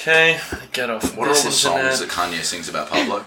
Okay, 0.00 0.40
get 0.72 0.88
off 0.88 1.14
What 1.16 1.28
are 1.28 1.32
all 1.32 1.34
the 1.34 1.48
internet. 1.50 1.52
songs 1.52 2.00
that 2.00 2.08
Kanye 2.08 2.42
sings 2.42 2.68
about 2.70 2.88
Pablo? 2.88 3.26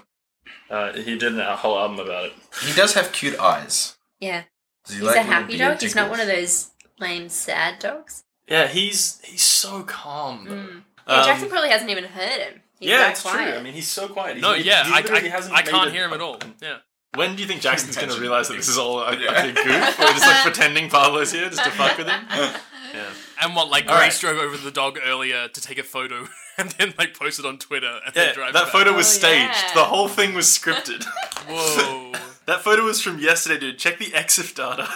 Uh, 0.71 0.91
he 0.93 1.17
did 1.17 1.37
a 1.37 1.55
whole 1.55 1.77
album 1.77 1.99
about 1.99 2.25
it. 2.25 2.33
He 2.65 2.73
does 2.73 2.95
have 2.95 3.11
cute 3.11 3.37
eyes. 3.39 3.95
Yeah. 4.19 4.43
Does 4.85 4.95
he 4.95 4.99
He's 5.01 5.05
like 5.07 5.15
a 5.17 5.19
little 5.19 5.33
happy 5.33 5.57
beard 5.57 5.59
dog. 5.73 5.81
He's 5.81 5.95
not 5.95 6.03
tickles? 6.05 6.19
one 6.19 6.27
of 6.27 6.35
those 6.35 6.71
lame 6.99 7.29
sad 7.29 7.77
dogs. 7.79 8.23
Yeah, 8.47 8.67
he's 8.67 9.21
he's 9.23 9.43
so 9.43 9.83
calm. 9.83 10.45
Though. 10.45 10.55
Mm. 10.55 10.81
Yeah, 11.07 11.13
Um, 11.15 11.25
Jackson 11.25 11.49
probably 11.49 11.69
hasn't 11.69 11.91
even 11.91 12.05
heard 12.05 12.39
him. 12.41 12.61
He's 12.79 12.89
yeah, 12.89 12.97
that 12.97 13.11
it's 13.11 13.21
quiet. 13.21 13.49
true. 13.51 13.59
I 13.59 13.61
mean, 13.63 13.73
he's 13.73 13.87
so 13.87 14.07
quiet. 14.07 14.35
He's, 14.37 14.41
No, 14.41 14.53
he- 14.53 14.63
yeah, 14.63 14.83
he 14.85 14.93
I, 14.93 15.01
literally 15.01 15.27
I, 15.29 15.31
hasn't 15.31 15.53
I 15.53 15.57
made 15.61 15.69
can't 15.69 15.89
a- 15.89 15.91
hear 15.91 16.05
him 16.05 16.13
at 16.13 16.21
all. 16.21 16.39
Yeah. 16.61 16.77
When 17.15 17.35
do 17.35 17.43
you 17.43 17.47
think 17.47 17.61
Jackson's 17.61 17.95
going 17.95 18.07
to 18.07 18.15
Intention. 18.15 18.21
realize 18.23 18.47
that 18.47 18.55
this 18.55 18.67
is 18.67 18.77
all 18.79 19.01
a, 19.01 19.11
a 19.11 19.15
big 19.15 19.55
goof, 19.55 19.99
or 19.99 20.07
just 20.07 20.25
like 20.25 20.41
pretending 20.41 20.89
Pablo's 20.89 21.31
here 21.31 21.47
just 21.49 21.63
to 21.63 21.69
fuck 21.69 21.99
with 21.99 22.07
him? 22.07 22.25
Yeah. 22.93 23.09
And 23.41 23.55
what, 23.55 23.69
like, 23.69 23.87
All 23.89 23.97
Grace 23.97 24.23
right. 24.23 24.33
drove 24.35 24.43
over 24.43 24.57
the 24.57 24.71
dog 24.71 24.99
earlier 25.03 25.47
to 25.47 25.61
take 25.61 25.77
a 25.79 25.83
photo 25.83 26.27
and 26.57 26.71
then, 26.77 26.93
like, 26.97 27.17
post 27.17 27.39
it 27.39 27.45
on 27.45 27.57
Twitter 27.57 27.99
and 28.05 28.15
Yeah, 28.15 28.25
then 28.25 28.33
drive 28.35 28.53
that 28.53 28.63
back. 28.65 28.71
photo 28.71 28.93
was 28.93 29.07
Oh, 29.07 29.19
staged. 29.19 29.49
yeah. 29.53 29.73
The 29.73 29.83
whole 29.85 30.07
thing 30.07 30.33
was 30.33 30.45
scripted. 30.45 31.03
Whoa. 31.47 32.11
that 32.45 32.61
photo 32.61 32.83
was 32.83 33.01
from 33.01 33.19
yesterday, 33.19 33.59
dude. 33.59 33.79
Check 33.79 33.97
the 33.99 34.11
EXIF 34.11 34.53
data. 34.55 34.87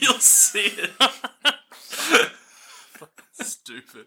You'll 0.00 0.18
see 0.18 0.72
it. 0.76 0.90
Stupid. 3.40 4.06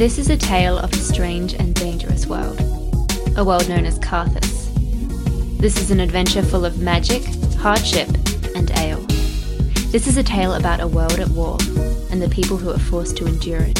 This 0.00 0.16
is 0.16 0.30
a 0.30 0.36
tale 0.38 0.78
of 0.78 0.90
a 0.94 0.96
strange 0.96 1.52
and 1.52 1.74
dangerous 1.74 2.26
world, 2.26 2.58
a 3.36 3.44
world 3.44 3.68
known 3.68 3.84
as 3.84 3.98
Carthus. 3.98 4.70
This 5.58 5.78
is 5.78 5.90
an 5.90 6.00
adventure 6.00 6.42
full 6.42 6.64
of 6.64 6.78
magic, 6.78 7.22
hardship, 7.56 8.08
and 8.54 8.70
ale. 8.78 9.04
This 9.92 10.06
is 10.06 10.16
a 10.16 10.22
tale 10.22 10.54
about 10.54 10.80
a 10.80 10.88
world 10.88 11.20
at 11.20 11.28
war 11.28 11.58
and 12.10 12.22
the 12.22 12.30
people 12.30 12.56
who 12.56 12.70
are 12.70 12.78
forced 12.78 13.18
to 13.18 13.26
endure 13.26 13.60
it. 13.60 13.78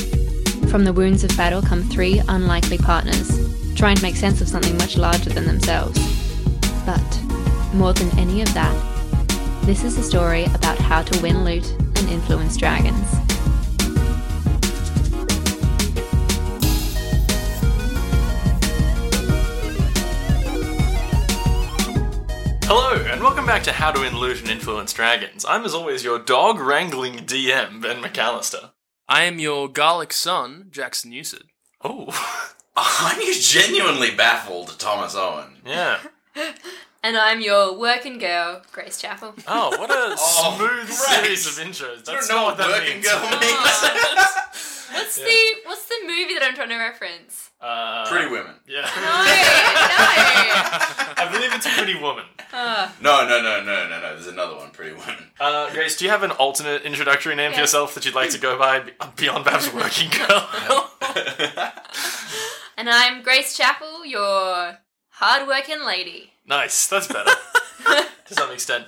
From 0.68 0.84
the 0.84 0.92
wounds 0.92 1.24
of 1.24 1.34
battle 1.38 1.62
come 1.62 1.84
three 1.84 2.20
unlikely 2.28 2.76
partners, 2.76 3.30
trying 3.74 3.96
to 3.96 4.02
make 4.02 4.16
sense 4.16 4.42
of 4.42 4.48
something 4.48 4.76
much 4.76 4.98
larger 4.98 5.30
than 5.30 5.46
themselves. 5.46 5.98
But, 6.84 7.22
more 7.72 7.94
than 7.94 8.18
any 8.18 8.42
of 8.42 8.52
that, 8.52 8.76
this 9.64 9.84
is 9.84 9.96
a 9.96 10.02
story 10.02 10.44
about 10.52 10.76
how 10.76 11.00
to 11.00 11.22
win 11.22 11.44
loot 11.46 11.66
and 11.96 12.10
influence 12.10 12.58
dragons. 12.58 13.29
Hello, 22.72 23.02
and 23.04 23.20
welcome 23.20 23.46
back 23.46 23.64
to 23.64 23.72
How 23.72 23.90
to 23.90 24.00
Win 24.00 24.16
Loot 24.16 24.40
and 24.42 24.48
Influence 24.48 24.92
Dragons. 24.92 25.44
I'm, 25.44 25.64
as 25.64 25.74
always, 25.74 26.04
your 26.04 26.20
dog 26.20 26.60
wrangling 26.60 27.14
DM, 27.26 27.82
Ben 27.82 28.00
McAllister. 28.00 28.70
I 29.08 29.24
am 29.24 29.40
your 29.40 29.68
garlic 29.68 30.12
son, 30.12 30.68
Jackson 30.70 31.10
Newsett. 31.10 31.42
Oh, 31.82 32.54
I'm 32.76 33.20
genuinely 33.40 34.14
baffled, 34.14 34.78
Thomas 34.78 35.14
Owen. 35.16 35.56
yeah. 35.66 35.98
And 37.02 37.16
I'm 37.16 37.40
your 37.40 37.78
working 37.78 38.18
girl, 38.18 38.60
Grace 38.72 39.00
Chapel. 39.00 39.34
Oh, 39.48 39.70
what 39.78 39.90
a 39.90 40.14
Oh, 40.20 40.54
smooth 40.58 40.86
great. 40.86 40.94
series 40.94 41.46
of 41.46 41.64
intros. 41.64 42.06
I 42.06 42.12
That's 42.12 42.28
don't 42.28 42.36
know 42.36 42.42
not 42.42 42.44
what 42.44 42.56
that 42.58 42.68
working 42.68 43.00
means. 43.00 43.06
girl 43.06 43.20
means. 43.40 44.69
What's 44.92 45.18
Yeah. 45.18 45.24
the 45.24 45.68
What's 45.68 45.84
the 45.86 45.94
movie 46.02 46.34
that 46.34 46.42
I'm 46.42 46.54
trying 46.54 46.68
to 46.70 46.76
reference? 46.78 47.50
Uh, 47.60 48.06
Pretty 48.08 48.28
women. 48.30 48.54
Yeah. 48.66 48.80
No, 48.80 48.86
no. 48.86 48.90
I 51.16 51.28
believe 51.30 51.52
it's 51.52 51.66
a 51.66 51.70
pretty 51.70 51.94
woman. 52.00 52.24
Uh, 52.52 52.90
No, 53.00 53.26
no, 53.28 53.40
no, 53.42 53.62
no, 53.62 53.88
no, 53.88 54.00
no. 54.00 54.14
There's 54.14 54.26
another 54.26 54.56
one. 54.56 54.70
Pretty 54.70 54.92
Woman. 54.96 55.30
Uh, 55.38 55.70
Grace, 55.72 55.96
do 55.96 56.04
you 56.04 56.10
have 56.10 56.22
an 56.22 56.30
alternate 56.32 56.82
introductory 56.82 57.34
name 57.34 57.52
for 57.52 57.60
yourself 57.60 57.94
that 57.94 58.04
you'd 58.04 58.14
like 58.14 58.30
to 58.30 58.38
go 58.38 58.58
by 58.58 58.82
beyond 59.16 59.44
Babs 59.44 59.72
working 59.74 60.08
girl? 60.10 60.90
and 62.76 62.88
I'm 62.88 63.22
Grace 63.22 63.56
Chapel, 63.56 64.04
your 64.06 64.78
hard-working 65.10 65.84
lady. 65.84 66.32
nice, 66.46 66.86
that's 66.88 67.06
better 67.06 67.30
to 68.26 68.34
some 68.34 68.50
extent. 68.52 68.86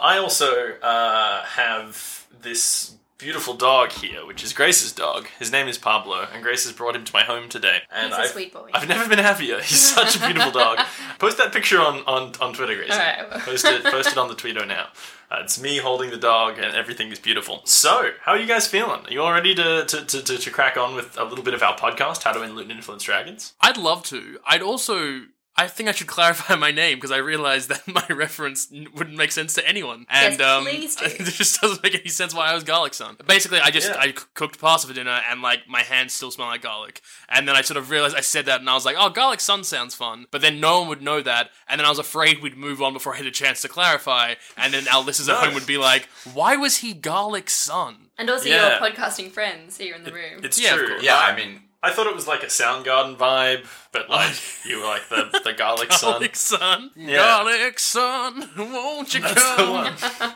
I 0.00 0.18
also 0.18 0.74
uh, 0.80 1.42
have 1.44 2.26
this 2.40 2.94
beautiful 3.18 3.54
dog 3.54 3.92
here, 3.92 4.26
which 4.26 4.42
is 4.42 4.52
Grace's 4.52 4.92
dog. 4.92 5.28
His 5.38 5.52
name 5.52 5.68
is 5.68 5.78
Pablo, 5.78 6.26
and 6.32 6.42
Grace 6.42 6.64
has 6.64 6.72
brought 6.72 6.96
him 6.96 7.04
to 7.04 7.12
my 7.12 7.22
home 7.22 7.48
today. 7.48 7.82
And 7.90 8.08
He's 8.08 8.18
a 8.18 8.20
I've, 8.22 8.28
sweet 8.30 8.52
boy. 8.52 8.70
I've 8.74 8.88
never 8.88 9.08
been 9.08 9.18
happier. 9.18 9.56
He's 9.62 9.80
such 9.80 10.16
a 10.16 10.20
beautiful 10.20 10.50
dog. 10.50 10.78
Post 11.18 11.38
that 11.38 11.52
picture 11.52 11.80
on, 11.80 11.98
on, 12.06 12.32
on 12.40 12.52
Twitter, 12.52 12.74
Grace. 12.74 12.90
Alright, 12.90 13.30
Post 13.42 13.64
it, 13.64 13.84
post 13.84 14.12
it 14.12 14.18
on 14.18 14.28
the 14.28 14.34
Tweeto 14.34 14.66
now. 14.66 14.88
Uh, 15.30 15.40
it's 15.42 15.60
me 15.60 15.78
holding 15.78 16.10
the 16.10 16.16
dog, 16.16 16.58
and 16.58 16.74
everything 16.74 17.10
is 17.10 17.18
beautiful. 17.18 17.62
So, 17.64 18.10
how 18.22 18.32
are 18.32 18.38
you 18.38 18.46
guys 18.46 18.66
feeling? 18.66 19.06
Are 19.06 19.10
you 19.12 19.22
all 19.22 19.32
ready 19.32 19.54
to, 19.54 19.84
to, 19.86 20.04
to, 20.04 20.22
to, 20.22 20.38
to 20.38 20.50
crack 20.50 20.76
on 20.76 20.94
with 20.94 21.16
a 21.18 21.24
little 21.24 21.44
bit 21.44 21.54
of 21.54 21.62
our 21.62 21.76
podcast, 21.76 22.24
How 22.24 22.32
to 22.32 22.40
Win 22.40 22.54
Loot 22.54 22.64
and 22.68 22.72
Influence 22.72 23.04
Dragons? 23.04 23.54
I'd 23.60 23.78
love 23.78 24.02
to. 24.04 24.38
I'd 24.46 24.62
also. 24.62 25.22
I 25.54 25.68
think 25.68 25.86
I 25.88 25.92
should 25.92 26.06
clarify 26.06 26.54
my 26.66 26.70
name 26.70 26.96
because 26.96 27.10
I 27.10 27.18
realized 27.18 27.68
that 27.68 27.86
my 27.86 28.06
reference 28.14 28.72
n- 28.72 28.88
wouldn't 28.94 29.18
make 29.18 29.32
sense 29.32 29.52
to 29.54 29.68
anyone, 29.68 30.06
and 30.08 30.38
Yes, 30.38 30.40
um, 30.40 30.64
do. 30.64 30.70
it 31.24 31.24
just 31.34 31.60
doesn't 31.60 31.82
make 31.82 31.94
any 31.94 32.08
sense 32.08 32.34
why 32.34 32.46
I 32.46 32.54
was 32.54 32.64
garlic 32.64 32.94
son. 32.94 33.16
Basically, 33.26 33.60
I 33.60 33.70
just 33.70 33.90
Yeah. 33.90 33.98
I 33.98 34.06
c- 34.08 34.24
cooked 34.34 34.58
pasta 34.58 34.88
for 34.88 34.94
dinner, 34.94 35.20
and 35.30 35.42
like 35.42 35.68
my 35.68 35.82
hands 35.82 36.14
still 36.14 36.30
smell 36.30 36.48
like 36.48 36.62
garlic, 36.62 37.02
and 37.28 37.46
then 37.46 37.54
I 37.54 37.60
sort 37.60 37.76
of 37.76 37.90
realized 37.90 38.16
I 38.16 38.20
said 38.22 38.46
that, 38.46 38.60
and 38.60 38.70
I 38.70 38.74
was 38.74 38.86
like, 38.86 38.96
oh, 38.98 39.10
garlic 39.10 39.40
son 39.40 39.62
sounds 39.62 39.94
fun, 39.94 40.26
but 40.30 40.40
then 40.40 40.58
no 40.58 40.80
one 40.80 40.88
would 40.88 41.02
know 41.02 41.20
that, 41.20 41.50
and 41.68 41.78
then 41.78 41.84
I 41.86 41.90
was 41.90 41.98
afraid 41.98 42.40
we'd 42.42 42.56
move 42.56 42.80
on 42.80 42.94
before 42.94 43.12
I 43.14 43.18
had 43.18 43.26
a 43.26 43.30
chance 43.30 43.60
to 43.62 43.68
clarify, 43.68 44.34
and 44.56 44.72
then 44.72 44.88
our 44.88 45.02
listeners 45.02 45.28
at 45.28 45.36
home 45.36 45.52
would 45.54 45.66
be 45.66 45.76
like, 45.78 46.08
why 46.32 46.56
was 46.56 46.78
he 46.78 46.94
garlic 46.94 47.50
son? 47.50 48.08
And 48.16 48.30
also 48.30 48.48
Yeah. 48.48 48.78
your 48.80 48.90
podcasting 48.90 49.30
friends 49.30 49.76
here 49.76 49.94
in 49.94 50.04
the 50.04 50.12
room. 50.12 50.40
It's 50.44 50.58
Yeah, 50.60 50.72
of 50.74 50.78
true. 50.78 50.88
course. 50.88 51.02
Yeah, 51.02 51.18
I 51.18 51.36
mean, 51.36 51.60
I 51.82 51.90
thought 51.90 52.06
it 52.06 52.14
was 52.14 52.28
like 52.28 52.42
a 52.42 52.46
Soundgarden 52.46 53.16
vibe, 53.16 53.66
but 53.92 54.08
like 54.08 54.34
you 54.64 54.78
were 54.78 54.86
like 54.86 55.08
the, 55.08 55.40
the 55.44 55.52
garlic 55.52 55.92
son. 55.92 56.12
Garlic 56.12 56.36
son, 56.36 56.90
Yeah. 56.96 57.16
garlic 57.16 57.78
son, 57.78 58.48
won't 58.56 59.12
you 59.14 59.20
That's 59.20 59.34
the 59.34 59.40
come? 59.56 59.70
one. 59.72 60.34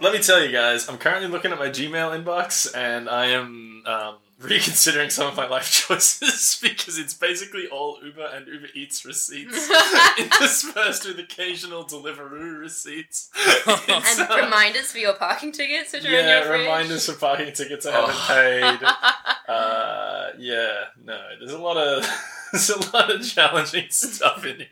Let 0.00 0.12
me 0.12 0.20
tell 0.20 0.42
you 0.44 0.52
guys, 0.52 0.88
I'm 0.88 0.96
currently 0.98 1.28
looking 1.28 1.50
at 1.52 1.58
my 1.58 1.68
Gmail 1.68 2.22
inbox 2.22 2.72
and 2.76 3.08
I 3.08 3.26
am 3.26 3.82
um, 3.84 4.14
reconsidering 4.40 5.10
some 5.10 5.26
of 5.26 5.36
my 5.36 5.48
life 5.48 5.70
choices 5.88 6.58
because 6.62 6.98
it's 6.98 7.14
basically 7.14 7.66
all 7.68 7.98
Uber 8.04 8.28
and 8.32 8.46
Uber 8.46 8.68
Eats 8.74 9.04
receipts 9.04 9.68
interspersed 10.18 11.06
with 11.06 11.18
occasional 11.18 11.84
Deliveroo 11.84 12.60
receipts. 12.60 13.30
It's, 13.36 14.20
and 14.20 14.30
uh, 14.30 14.36
reminders 14.44 14.92
for 14.92 14.98
your 14.98 15.14
parking 15.14 15.50
tickets 15.52 15.92
which 15.92 16.04
are 16.04 16.08
in 16.08 16.12
your 16.12 16.22
yeah, 16.22 16.44
fridge. 16.46 16.60
reminders 16.60 17.06
for 17.06 17.14
parking 17.18 17.52
tickets 17.52 17.84
I 17.86 17.92
haven't 17.92 18.78
paid. 18.78 18.88
Uh, 19.48 20.17
yeah, 20.38 20.84
no, 21.02 21.18
there's 21.38 21.52
a 21.52 21.58
lot 21.58 21.76
of 21.76 22.08
there's 22.52 22.70
a 22.70 22.92
lot 22.92 23.14
of 23.14 23.26
challenging 23.26 23.86
stuff 23.90 24.44
in 24.44 24.56
here. 24.56 24.66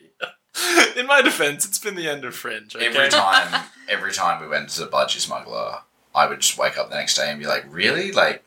In 0.96 1.06
my 1.06 1.20
defense, 1.20 1.66
it's 1.66 1.78
been 1.78 1.96
the 1.96 2.08
end 2.08 2.24
of 2.24 2.34
Fringe. 2.34 2.74
Okay? 2.74 2.86
every 2.86 3.08
time, 3.10 3.64
every 3.88 4.12
time 4.12 4.40
we 4.40 4.48
went 4.48 4.70
to 4.70 4.80
the 4.80 4.86
Budgie 4.86 5.20
Smuggler, 5.20 5.80
I 6.14 6.26
would 6.26 6.40
just 6.40 6.56
wake 6.56 6.78
up 6.78 6.88
the 6.88 6.96
next 6.96 7.14
day 7.14 7.30
and 7.30 7.38
be 7.38 7.46
like, 7.46 7.66
really? 7.68 8.10
Like, 8.10 8.42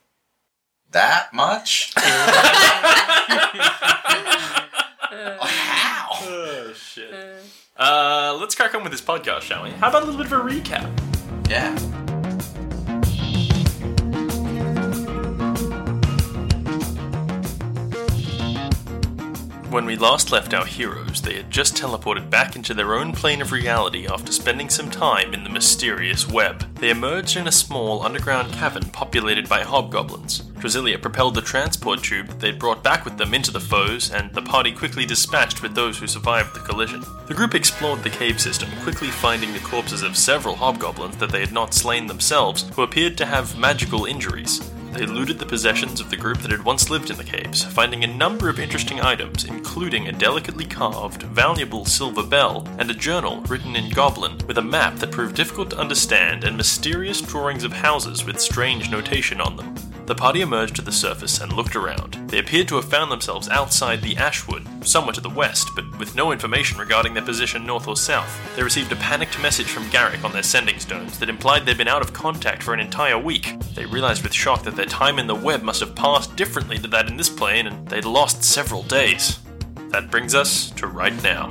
that 0.91 1.33
much? 1.33 1.93
How? 1.95 2.05
Oh 6.21 6.73
shit. 6.75 7.13
Uh, 7.77 8.35
let's 8.39 8.55
crack 8.55 8.73
on 8.73 8.81
with 8.81 8.91
this 8.91 9.01
podcast, 9.01 9.41
shall 9.41 9.63
we? 9.63 9.69
How 9.71 9.89
about 9.89 10.03
a 10.03 10.05
little 10.05 10.23
bit 10.23 10.31
of 10.31 10.33
a 10.33 10.49
recap? 10.49 10.89
Yeah. 11.47 11.77
When 19.69 19.85
we 19.85 19.97
last 19.97 20.31
left 20.31 20.55
our 20.55 20.65
heroes, 20.65 21.21
they 21.21 21.35
had 21.35 21.51
just 21.51 21.75
teleported 21.75 22.31
back 22.31 22.55
into 22.55 22.73
their 22.73 22.95
own 22.95 23.11
plane 23.11 23.39
of 23.39 23.51
reality 23.51 24.07
after 24.07 24.31
spending 24.31 24.67
some 24.67 24.89
time 24.89 25.31
in 25.31 25.43
the 25.43 25.49
mysterious 25.51 26.27
web. 26.27 26.65
They 26.77 26.89
emerged 26.89 27.37
in 27.37 27.47
a 27.47 27.51
small 27.51 28.01
underground 28.01 28.51
cavern 28.51 28.85
populated 28.85 29.47
by 29.47 29.61
hobgoblins. 29.61 30.41
Drasilia 30.57 30.99
propelled 30.99 31.35
the 31.35 31.41
transport 31.41 32.01
tube 32.01 32.29
that 32.29 32.39
they'd 32.39 32.57
brought 32.57 32.83
back 32.83 33.05
with 33.05 33.19
them 33.19 33.35
into 33.35 33.51
the 33.51 33.59
foes, 33.59 34.11
and 34.11 34.33
the 34.33 34.41
party 34.41 34.71
quickly 34.71 35.05
dispatched 35.05 35.61
with 35.61 35.75
those 35.75 35.99
who 35.99 36.07
survived 36.07 36.55
the 36.55 36.61
collision. 36.61 37.03
The 37.27 37.35
group 37.35 37.53
explored 37.53 38.01
the 38.01 38.09
cave 38.09 38.41
system, 38.41 38.69
quickly 38.81 39.09
finding 39.09 39.53
the 39.53 39.59
corpses 39.59 40.01
of 40.01 40.17
several 40.17 40.55
hobgoblins 40.55 41.17
that 41.17 41.29
they 41.29 41.41
had 41.41 41.53
not 41.53 41.75
slain 41.75 42.07
themselves, 42.07 42.67
who 42.73 42.81
appeared 42.81 43.19
to 43.19 43.25
have 43.27 43.55
magical 43.55 44.05
injuries. 44.05 44.67
They 44.93 45.05
looted 45.05 45.39
the 45.39 45.45
possessions 45.45 45.99
of 45.99 46.09
the 46.09 46.17
group 46.17 46.39
that 46.39 46.51
had 46.51 46.65
once 46.65 46.89
lived 46.89 47.09
in 47.09 47.17
the 47.17 47.23
caves, 47.23 47.63
finding 47.63 48.03
a 48.03 48.07
number 48.07 48.49
of 48.49 48.59
interesting 48.59 48.99
items, 48.99 49.45
including 49.45 50.07
a 50.07 50.11
delicately 50.11 50.65
carved, 50.65 51.23
valuable 51.23 51.85
silver 51.85 52.23
bell 52.23 52.67
and 52.77 52.89
a 52.89 52.93
journal 52.93 53.41
written 53.43 53.75
in 53.75 53.91
Goblin 53.91 54.37
with 54.47 54.57
a 54.57 54.61
map 54.61 54.95
that 54.97 55.11
proved 55.11 55.35
difficult 55.35 55.69
to 55.69 55.77
understand 55.77 56.43
and 56.43 56.57
mysterious 56.57 57.21
drawings 57.21 57.63
of 57.63 57.71
houses 57.71 58.25
with 58.25 58.39
strange 58.39 58.89
notation 58.89 59.39
on 59.39 59.55
them. 59.55 59.88
The 60.09 60.15
party 60.15 60.41
emerged 60.41 60.75
to 60.77 60.81
the 60.81 60.91
surface 60.91 61.39
and 61.39 61.53
looked 61.53 61.75
around. 61.75 62.15
They 62.31 62.39
appeared 62.39 62.67
to 62.69 62.77
have 62.77 62.89
found 62.89 63.11
themselves 63.11 63.47
outside 63.47 64.01
the 64.01 64.17
Ashwood, 64.17 64.65
somewhere 64.83 65.13
to 65.13 65.21
the 65.21 65.29
west, 65.29 65.69
but 65.75 65.99
with 65.99 66.15
no 66.15 66.31
information 66.31 66.79
regarding 66.79 67.13
their 67.13 67.21
position 67.23 67.63
north 67.63 67.87
or 67.87 67.95
south. 67.95 68.27
They 68.55 68.63
received 68.63 68.91
a 68.91 68.95
panicked 68.95 69.39
message 69.39 69.67
from 69.67 69.87
Garrick 69.91 70.23
on 70.23 70.31
their 70.31 70.41
sending 70.41 70.79
stones 70.79 71.19
that 71.19 71.29
implied 71.29 71.67
they'd 71.67 71.77
been 71.77 71.87
out 71.87 72.01
of 72.01 72.11
contact 72.11 72.63
for 72.63 72.73
an 72.73 72.79
entire 72.79 73.19
week. 73.19 73.53
They 73.75 73.85
realized 73.85 74.23
with 74.23 74.33
shock 74.33 74.63
that 74.63 74.75
their 74.75 74.87
time 74.87 75.19
in 75.19 75.27
the 75.27 75.35
web 75.35 75.61
must 75.61 75.79
have 75.81 75.93
passed 75.93 76.35
differently 76.35 76.79
to 76.79 76.87
that 76.87 77.07
in 77.07 77.15
this 77.15 77.29
plane, 77.29 77.67
and 77.67 77.87
they'd 77.87 78.03
lost 78.03 78.43
several 78.43 78.81
days. 78.81 79.37
That 79.89 80.09
brings 80.09 80.33
us 80.33 80.71
to 80.71 80.87
right 80.87 81.21
now. 81.21 81.49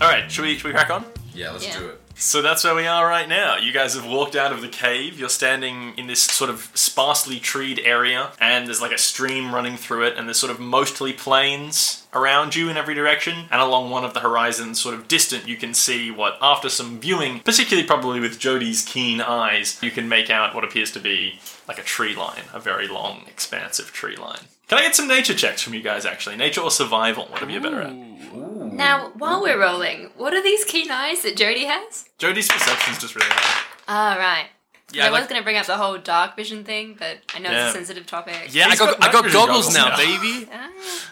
All 0.00 0.08
right, 0.08 0.24
should 0.32 0.46
we 0.46 0.54
should 0.56 0.64
we 0.68 0.72
crack 0.72 0.88
on? 0.88 1.04
Yeah, 1.34 1.50
let's 1.50 1.66
Yeah. 1.66 1.78
do 1.78 1.88
it. 1.88 2.07
So 2.20 2.42
that's 2.42 2.64
where 2.64 2.74
we 2.74 2.84
are 2.84 3.06
right 3.06 3.28
now. 3.28 3.56
You 3.58 3.72
guys 3.72 3.94
have 3.94 4.04
walked 4.04 4.34
out 4.34 4.50
of 4.50 4.60
the 4.60 4.68
cave. 4.68 5.20
You're 5.20 5.28
standing 5.28 5.94
in 5.96 6.08
this 6.08 6.22
sort 6.22 6.50
of 6.50 6.68
sparsely 6.74 7.38
treed 7.38 7.78
area, 7.84 8.32
and 8.40 8.66
there's 8.66 8.80
like 8.80 8.90
a 8.90 8.98
stream 8.98 9.54
running 9.54 9.76
through 9.76 10.04
it, 10.08 10.18
and 10.18 10.26
there's 10.26 10.40
sort 10.40 10.50
of 10.50 10.58
mostly 10.58 11.12
plains 11.12 12.08
around 12.12 12.56
you 12.56 12.68
in 12.68 12.76
every 12.76 12.94
direction. 12.94 13.46
And 13.52 13.60
along 13.60 13.90
one 13.90 14.04
of 14.04 14.14
the 14.14 14.20
horizons, 14.20 14.80
sort 14.80 14.96
of 14.96 15.06
distant, 15.06 15.46
you 15.46 15.56
can 15.56 15.74
see 15.74 16.10
what, 16.10 16.38
after 16.42 16.68
some 16.68 16.98
viewing, 16.98 17.38
particularly 17.38 17.86
probably 17.86 18.18
with 18.18 18.40
Jody's 18.40 18.84
keen 18.84 19.20
eyes, 19.20 19.78
you 19.80 19.92
can 19.92 20.08
make 20.08 20.28
out 20.28 20.56
what 20.56 20.64
appears 20.64 20.90
to 20.92 21.00
be 21.00 21.38
like 21.68 21.78
a 21.78 21.84
tree 21.84 22.16
line, 22.16 22.42
a 22.52 22.58
very 22.58 22.88
long, 22.88 23.26
expansive 23.28 23.92
tree 23.92 24.16
line. 24.16 24.48
Can 24.68 24.78
I 24.78 24.82
get 24.82 24.94
some 24.94 25.08
nature 25.08 25.34
checks 25.34 25.62
from 25.62 25.74
you 25.74 25.82
guys, 25.82 26.04
actually? 26.04 26.36
Nature 26.36 26.60
or 26.60 26.70
survival? 26.70 27.24
Whatever 27.26 27.50
you're 27.50 27.60
better 27.60 27.80
at. 27.82 27.94
Now, 27.94 29.12
while 29.16 29.42
we're 29.42 29.58
rolling, 29.58 30.10
what 30.16 30.34
are 30.34 30.42
these 30.42 30.64
keen 30.64 30.90
eyes 30.90 31.22
that 31.22 31.36
Jody 31.36 31.64
has? 31.64 32.08
Jody's 32.18 32.48
perception's 32.48 32.98
just 32.98 33.14
really 33.14 33.26
high. 33.30 33.64
Ah, 33.88 34.16
right. 34.18 34.46
Yeah, 34.92 35.06
I 35.06 35.08
like- 35.08 35.22
was 35.22 35.28
going 35.28 35.40
to 35.40 35.44
bring 35.44 35.56
up 35.56 35.66
the 35.66 35.76
whole 35.76 35.98
dark 35.98 36.36
vision 36.36 36.64
thing, 36.64 36.96
but 36.98 37.18
I 37.34 37.38
know 37.40 37.50
Yeah. 37.50 37.66
it's 37.66 37.74
a 37.74 37.78
sensitive 37.78 38.06
topic. 38.06 38.48
Yeah, 38.50 38.66
I 38.66 38.70
He's 38.70 38.78
got, 38.78 38.98
got 39.00 39.08
I 39.08 39.12
got 39.12 39.24
night 39.24 39.32
vision 39.32 39.40
goggles 39.40 39.74
goggles 39.74 39.74
now, 39.74 39.88
now. 39.88 39.96
baby. 39.96 40.48
Ah. 40.52 40.70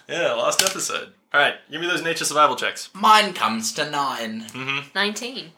Yeah, 0.09 0.33
last 0.35 0.63
episode. 0.63 1.13
All 1.35 1.41
right, 1.41 1.55
give 1.71 1.81
me 1.81 1.87
those 1.87 2.03
nature 2.03 2.25
survival 2.25 2.57
checks. 2.57 2.89
Mine 2.95 3.33
comes 3.33 3.73
to 3.75 3.91
nine. 3.91 4.45
19. 4.95 5.51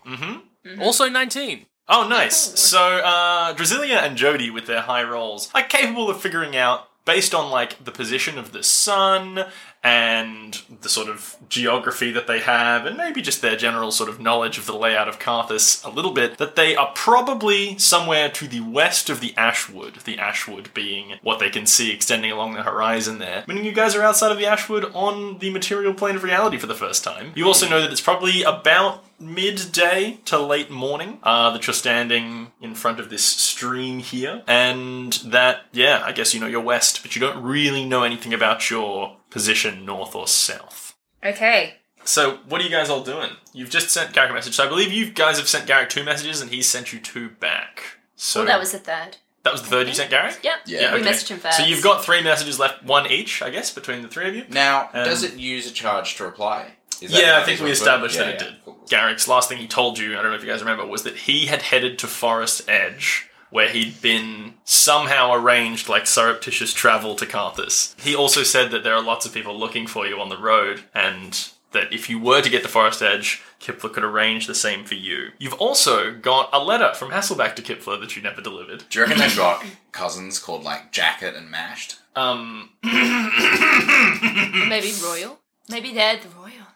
Also 0.80 1.08
19. 1.08 1.66
Oh, 1.90 2.06
nice. 2.08 2.36
So, 2.60 2.78
uh, 2.98 3.54
Drasilia 3.54 4.02
and 4.02 4.16
Jody, 4.16 4.50
with 4.50 4.66
their 4.66 4.82
high 4.82 5.02
rolls, 5.04 5.50
are 5.54 5.62
capable 5.62 6.10
of 6.10 6.20
figuring 6.20 6.54
out, 6.56 6.87
based 7.08 7.34
on 7.34 7.50
like 7.50 7.82
the 7.82 7.90
position 7.90 8.36
of 8.36 8.52
the 8.52 8.62
sun 8.62 9.46
and 9.82 10.60
the 10.82 10.90
sort 10.90 11.08
of 11.08 11.36
geography 11.48 12.10
that 12.10 12.26
they 12.26 12.40
have, 12.40 12.84
and 12.84 12.98
maybe 12.98 13.22
just 13.22 13.40
their 13.40 13.56
general 13.56 13.90
sort 13.90 14.10
of 14.10 14.20
knowledge 14.20 14.58
of 14.58 14.66
the 14.66 14.74
layout 14.74 15.08
of 15.08 15.18
Carthus 15.18 15.82
a 15.86 15.88
little 15.88 16.12
bit, 16.12 16.36
that 16.36 16.54
they 16.54 16.76
are 16.76 16.92
probably 16.94 17.78
somewhere 17.78 18.28
to 18.28 18.46
the 18.46 18.60
west 18.60 19.08
of 19.08 19.20
the 19.20 19.34
Ashwood. 19.38 19.94
The 20.04 20.18
Ashwood 20.18 20.74
being 20.74 21.14
what 21.22 21.38
they 21.38 21.48
can 21.48 21.64
see 21.64 21.90
extending 21.90 22.30
along 22.30 22.52
the 22.52 22.62
horizon 22.62 23.18
there. 23.18 23.44
Meaning 23.48 23.64
you 23.64 23.72
guys 23.72 23.96
are 23.96 24.02
outside 24.02 24.30
of 24.30 24.36
the 24.36 24.46
Ashwood 24.46 24.84
on 24.94 25.38
the 25.38 25.48
material 25.50 25.94
plane 25.94 26.16
of 26.16 26.22
reality 26.22 26.58
for 26.58 26.66
the 26.66 26.74
first 26.74 27.02
time. 27.04 27.32
You 27.34 27.46
also 27.46 27.66
know 27.66 27.80
that 27.80 27.90
it's 27.90 28.02
probably 28.02 28.42
about 28.42 29.02
midday 29.20 30.18
to 30.26 30.38
late 30.38 30.70
morning 30.70 31.18
uh, 31.22 31.50
that 31.50 31.66
you're 31.66 31.74
standing 31.74 32.52
in 32.60 32.74
front 32.74 33.00
of 33.00 33.10
this 33.10 33.24
stream 33.24 33.98
here, 34.00 34.42
and 34.46 35.12
that, 35.26 35.62
yeah, 35.72 36.02
I 36.04 36.12
guess 36.12 36.34
you 36.34 36.40
know 36.40 36.46
you're 36.46 36.60
west, 36.60 37.02
but 37.02 37.14
you 37.14 37.20
don't 37.20 37.42
really 37.42 37.84
know 37.84 38.02
anything 38.02 38.32
about 38.34 38.70
your 38.70 39.16
position 39.30 39.84
north 39.84 40.14
or 40.14 40.26
south. 40.26 40.94
Okay. 41.24 41.74
So, 42.04 42.38
what 42.48 42.60
are 42.60 42.64
you 42.64 42.70
guys 42.70 42.88
all 42.88 43.02
doing? 43.02 43.30
You've 43.52 43.68
just 43.70 43.90
sent 43.90 44.14
Garrick 44.14 44.30
a 44.30 44.34
message. 44.34 44.54
So, 44.54 44.64
I 44.64 44.68
believe 44.68 44.92
you 44.92 45.10
guys 45.10 45.36
have 45.38 45.48
sent 45.48 45.66
Garrick 45.66 45.90
two 45.90 46.04
messages, 46.04 46.40
and 46.40 46.50
he's 46.50 46.68
sent 46.68 46.92
you 46.92 47.00
two 47.00 47.28
back. 47.28 47.82
So 48.16 48.40
Well, 48.40 48.46
that 48.46 48.58
was 48.58 48.72
the 48.72 48.78
third. 48.78 49.18
that 49.42 49.52
was 49.52 49.62
the 49.62 49.68
third 49.68 49.88
you 49.88 49.94
sent 49.94 50.10
Garrick. 50.10 50.38
Yep. 50.42 50.56
Yeah, 50.66 50.94
we 50.94 51.00
okay. 51.00 51.10
messaged 51.10 51.28
him 51.28 51.38
first. 51.38 51.58
So 51.58 51.64
you've 51.64 51.82
got 51.84 52.02
three 52.04 52.22
messages 52.22 52.58
left, 52.58 52.82
one 52.82 53.10
each, 53.10 53.42
I 53.42 53.50
guess, 53.50 53.70
between 53.72 54.02
the 54.02 54.08
three 54.08 54.26
of 54.28 54.34
you. 54.34 54.44
Now, 54.48 54.88
Um, 54.94 55.04
does 55.04 55.22
it 55.22 55.34
use 55.34 55.70
a 55.70 55.72
charge 55.72 56.16
to 56.16 56.24
reply? 56.24 56.77
Is 57.00 57.12
Yeah, 57.12 57.38
I 57.40 57.44
think 57.44 57.60
we 57.60 57.70
established 57.70 58.16
Yeah, 58.16 58.24
that 58.24 58.34
it 58.34 58.40
yeah. 58.40 58.46
did. 58.50 58.56
Cool, 58.64 58.74
cool. 58.74 58.86
Garrick's 58.88 59.28
last 59.28 59.48
thing 59.48 59.58
he 59.58 59.68
told 59.68 59.98
you, 59.98 60.18
I 60.18 60.22
don't 60.22 60.30
know 60.30 60.36
if 60.36 60.42
you 60.42 60.48
guys 60.50 60.60
remember, 60.60 60.86
was 60.86 61.02
that 61.04 61.16
he 61.16 61.46
had 61.46 61.62
headed 61.62 61.98
to 62.00 62.06
Forest 62.06 62.68
Edge, 62.68 63.28
where 63.50 63.68
he'd 63.68 64.00
been 64.02 64.54
somehow 64.64 65.32
arranged 65.32 65.88
like 65.88 66.06
surreptitious 66.06 66.72
travel 66.72 67.14
to 67.16 67.26
Carthus. 67.26 67.98
He 68.00 68.14
also 68.14 68.42
said 68.42 68.70
that 68.72 68.84
there 68.84 68.94
are 68.94 69.02
lots 69.02 69.26
of 69.26 69.32
people 69.32 69.58
looking 69.58 69.86
for 69.86 70.06
you 70.06 70.20
on 70.20 70.28
the 70.28 70.38
road, 70.38 70.82
and 70.94 71.48
that 71.72 71.92
if 71.92 72.08
you 72.08 72.18
were 72.18 72.40
to 72.40 72.48
get 72.50 72.62
to 72.62 72.68
Forest 72.68 73.02
Edge, 73.02 73.42
Kipler 73.60 73.92
could 73.92 74.04
arrange 74.04 74.46
the 74.46 74.54
same 74.54 74.84
for 74.84 74.94
you. 74.94 75.30
You've 75.38 75.54
also 75.54 76.12
got 76.14 76.48
a 76.52 76.62
letter 76.62 76.94
from 76.94 77.10
Hasselback 77.10 77.56
to 77.56 77.62
Kipler 77.62 78.00
that 78.00 78.16
you 78.16 78.22
never 78.22 78.40
delivered. 78.40 78.84
Do 78.88 78.98
you 78.98 79.04
reckon 79.04 79.18
they've 79.18 79.36
got 79.36 79.64
cousins 79.92 80.38
called 80.38 80.64
like 80.64 80.92
Jacket 80.92 81.34
and 81.34 81.50
Mashed? 81.50 81.96
Um, 82.16 82.70
Maybe 82.82 84.92
royal. 85.02 85.40
Maybe 85.68 85.92
they're 85.92 86.16
the 86.16 86.28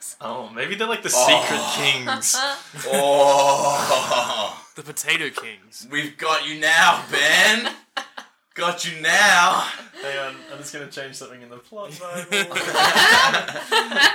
royals. 0.03 0.17
oh, 0.21 0.49
maybe 0.55 0.75
they're 0.75 0.87
like 0.89 1.03
the 1.03 1.11
secret 1.11 1.61
kings. 1.75 2.37
Oh, 2.87 4.65
The 4.77 4.83
Potato 4.83 5.29
Kings. 5.31 5.87
we've 5.91 6.17
got 6.17 6.47
you 6.49 6.59
now, 6.61 7.05
Ben. 7.11 7.73
got 8.55 8.85
you 8.87 9.01
now. 9.01 9.67
Hang 10.03 10.19
on, 10.19 10.35
I'm 10.53 10.59
just 10.59 10.73
gonna 10.73 10.89
change 10.91 11.15
something 11.17 11.43
in 11.43 11.49
the 11.51 11.59
plot 11.59 11.91
Bible. 12.01 12.55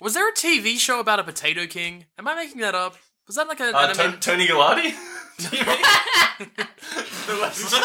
Was 0.00 0.14
there 0.14 0.28
a 0.28 0.32
TV 0.32 0.78
show 0.78 0.98
about 1.00 1.20
a 1.20 1.24
Potato 1.24 1.66
King? 1.66 2.06
Am 2.18 2.26
I 2.26 2.34
making 2.34 2.60
that 2.60 2.74
up? 2.74 2.96
Was 3.26 3.36
that 3.36 3.46
like 3.48 3.60
a 3.60 3.74
Uh, 3.76 3.82
anime- 3.82 3.96
Ton- 3.96 4.20
Tony 4.20 4.46
Galati? 4.48 4.94
Do 5.50 5.56
you 5.56 5.64
the 7.24 7.38
West, 7.40 7.70
the 7.70 7.78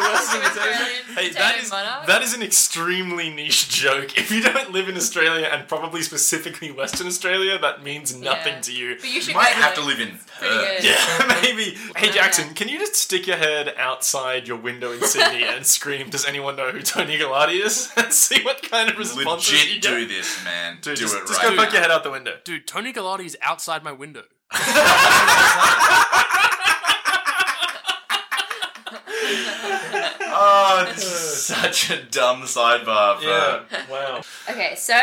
Western 0.00 0.42
Australian 0.42 1.04
Hey, 1.14 1.28
potato 1.28 1.38
that 1.38 1.58
is 1.62 1.70
monarch. 1.70 2.06
that 2.06 2.22
is 2.22 2.34
an 2.34 2.42
extremely 2.42 3.30
niche 3.30 3.68
joke. 3.68 4.18
If 4.18 4.30
you 4.32 4.42
don't 4.42 4.72
live 4.72 4.88
in 4.88 4.96
Australia 4.96 5.46
and 5.50 5.68
probably 5.68 6.02
specifically 6.02 6.72
Western 6.72 7.06
Australia, 7.06 7.56
that 7.58 7.84
means 7.84 8.14
nothing 8.16 8.54
Yeah. 8.54 8.60
to 8.62 8.72
you. 8.72 8.96
But 8.96 9.08
you 9.08 9.20
should 9.20 9.28
You 9.30 9.34
might 9.36 9.54
go 9.54 9.60
have 9.62 9.74
to 9.74 9.80
live 9.80 10.00
in 10.00 10.18
Pretty 10.38 10.54
Perth. 10.54 10.82
good. 10.82 10.84
Yeah, 10.84 11.38
maybe. 11.42 11.78
Hey 11.96 12.10
Jackson, 12.10 12.52
can 12.54 12.68
you 12.68 12.78
just 12.78 12.96
stick 12.96 13.26
your 13.28 13.36
head 13.36 13.72
outside 13.78 14.48
your 14.48 14.56
window 14.56 14.92
in 14.92 15.00
Sydney 15.06 15.44
and 15.54 15.64
scream, 15.64 16.10
"Does 16.10 16.26
anyone 16.26 16.56
know 16.56 16.70
who 16.72 16.82
Tony 16.82 17.16
Galati 17.16 17.64
is?" 17.64 17.92
and 17.96 18.12
see 18.12 18.42
what 18.42 18.62
kind 18.68 18.90
of 18.90 18.98
responses 18.98 19.52
you 19.52 19.58
Legit 19.76 19.82
get. 19.82 19.88
do 19.90 20.06
this, 20.08 20.44
man. 20.44 20.78
Dude, 20.82 20.96
do 20.96 21.02
just, 21.02 21.14
it 21.16 21.26
just 21.28 21.40
right 21.42 21.56
go 21.56 21.62
poke 21.64 21.72
your 21.72 21.82
head 21.82 21.92
out 21.92 22.02
the 22.02 22.10
window. 22.10 22.38
Dude, 22.44 22.66
Tony 22.66 22.92
Galati's 22.92 23.36
outside 23.40 23.84
my 23.84 23.92
window. 23.92 24.24
Oh, 30.46 30.84
this 30.94 31.04
is 31.04 31.46
such 31.46 31.90
a 31.90 32.02
dumb 32.02 32.42
sidebar. 32.42 33.18
For... 33.18 33.24
Yeah. 33.24 33.62
Wow. 33.90 34.22
Okay, 34.50 34.74
so 34.76 34.98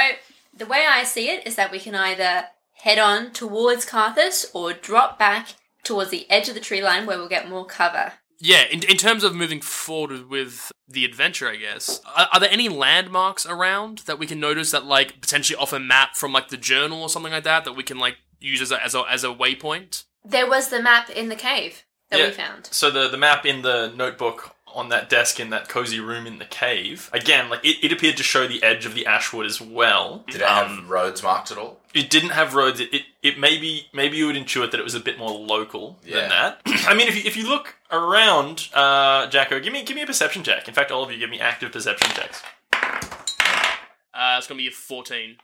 the 0.56 0.66
way 0.66 0.86
I 0.88 1.04
see 1.04 1.30
it 1.30 1.46
is 1.48 1.56
that 1.56 1.72
we 1.72 1.80
can 1.80 1.96
either 1.96 2.46
head 2.74 3.00
on 3.00 3.32
towards 3.32 3.86
Carthus 3.86 4.46
or 4.54 4.74
drop 4.74 5.18
back 5.18 5.50
towards 5.84 6.12
the 6.12 6.30
edge 6.30 6.48
of 6.48 6.54
the 6.56 6.60
tree 6.62 6.84
line 6.84 7.06
where 7.06 7.18
we'll 7.18 7.28
get 7.30 7.50
more 7.50 7.66
cover. 7.66 8.14
Yeah, 8.40 8.64
in, 8.72 8.82
in 8.84 8.98
terms 8.98 9.24
of 9.24 9.36
moving 9.36 9.62
forward 9.62 10.28
with 10.30 10.72
the 10.88 11.06
adventure, 11.06 11.48
I 11.48 11.58
guess, 11.58 12.02
are, 12.18 12.28
are 12.34 12.40
there 12.40 12.50
any 12.52 12.70
landmarks 12.70 13.46
around 13.46 14.00
that 14.00 14.18
we 14.18 14.26
can 14.26 14.40
notice 14.40 14.72
that, 14.72 14.86
like, 14.86 15.22
potentially 15.22 15.58
off 15.58 15.74
a 15.74 15.80
map 15.80 16.16
from, 16.16 16.34
like, 16.34 16.50
the 16.50 16.58
journal 16.58 17.04
or 17.04 17.10
something 17.10 17.32
like 17.32 17.44
that, 17.44 17.66
that 17.66 17.74
we 17.74 17.84
can, 17.84 18.00
like, 18.00 18.18
use 18.40 18.62
as 18.62 18.72
a, 18.72 18.84
as 18.84 18.96
a, 18.96 19.04
as 19.10 19.24
a 19.24 19.28
waypoint? 19.28 20.06
There 20.26 20.48
was 20.50 20.70
the 20.70 20.82
map 20.82 21.10
in 21.12 21.30
the 21.30 21.36
cave 21.36 21.84
that 22.10 22.20
Yeah. 22.20 22.26
we 22.28 22.32
found. 22.32 22.66
So 22.72 22.92
the 22.92 23.08
the 23.08 23.18
map 23.18 23.46
in 23.46 23.62
the 23.62 23.92
notebook 23.96 24.56
on 24.76 24.90
that 24.90 25.10
desk 25.10 25.40
in 25.40 25.50
that 25.52 25.68
cozy 25.70 26.00
room 26.00 26.26
in 26.28 26.40
the 26.40 26.46
cave 26.46 27.10
again, 27.14 27.50
like 27.50 27.64
it, 27.66 27.78
it 27.84 27.92
appeared 27.92 28.18
to 28.18 28.24
show 28.24 28.48
the 28.48 28.62
edge 28.64 28.86
of 28.86 28.94
the 28.96 29.06
Ashwood 29.06 29.46
as 29.46 29.60
well. 29.62 30.24
Did 30.28 30.42
it 30.42 30.48
have 30.48 30.72
Um, 30.72 30.88
roads 30.88 31.22
marked 31.24 31.52
at 31.52 31.58
all? 31.58 31.80
it 31.94 32.10
didn't 32.10 32.30
have 32.32 32.54
roads. 32.56 32.80
It, 32.80 32.94
it 32.94 33.02
it 33.22 33.38
maybe 33.40 33.88
maybe 33.94 34.18
you 34.18 34.28
would 34.28 34.36
intuit 34.36 34.72
that 34.72 34.80
it 34.80 34.84
was 34.84 34.96
a 34.96 35.00
bit 35.00 35.18
more 35.20 35.32
local 35.32 36.00
Yeah. 36.06 36.22
than 36.22 36.30
that. 36.30 36.62
I 36.88 36.94
mean, 36.94 37.08
if 37.08 37.16
you 37.16 37.24
if 37.26 37.36
you 37.38 37.48
look 37.48 37.76
around, 37.92 38.70
uh, 38.74 39.28
Jacko, 39.28 39.60
give 39.60 39.74
me 39.74 39.84
give 39.84 39.96
me 39.96 40.02
a 40.04 40.08
perception 40.08 40.44
check. 40.44 40.68
In 40.68 40.74
fact, 40.74 40.92
all 40.92 41.04
of 41.04 41.12
you 41.12 41.18
give 41.18 41.30
me 41.30 41.40
active 41.40 41.72
perception 41.72 42.10
checks. 42.16 42.42
Uh, 44.14 44.36
it's 44.38 44.48
gonna 44.48 44.58
be 44.58 44.68
a 44.68 44.72
14. 44.72 45.38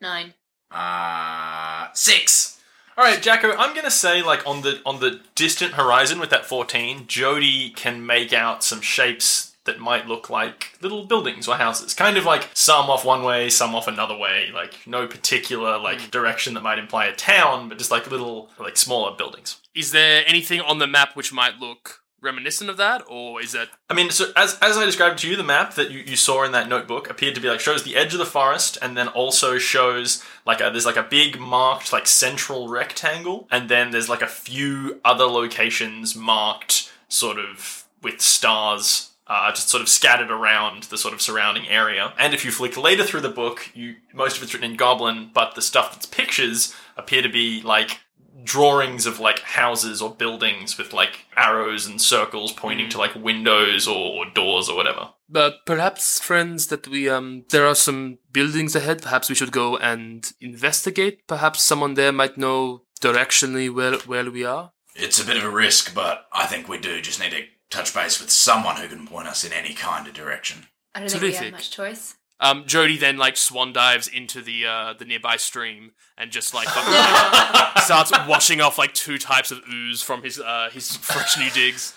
Nine. 0.00 0.34
Uh, 0.70 1.88
six. 1.92 2.53
All 2.96 3.04
right, 3.04 3.20
Jacko, 3.20 3.52
I'm 3.56 3.74
gonna 3.74 3.90
say 3.90 4.22
like 4.22 4.46
on 4.46 4.62
the 4.62 4.80
on 4.86 5.00
the 5.00 5.20
distant 5.34 5.72
horizon 5.72 6.20
with 6.20 6.30
that 6.30 6.46
14, 6.46 7.06
Jody 7.08 7.70
can 7.70 8.06
make 8.06 8.32
out 8.32 8.62
some 8.62 8.80
shapes 8.80 9.54
that 9.64 9.80
might 9.80 10.06
look 10.06 10.30
like 10.30 10.78
little 10.80 11.04
buildings 11.04 11.48
or 11.48 11.56
houses. 11.56 11.92
Kind 11.92 12.16
of 12.16 12.24
like 12.24 12.50
some 12.54 12.88
off 12.88 13.04
one 13.04 13.24
way, 13.24 13.48
some 13.48 13.74
off 13.74 13.88
another 13.88 14.16
way. 14.16 14.50
Like 14.54 14.86
no 14.86 15.08
particular 15.08 15.76
like 15.78 16.02
hmm. 16.02 16.10
direction 16.10 16.54
that 16.54 16.62
might 16.62 16.78
imply 16.78 17.06
a 17.06 17.16
town, 17.16 17.68
but 17.68 17.78
just 17.78 17.90
like 17.90 18.10
little 18.10 18.50
like 18.60 18.76
smaller 18.76 19.16
buildings. 19.16 19.56
Is 19.74 19.90
there 19.90 20.22
anything 20.26 20.60
on 20.60 20.78
the 20.78 20.86
map 20.86 21.16
which 21.16 21.32
might 21.32 21.58
look 21.58 22.03
reminiscent 22.24 22.70
of 22.70 22.76
that, 22.78 23.04
or 23.08 23.40
is 23.40 23.52
that 23.52 23.68
I 23.88 23.94
mean, 23.94 24.10
so 24.10 24.32
as 24.34 24.58
as 24.60 24.76
I 24.76 24.84
described 24.84 25.18
to 25.20 25.28
you, 25.28 25.36
the 25.36 25.44
map 25.44 25.74
that 25.74 25.90
you, 25.90 26.00
you 26.00 26.16
saw 26.16 26.42
in 26.44 26.52
that 26.52 26.68
notebook 26.68 27.08
appeared 27.08 27.34
to 27.34 27.40
be 27.40 27.48
like 27.48 27.60
shows 27.60 27.82
the 27.82 27.96
edge 27.96 28.12
of 28.12 28.18
the 28.18 28.26
forest, 28.26 28.78
and 28.82 28.96
then 28.96 29.08
also 29.08 29.58
shows 29.58 30.24
like 30.46 30.60
a 30.60 30.70
there's 30.70 30.86
like 30.86 30.96
a 30.96 31.02
big 31.02 31.38
marked 31.38 31.92
like 31.92 32.06
central 32.06 32.68
rectangle, 32.68 33.46
and 33.50 33.68
then 33.68 33.90
there's 33.90 34.08
like 34.08 34.22
a 34.22 34.26
few 34.26 35.00
other 35.04 35.24
locations 35.24 36.16
marked 36.16 36.92
sort 37.08 37.38
of 37.38 37.86
with 38.02 38.20
stars. 38.20 39.10
Uh, 39.26 39.50
just 39.52 39.70
sort 39.70 39.82
of 39.82 39.88
scattered 39.88 40.30
around 40.30 40.82
the 40.84 40.98
sort 40.98 41.14
of 41.14 41.22
surrounding 41.22 41.66
area. 41.66 42.12
And 42.18 42.34
if 42.34 42.44
you 42.44 42.50
flick 42.50 42.76
later 42.76 43.04
through 43.04 43.22
the 43.22 43.30
book, 43.30 43.70
you 43.72 43.96
most 44.12 44.36
of 44.36 44.42
it's 44.42 44.52
written 44.52 44.70
in 44.70 44.76
Goblin, 44.76 45.30
but 45.32 45.54
the 45.54 45.62
stuff 45.62 45.94
that's 45.94 46.04
pictures 46.04 46.74
appear 46.94 47.22
to 47.22 47.30
be 47.30 47.62
like 47.62 48.00
drawings 48.42 49.06
of 49.06 49.20
like 49.20 49.40
houses 49.40 50.02
or 50.02 50.14
buildings 50.14 50.76
with 50.76 50.92
like 50.92 51.26
arrows 51.36 51.86
and 51.86 52.00
circles 52.00 52.52
pointing 52.52 52.88
to 52.90 52.98
like 52.98 53.14
windows 53.14 53.86
or, 53.86 53.96
or 53.96 54.30
doors 54.30 54.68
or 54.68 54.76
whatever. 54.76 55.10
But 55.28 55.64
perhaps, 55.66 56.20
friends, 56.20 56.66
that 56.68 56.88
we 56.88 57.08
um 57.08 57.44
there 57.50 57.66
are 57.66 57.74
some 57.74 58.18
buildings 58.32 58.74
ahead. 58.74 59.02
Perhaps 59.02 59.28
we 59.28 59.34
should 59.34 59.52
go 59.52 59.76
and 59.76 60.32
investigate. 60.40 61.26
Perhaps 61.26 61.62
someone 61.62 61.94
there 61.94 62.12
might 62.12 62.36
know 62.36 62.82
directionally 63.00 63.72
where 63.72 63.96
where 63.98 64.30
we 64.30 64.44
are. 64.44 64.72
It's 64.96 65.20
a 65.20 65.26
bit 65.26 65.36
of 65.36 65.44
a 65.44 65.50
risk, 65.50 65.94
but 65.94 66.26
I 66.32 66.46
think 66.46 66.68
we 66.68 66.78
do 66.78 67.00
just 67.00 67.20
need 67.20 67.30
to 67.30 67.42
touch 67.70 67.94
base 67.94 68.20
with 68.20 68.30
someone 68.30 68.76
who 68.76 68.88
can 68.88 69.06
point 69.06 69.28
us 69.28 69.44
in 69.44 69.52
any 69.52 69.74
kind 69.74 70.06
of 70.06 70.14
direction. 70.14 70.68
I 70.94 71.00
don't 71.00 71.10
think 71.10 71.22
we 71.22 71.32
have 71.32 71.52
much 71.52 71.70
choice. 71.70 72.14
Um, 72.40 72.64
Jody 72.66 72.98
then 72.98 73.16
like 73.16 73.36
swan 73.36 73.72
dives 73.72 74.08
into 74.08 74.42
the 74.42 74.66
uh, 74.66 74.94
the 74.98 75.04
nearby 75.04 75.36
stream 75.36 75.92
and 76.18 76.30
just 76.30 76.52
like 76.54 76.66
fucking, 76.74 77.82
starts 77.82 78.10
washing 78.28 78.60
off 78.60 78.76
like 78.78 78.92
two 78.94 79.18
types 79.18 79.50
of 79.50 79.60
ooze 79.72 80.02
from 80.02 80.22
his 80.22 80.40
uh, 80.40 80.68
his 80.72 80.96
fresh 80.96 81.38
new 81.38 81.50
digs. 81.50 81.94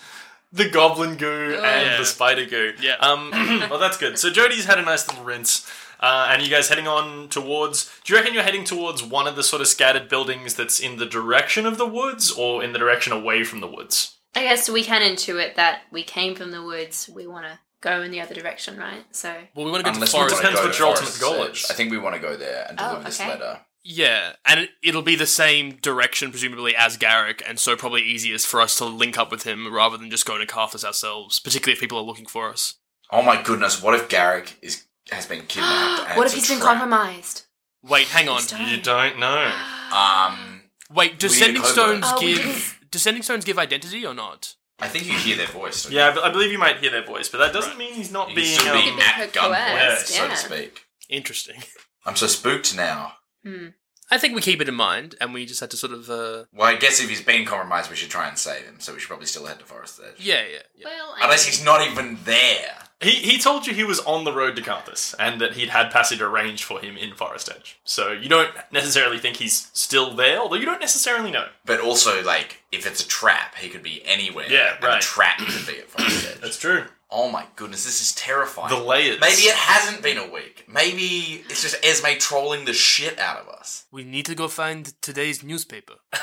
The 0.53 0.69
goblin 0.69 1.17
goo 1.17 1.55
and 1.61 1.87
Yeah. 1.87 1.97
the 1.97 2.05
spider 2.05 2.45
goo. 2.45 2.73
Yeah. 2.79 2.95
Um, 2.99 3.31
well, 3.69 3.79
that's 3.79 3.97
good. 3.97 4.17
So 4.17 4.29
Jody's 4.29 4.65
had 4.65 4.79
a 4.79 4.83
nice 4.83 5.07
little 5.07 5.23
rinse. 5.23 5.69
Uh, 5.99 6.29
and 6.31 6.43
you 6.43 6.49
guys 6.49 6.69
heading 6.69 6.87
on 6.87 7.27
towards? 7.27 7.91
Do 8.05 8.13
you 8.13 8.19
reckon 8.19 8.35
you're 8.35 8.43
heading 8.43 8.63
towards 8.63 9.03
one 9.03 9.25
of 9.27 9.35
the 9.35 9.41
sort 9.43 9.63
of 9.63 9.67
scattered 9.67 10.07
buildings 10.07 10.53
that's 10.53 10.79
in 10.79 10.97
the 10.97 11.07
direction 11.07 11.65
of 11.65 11.79
the 11.79 11.87
woods, 11.87 12.31
or 12.31 12.63
in 12.63 12.71
the 12.71 12.77
direction 12.79 13.11
away 13.13 13.43
from 13.43 13.61
the 13.61 13.67
woods? 13.67 14.15
I 14.35 14.43
guess 14.43 14.69
we 14.69 14.83
can 14.83 15.01
intuit 15.01 15.55
that 15.55 15.81
we 15.91 16.03
came 16.03 16.35
from 16.35 16.51
the 16.51 16.61
woods. 16.63 17.09
We 17.11 17.25
want 17.25 17.47
to 17.47 17.57
go 17.81 18.01
in 18.01 18.11
the 18.11 18.19
other 18.21 18.33
direction, 18.33 18.77
right? 18.77 19.03
So 19.11 19.29
Well, 19.55 19.65
we 19.65 19.71
want 19.71 19.85
to 19.85 19.91
go 19.91 19.93
to 19.93 19.99
the 19.99 20.05
Unless 20.05 20.13
we 20.13 20.19
forest. 20.19 20.35
want 20.35 20.45
to 20.45 20.51
Depends 20.51 20.59
go 20.59 20.67
what 20.67 20.79
your 20.79 20.87
ultimate 20.87 21.09
Forest 21.09 21.21
goal 21.21 21.43
is. 21.43 21.65
I 21.69 21.73
think 21.73 21.91
we 21.91 21.97
want 21.97 22.15
to 22.15 22.21
go 22.21 22.35
there 22.35 22.65
and 22.69 22.79
Oh, 22.79 22.89
deliver 22.89 23.05
this 23.05 23.19
okay. 23.19 23.29
letter. 23.29 23.59
Yeah, 23.89 24.33
and 24.45 24.59
it, 24.61 24.69
it'll 24.83 25.01
be 25.01 25.15
the 25.15 25.25
same 25.25 25.77
direction, 25.77 26.29
presumably, 26.31 26.75
as 26.75 26.97
Garrick, 26.97 27.41
and 27.47 27.57
so 27.57 27.77
probably 27.77 28.01
easiest 28.01 28.45
for 28.45 28.59
us 28.59 28.77
to 28.79 28.85
link 28.85 29.17
up 29.17 29.31
with 29.31 29.43
him 29.43 29.71
rather 29.73 29.97
than 29.97 30.09
just 30.11 30.25
going 30.25 30.41
to 30.41 30.45
Carthus 30.53 30.83
ourselves, 30.83 31.39
particularly 31.39 31.73
if 31.75 31.79
people 31.79 31.97
are 31.97 32.03
looking 32.03 32.25
for 32.25 32.49
us. 32.49 32.75
Oh 33.11 33.21
my 33.21 33.41
goodness! 33.41 33.81
What 33.81 33.93
if 33.95 34.09
Garrick 34.09 34.57
is 34.61 34.83
has 35.09 35.25
been 35.25 35.41
kidnapped? 35.47 36.17
what 36.17 36.27
if 36.27 36.33
he's 36.33 36.49
been 36.49 36.57
trap? 36.59 36.67
compromised? 36.79 37.43
Wait, 37.81 38.07
hang 38.07 38.27
on. 38.27 38.41
Please. 38.41 38.71
You 38.71 38.81
don't 38.81 39.19
know. 39.19 39.53
Um, 39.87 40.63
Wait, 40.93 41.17
do 41.17 41.27
We 41.27 41.31
need 41.31 41.35
a 41.35 41.39
sending 41.45 41.63
stones. 41.63 42.03
Oh, 42.05 42.19
give 42.19 42.77
do 42.91 42.99
sending 42.99 43.23
stones 43.23 43.45
give 43.45 43.57
identity 43.57 44.05
or 44.05 44.13
not? 44.13 44.55
I 44.79 44.87
think 44.87 45.07
you 45.07 45.13
hear 45.13 45.35
their 45.37 45.47
voice. 45.47 45.83
don't 45.83 45.91
Yeah, 45.93 46.13
but 46.13 46.23
I 46.23 46.29
believe 46.31 46.51
you 46.51 46.59
might 46.59 46.77
hear 46.77 46.91
their 46.91 47.05
voice, 47.05 47.29
but 47.29 47.39
that 47.39 47.51
doesn't 47.53 47.77
mean 47.77 47.93
he's 47.93 48.11
not 48.11 48.29
you? 48.29 48.35
being. 48.35 48.51
You're 48.51 48.59
still 48.59 48.75
um, 48.75 48.81
being 48.83 48.95
Being 48.95 49.07
at 49.07 49.33
gunpoint, 49.33 49.79
coerced, 49.79 50.07
so 50.09 50.23
yeah. 50.23 50.29
to 50.29 50.35
speak. 50.37 50.81
Interesting. 51.09 51.63
I'm 52.05 52.15
so 52.15 52.27
spooked 52.27 52.75
now. 52.75 53.13
Hmm. 53.43 53.67
I 54.09 54.17
think 54.17 54.35
we 54.35 54.41
keep 54.41 54.61
it 54.61 54.69
in 54.69 54.75
mind, 54.75 55.15
and 55.19 55.33
we 55.33 55.45
just 55.45 55.59
had 55.59 55.69
to 55.71 55.77
sort 55.77 55.91
of, 55.91 56.09
uh, 56.09 56.45
Well, 56.53 56.67
I 56.67 56.75
guess 56.75 57.01
if 57.01 57.09
he's 57.09 57.21
been 57.21 57.43
compromised, 57.45 57.89
we 57.89 57.97
should 57.97 58.09
try 58.09 58.27
and 58.29 58.37
save 58.37 58.63
him. 58.63 58.79
So 58.79 58.93
we 58.93 58.99
should 58.99 59.09
probably 59.09 59.25
still 59.25 59.45
head 59.45 59.59
to 59.59 59.65
Forest 59.65 59.99
Edge. 60.07 60.23
yeah, 60.25 60.43
yeah, 60.49 60.59
yeah. 60.75 60.85
Well, 60.85 61.15
I 61.17 61.23
Unless 61.25 61.45
mean- 61.45 61.51
he's 61.53 61.65
not 61.65 61.85
even 61.85 62.17
there. 62.23 62.77
He, 62.99 63.11
he 63.11 63.37
told 63.37 63.67
you 63.67 63.75
he 63.75 63.83
was 63.83 63.99
on 63.99 64.23
the 64.23 64.33
road 64.33 64.55
to 64.55 64.61
Carthus 64.63 65.13
and 65.19 65.39
that 65.39 65.53
he'd 65.53 65.69
had 65.69 65.91
passage 65.91 66.19
arranged 66.19 66.63
for 66.63 66.79
him 66.79 66.97
in 66.97 67.13
Forest 67.13 67.49
Edge. 67.55 67.79
So 67.83 68.11
you 68.11 68.27
don't 68.27 68.49
necessarily 68.71 69.19
think 69.19 69.37
he's 69.37 69.69
still 69.73 70.15
there, 70.15 70.39
although 70.39 70.55
you 70.55 70.65
don't 70.65 70.79
necessarily 70.81 71.29
know. 71.29 71.45
But 71.63 71.79
also, 71.79 72.23
like, 72.23 72.63
if 72.71 72.87
it's 72.87 73.03
a 73.05 73.07
trap, 73.07 73.53
he 73.55 73.69
could 73.69 73.83
be 73.83 74.01
anywhere. 74.03 74.47
Yeah, 74.49 74.75
and 74.75 74.83
right. 74.83 74.97
a 74.97 75.05
trap 75.05 75.37
could 75.37 75.67
be 75.67 75.77
at 75.79 75.89
Forest 75.89 76.27
Edge. 76.31 76.39
That's 76.41 76.57
true. 76.57 76.85
Oh 77.09 77.29
my 77.31 77.45
goodness, 77.55 77.85
this 77.85 78.01
is 78.01 78.15
terrifying. 78.15 78.69
The 78.75 78.83
layers. 78.83 79.21
Maybe 79.21 79.43
it 79.43 79.55
hasn't 79.55 80.01
been 80.01 80.17
a 80.17 80.29
week. 80.29 80.65
Maybe 80.67 81.43
it's 81.49 81.61
just 81.61 81.77
Esme 81.85 82.17
trolling 82.19 82.65
the 82.65 82.73
shit 82.73 83.17
out 83.19 83.37
of 83.37 83.47
us. 83.47 83.85
We 83.91 84.03
need 84.03 84.25
to 84.25 84.35
go 84.35 84.47
find 84.47 84.91
today's 85.01 85.41
newspaper. 85.43 85.93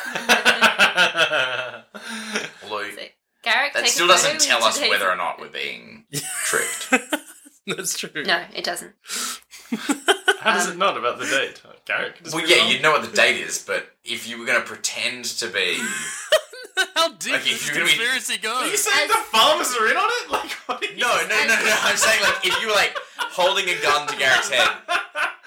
Although 2.65 2.91
Garrick, 3.43 3.75
that 3.75 3.87
still 3.89 4.07
doesn't 4.09 4.41
tell 4.41 4.63
us 4.65 4.75
today's- 4.77 4.91
whether 4.91 5.11
or 5.11 5.17
not 5.17 5.39
we're 5.41 5.49
being 5.49 6.04
tricked. 6.45 6.91
That's 7.67 7.99
true. 7.99 8.25
No, 8.25 8.45
it 8.55 8.65
doesn't. 8.65 8.93
How 10.41 10.55
does 10.55 10.69
it 10.69 10.73
um, 10.73 10.79
not 10.79 10.97
about 10.99 11.19
the 11.19 11.25
date? 11.25 11.63
Oh, 11.67 11.71
Garrick? 11.87 12.23
just 12.23 12.35
well, 12.35 12.43
move 12.43 12.51
yeah, 12.51 12.63
on? 12.65 12.71
you'd 12.71 12.83
know 12.83 12.93
what 12.93 13.09
the 13.09 13.17
date 13.17 13.41
is, 13.41 13.59
but 13.67 13.87
if 14.05 14.29
you 14.29 14.39
were 14.39 14.45
going 14.45 14.61
to 14.61 14.67
pretend 14.67 15.25
to 15.25 15.49
be. 15.49 15.79
How 16.97 17.09
deep 17.15 17.33
Like, 17.33 17.43
does 17.45 17.53
this 17.53 17.67
you're 17.67 17.75
gonna 17.77 17.87
be- 17.87 17.93
conspiracy 17.97 18.39
go? 18.39 18.53
Are 18.53 18.67
you 18.67 18.77
saying 18.77 19.09
the 19.09 19.15
farmers 19.31 19.73
are 19.81 19.87
in 19.91 19.97
on 19.97 20.11
it? 20.11 20.31
Like, 20.31 20.51
what 20.67 20.83
are 20.83 20.87
you 20.93 20.99
No, 20.99 21.07
no, 21.23 21.47
no, 21.47 21.55
no. 21.55 21.77
I'm 21.83 21.97
saying, 21.97 22.21
like, 22.21 22.45
if 22.45 22.61
you 22.61 22.67
were, 22.67 22.75
like, 22.75 22.97
holding 23.17 23.69
a 23.69 23.81
gun 23.81 24.09
to 24.09 24.17
Garrick's 24.17 24.51
head, 24.51 24.69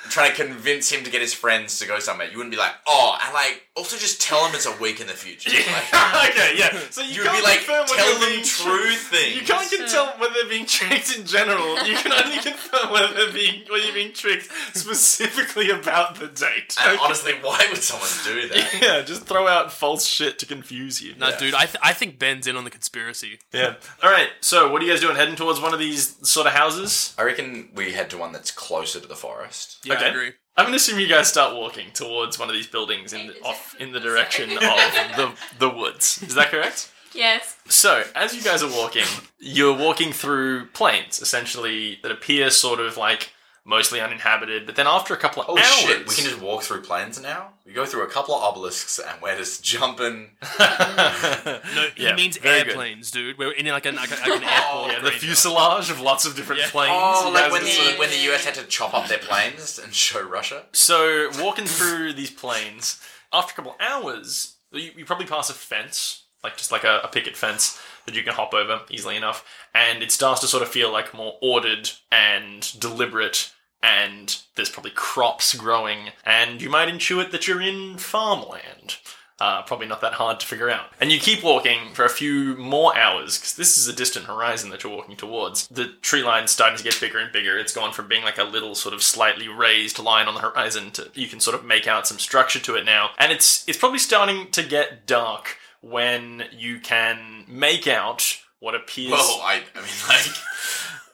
trying 0.09 0.31
to 0.31 0.35
convince 0.43 0.91
him 0.91 1.03
to 1.03 1.11
get 1.11 1.21
his 1.21 1.33
friends 1.33 1.79
to 1.79 1.87
go 1.87 1.99
somewhere, 1.99 2.27
you 2.29 2.37
wouldn't 2.37 2.51
be 2.51 2.57
like, 2.57 2.73
oh, 2.87 3.17
and, 3.23 3.33
like, 3.33 3.63
also 3.75 3.95
just 3.97 4.21
tell 4.21 4.45
him 4.45 4.55
it's 4.55 4.65
a 4.65 4.75
week 4.81 4.99
in 5.01 5.07
the 5.07 5.13
future. 5.13 5.49
Like, 5.51 5.93
okay, 6.31 6.53
yeah. 6.57 6.77
So 6.89 7.01
you 7.01 7.09
You 7.09 7.21
would 7.21 7.27
can't 7.31 7.37
be 7.37 7.43
like, 7.43 7.57
confirm 7.59 7.85
tell 7.87 8.19
them 8.19 8.29
being 8.29 8.43
true 8.43 8.77
tricked. 8.85 9.01
things. 9.01 9.35
You 9.35 9.41
can't 9.43 9.69
can 9.69 9.87
tell 9.87 10.07
whether 10.17 10.33
they're 10.33 10.49
being 10.49 10.65
tricked 10.65 11.15
in 11.17 11.25
general. 11.25 11.75
You 11.85 11.95
can 11.95 12.11
only 12.11 12.37
confirm 12.41 12.91
whether 12.91 13.13
they're 13.13 13.31
being 13.33 13.63
whether 13.69 13.83
you're 13.83 13.93
being 13.93 14.13
tricked 14.13 14.49
specifically 14.73 15.69
about 15.69 16.15
the 16.15 16.27
date. 16.27 16.75
and 16.81 16.93
Okay? 16.95 17.03
honestly, 17.03 17.33
why 17.41 17.65
would 17.69 17.81
someone 17.83 18.09
do 18.23 18.47
that? 18.49 18.79
yeah, 18.81 19.01
just 19.03 19.23
throw 19.23 19.47
out 19.47 19.71
false 19.71 20.05
shit 20.05 20.39
to 20.39 20.45
confuse 20.45 21.01
you. 21.01 21.13
No, 21.17 21.29
Yeah. 21.29 21.37
dude, 21.37 21.53
I, 21.53 21.65
th- 21.65 21.77
I 21.83 21.93
think 21.93 22.17
Ben's 22.17 22.47
in 22.47 22.55
on 22.55 22.63
the 22.63 22.69
conspiracy. 22.71 23.39
Yeah. 23.53 23.75
All 24.03 24.09
right. 24.11 24.29
So, 24.41 24.71
what 24.71 24.81
are 24.81 24.85
you 24.85 24.91
guys 24.91 25.01
doing? 25.01 25.15
Heading 25.15 25.35
towards 25.35 25.59
one 25.61 25.73
of 25.73 25.79
these 25.79 26.15
sort 26.27 26.47
of 26.47 26.53
houses? 26.53 27.13
I 27.17 27.23
reckon 27.23 27.69
we 27.75 27.91
head 27.91 28.09
to 28.11 28.17
one 28.17 28.31
that's 28.31 28.51
closer 28.51 28.99
to 28.99 29.07
the 29.07 29.15
forest. 29.15 29.79
Yeah, 29.85 29.96
Okay. 29.97 30.05
I 30.05 30.09
agree. 30.09 30.31
I'm 30.55 30.65
gonna 30.65 30.77
assume 30.77 30.99
you 30.99 31.07
guys 31.07 31.27
start 31.27 31.55
walking 31.55 31.91
towards 31.93 32.39
one 32.39 32.49
of 32.49 32.55
these 32.55 32.65
buildings 32.67 33.13
in 33.13 33.27
the, 33.27 33.41
off 33.43 33.75
in 33.79 33.91
the 33.91 33.99
direction 33.99 34.49
of 34.51 34.59
the 34.59 35.31
the 35.59 35.69
woods. 35.69 36.23
Is 36.23 36.35
that 36.35 36.49
correct? 36.49 36.91
Yes. 37.13 37.55
So, 37.67 38.03
as 38.15 38.35
you 38.35 38.43
guys 38.43 38.61
are 38.61 38.69
walking, 38.69 39.05
you're 39.39 39.75
walking 39.75 40.11
through 40.11 40.67
plains, 40.67 41.19
essentially 41.19 41.97
that 42.03 42.11
appear 42.11 42.51
sort 42.51 42.79
of 42.79 42.95
like 42.97 43.31
mostly 43.67 43.99
uninhabited. 44.01 44.65
But 44.65 44.75
then 44.77 44.87
after 44.87 45.13
a 45.13 45.17
couple 45.17 45.43
of 45.43 45.49
Oh 45.49 45.57
hours, 45.57 45.67
shit, 45.67 46.07
we 46.07 46.15
can 46.15 46.23
just 46.23 46.41
walk 46.41 46.63
through 46.63 46.81
plains 46.81 47.21
now? 47.21 47.49
We 47.65 47.73
go 47.73 47.85
through 47.85 48.03
a 48.03 48.07
couple 48.07 48.33
of 48.33 48.41
obelisks 48.43 48.97
and 48.97 49.21
we're 49.21 49.37
just 49.37 49.63
jumping. 49.63 50.31
No, 50.59 51.87
he 51.95 52.03
Yeah, 52.03 52.15
mean 52.15 52.31
very 52.31 52.59
good. 52.63 52.69
airplanes, 52.69 53.11
dude. 53.11 53.37
We're 53.37 53.51
in 53.51 53.65
like 53.67 53.85
an, 53.85 53.95
like, 53.95 54.09
a, 54.11 54.29
like 54.29 54.41
an 54.41 54.47
airport. 54.47 54.91
yeah, 54.91 54.99
the 55.03 55.11
fuselage 55.11 55.89
of 55.89 55.99
lots 55.99 56.25
of 56.25 56.35
different 56.35 56.61
Yeah. 56.61 56.69
planes. 56.69 56.91
Oh, 56.95 57.31
like 57.33 57.51
when 57.51 57.63
the, 57.63 57.69
sort 57.69 57.93
of- 57.93 57.99
when 57.99 58.09
the 58.09 58.17
US 58.31 58.45
had 58.45 58.55
to 58.55 58.63
chop 58.63 58.93
up 58.93 59.07
their 59.07 59.17
planes 59.19 59.77
and 59.79 59.93
show 59.93 60.21
Russia? 60.21 60.63
So, 60.71 61.29
walking 61.39 61.65
through 61.65 62.13
these 62.13 62.31
plains, 62.31 62.99
after 63.33 63.51
a 63.51 63.55
couple 63.55 63.71
of 63.73 63.77
hours, 63.81 64.55
you, 64.71 64.91
you 64.95 65.05
probably 65.05 65.25
pass 65.27 65.49
a 65.49 65.53
fence, 65.53 66.23
like 66.43 66.57
just 66.57 66.71
like 66.71 66.83
a, 66.83 67.01
a 67.03 67.07
picket 67.09 67.35
fence 67.35 67.79
that 68.05 68.15
you 68.15 68.23
can 68.23 68.33
hop 68.33 68.53
over 68.53 68.81
easily 68.89 69.17
enough, 69.17 69.43
and 69.73 70.01
it 70.01 70.11
starts 70.11 70.39
to 70.41 70.47
sort 70.47 70.63
of 70.63 70.69
feel 70.69 70.91
like 70.91 71.13
more 71.13 71.37
ordered 71.41 71.89
and 72.11 72.71
deliberate, 72.79 73.51
and 73.81 74.41
there's 74.55 74.69
probably 74.69 74.91
crops 74.91 75.53
growing, 75.53 76.09
and 76.25 76.61
you 76.61 76.69
might 76.69 76.89
intuit 76.89 77.31
that 77.31 77.47
you're 77.47 77.61
in 77.61 77.97
farmland. 77.97 78.97
Uh, 79.39 79.61
probably 79.61 79.85
not 79.85 80.01
that 80.01 80.13
hard 80.13 80.39
to 80.39 80.47
figure 80.47 80.67
out. 80.67 80.87
And 80.99 81.11
you 81.11 81.19
keep 81.19 81.43
walking 81.43 81.93
for 81.93 82.03
a 82.03 82.09
few 82.09 82.57
more 82.57 82.97
hours, 82.97 83.37
because 83.37 83.55
this 83.55 83.77
is 83.77 83.87
a 83.87 83.93
distant 83.93 84.25
horizon 84.25 84.71
that 84.71 84.83
you're 84.83 84.95
walking 84.95 85.15
towards. 85.15 85.67
The 85.67 85.89
tree 86.01 86.23
line's 86.23 86.49
starting 86.49 86.75
to 86.77 86.83
get 86.83 86.99
bigger 86.99 87.19
and 87.19 87.31
bigger. 87.31 87.55
It's 87.55 87.73
gone 87.73 87.93
from 87.93 88.07
being 88.07 88.23
like 88.23 88.39
a 88.39 88.43
little 88.43 88.73
sort 88.73 88.95
of 88.95 89.03
slightly 89.03 89.47
raised 89.47 89.99
line 89.99 90.27
on 90.27 90.33
the 90.33 90.41
horizon 90.41 90.89
to 90.91 91.11
you 91.13 91.27
can 91.27 91.39
sort 91.39 91.55
of 91.55 91.63
make 91.63 91.87
out 91.87 92.07
some 92.07 92.17
structure 92.17 92.59
to 92.59 92.75
it 92.75 92.85
now. 92.85 93.11
And 93.19 93.31
it's 93.31 93.63
it's 93.69 93.77
probably 93.77 93.99
starting 93.99 94.49
to 94.51 94.63
get 94.63 95.05
dark 95.05 95.57
when 95.81 96.45
you 96.51 96.79
can 96.79 97.45
make 97.47 97.87
out 97.87 98.39
what 98.59 98.73
appears 98.73 99.11
Whoa, 99.11 99.39
I, 99.43 99.61
I 99.75 99.81
mean, 99.81 99.89
like. 100.09 100.25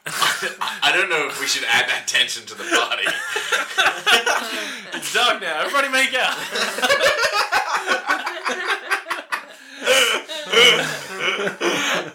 I, 0.05 0.79
I 0.83 0.91
don't 0.91 1.10
know 1.10 1.27
if 1.27 1.39
we 1.39 1.48
should 1.48 1.63
add 1.63 1.88
that 1.89 2.07
tension 2.07 2.45
to 2.48 2.55
the 2.55 2.63
party. 2.63 3.03
It's 4.95 5.13
dark 5.13 5.41
now. 5.41 5.62
Everybody 5.62 5.89
make 5.89 6.13
out. 6.13 6.38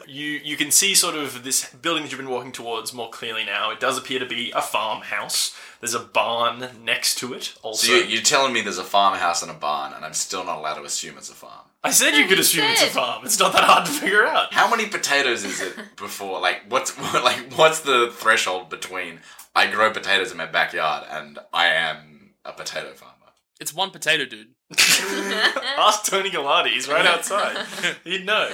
you 0.07 0.41
you 0.45 0.57
can 0.57 0.71
see 0.71 0.95
sort 0.95 1.15
of 1.15 1.45
this 1.45 1.73
building 1.83 2.03
that 2.05 2.11
you've 2.13 2.21
been 2.21 2.31
walking 2.31 2.53
towards 2.53 2.93
more 2.93 3.11
clearly 3.11 3.45
now. 3.45 3.71
It 3.71 3.81
does 3.81 3.99
appear 3.99 4.19
to 4.19 4.27
be 4.27 4.53
a 4.55 4.63
farmhouse. 4.63 5.57
There's 5.81 5.95
a 5.95 6.01
barn 6.01 6.69
next 6.85 7.19
to 7.19 7.35
it. 7.35 7.55
Also, 7.63 7.87
So 7.87 7.93
you, 7.95 8.05
you're 8.05 8.23
telling 8.23 8.53
me 8.53 8.61
there's 8.61 8.79
a 8.79 8.85
farmhouse 8.85 9.43
and 9.43 9.51
a 9.51 9.55
barn, 9.55 9.93
and 9.93 10.05
I'm 10.05 10.15
still 10.15 10.45
not 10.45 10.59
allowed 10.59 10.75
to 10.75 10.85
assume 10.85 11.17
it's 11.17 11.31
a 11.31 11.35
farm. 11.35 11.68
I 11.85 11.91
said 11.91 12.17
you 12.17 12.25
could 12.27 12.39
you 12.39 12.43
assume 12.43 12.65
it's 12.65 12.83
a 12.83 12.87
farm. 12.87 13.25
It's 13.25 13.39
not 13.39 13.53
that 13.53 13.65
hard 13.65 13.87
to 13.87 13.93
figure 13.93 14.27
out. 14.27 14.53
How 14.53 14.69
many 14.69 14.89
potatoes 14.89 15.45
is 15.45 15.61
it 15.61 15.77
before? 15.97 16.41
Like, 16.41 16.63
what's 16.69 16.99
like 17.15 17.53
what's 17.55 17.81
the 17.81 18.13
threshold 18.13 18.69
between 18.69 19.21
I 19.55 19.71
grow 19.71 19.93
potatoes 19.93 20.31
in 20.33 20.37
my 20.39 20.47
backyard 20.47 21.07
and 21.09 21.39
I 21.53 21.67
am 21.67 22.35
a 22.45 22.53
potato 22.53 22.93
farmer? 22.95 23.15
It's 23.61 23.75
one 23.75 23.91
potato, 23.91 24.25
dude. 24.25 24.49
Ask 24.79 26.05
Tony 26.05 26.31
Galati. 26.31 26.69
He's 26.71 26.89
right 26.89 27.07
outside. 27.15 27.67
He'd 28.05 28.25
know. 28.25 28.51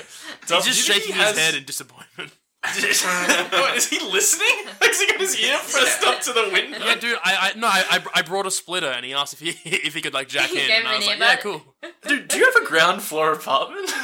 He's 0.48 0.64
just 0.64 0.86
shaking 0.86 1.14
his 1.14 1.36
head 1.36 1.54
in 1.54 1.64
disappointment. 1.64 2.32
What, 2.64 3.76
is 3.76 3.88
he 3.88 3.98
listening? 4.00 4.48
Has 4.80 5.00
he 5.00 5.06
got 5.06 5.20
his 5.20 5.38
ear 5.38 5.58
pressed 5.58 6.02
up 6.04 6.20
to 6.22 6.32
the 6.32 6.48
window? 6.52 6.78
Yeah, 6.84 6.94
dude. 6.96 7.18
I, 7.22 7.50
I 7.54 7.58
no, 7.58 7.66
I, 7.66 7.84
I- 7.90 8.20
I 8.20 8.22
brought 8.22 8.46
a 8.46 8.50
splitter, 8.50 8.86
and 8.88 9.04
he 9.04 9.12
asked 9.12 9.34
if 9.34 9.40
he 9.40 9.50
if 9.68 9.94
he 9.94 10.00
could 10.00 10.14
like 10.14 10.28
jack 10.28 10.50
You 10.52 10.60
in, 10.60 10.70
and 10.70 10.88
I 10.88 10.96
was 10.96 11.06
like, 11.06 11.18
yeah, 11.18 11.36
cool. 11.36 11.62
Dude, 12.08 12.28
do 12.28 12.38
you 12.38 12.44
have 12.46 12.62
a 12.62 12.66
ground 12.66 13.02
floor 13.02 13.32
apartment? 13.32 13.90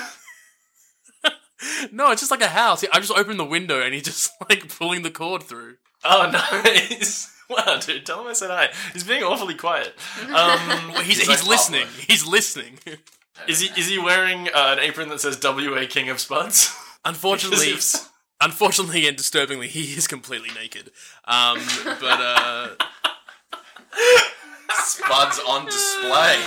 No, 1.92 2.10
it's 2.10 2.22
just 2.22 2.30
like 2.30 2.40
a 2.40 2.48
house. 2.48 2.82
I 2.90 3.00
just 3.00 3.12
opened 3.12 3.38
the 3.38 3.44
window, 3.44 3.82
and 3.82 3.92
he 3.92 4.00
just 4.00 4.30
like 4.48 4.66
pulling 4.78 5.02
the 5.02 5.10
cord 5.10 5.42
through. 5.42 5.76
Oh, 6.04 6.30
nice. 6.32 7.30
Wow, 7.50 7.78
dude, 7.80 8.06
tell 8.06 8.22
him 8.22 8.28
I 8.28 8.32
said 8.32 8.48
hi. 8.50 8.68
He's 8.94 9.04
being 9.04 9.22
awfully 9.22 9.54
quiet. 9.54 9.92
Um, 10.22 10.30
Well, 10.32 11.02
he's 11.02 11.18
He's 11.18 11.26
he's, 11.28 11.28
like 11.28 11.46
listening. 11.46 11.82
Pablo. 11.86 12.02
He's 12.08 12.26
listening. 12.26 12.78
is 13.46 13.60
he 13.60 13.78
is 13.78 13.88
he 13.88 13.98
wearing 13.98 14.48
uh, 14.48 14.76
an 14.76 14.78
apron 14.78 15.08
that 15.10 15.20
says 15.20 15.36
"W.A. 15.38 15.86
King 15.86 16.08
of 16.08 16.18
Spuds"? 16.20 16.74
Unfortunately, 17.04 17.66
Because 17.72 17.94
if- 17.94 18.09
unfortunately 18.40 19.06
and 19.06 19.16
disturbingly, 19.16 19.68
he 19.68 19.94
is 19.97 20.06
completely 20.06 20.50
naked. 20.54 20.90
Um, 21.26 21.59
but 21.85 22.02
uh, 22.20 22.68
Spuds 24.73 25.40
on 25.47 25.66
display. 25.66 26.42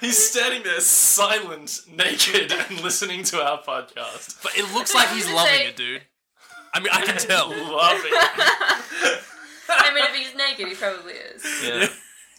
He's 0.00 0.18
standing 0.18 0.62
there 0.62 0.80
silent, 0.80 1.80
naked, 1.90 2.52
and 2.52 2.80
listening 2.80 3.22
to 3.24 3.42
our 3.42 3.60
podcast. 3.62 4.42
but 4.42 4.56
it 4.56 4.72
looks 4.74 4.94
like 4.94 5.08
he's 5.08 5.26
loving 5.30 5.52
say- 5.54 5.66
it, 5.68 5.76
dude. 5.76 6.02
I 6.72 6.80
mean, 6.80 6.88
I 6.92 7.02
can 7.04 7.16
tell. 7.18 7.48
Loving. 7.50 8.12
I 9.68 9.92
mean, 9.94 10.04
if 10.04 10.14
he's 10.14 10.34
naked, 10.34 10.68
he 10.68 10.74
probably 10.74 11.12
is. 11.14 11.44
Yeah. 11.64 11.86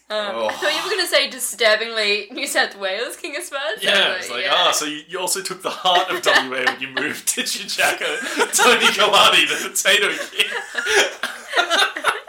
Um, 0.08 0.36
Oh. 0.36 0.48
I 0.48 0.54
thought 0.54 0.72
you 0.76 0.84
were 0.84 0.90
going 0.90 1.02
to 1.02 1.08
say 1.08 1.30
disturbingly 1.32 2.28
New 2.32 2.46
South 2.46 2.78
Wales 2.78 3.16
King 3.16 3.36
of 3.38 3.44
Spuds. 3.44 3.82
Yeah, 3.84 4.14
it's 4.18 4.30
like, 4.30 4.44
yeah. 4.44 4.52
ah, 4.54 4.72
so 4.72 4.86
you, 4.86 5.02
you 5.08 5.20
also 5.20 5.42
took 5.42 5.64
the 5.64 5.72
heart 5.72 6.12
of 6.12 6.24
WA 6.24 6.64
when 6.64 6.80
you 6.80 6.90
moved 6.90 7.28
to 7.30 7.42
Chichaco. 7.42 7.98
Tony 8.56 8.86
Galati, 8.94 9.48
the 9.50 9.70
potato 9.70 10.10
king. 10.32 10.46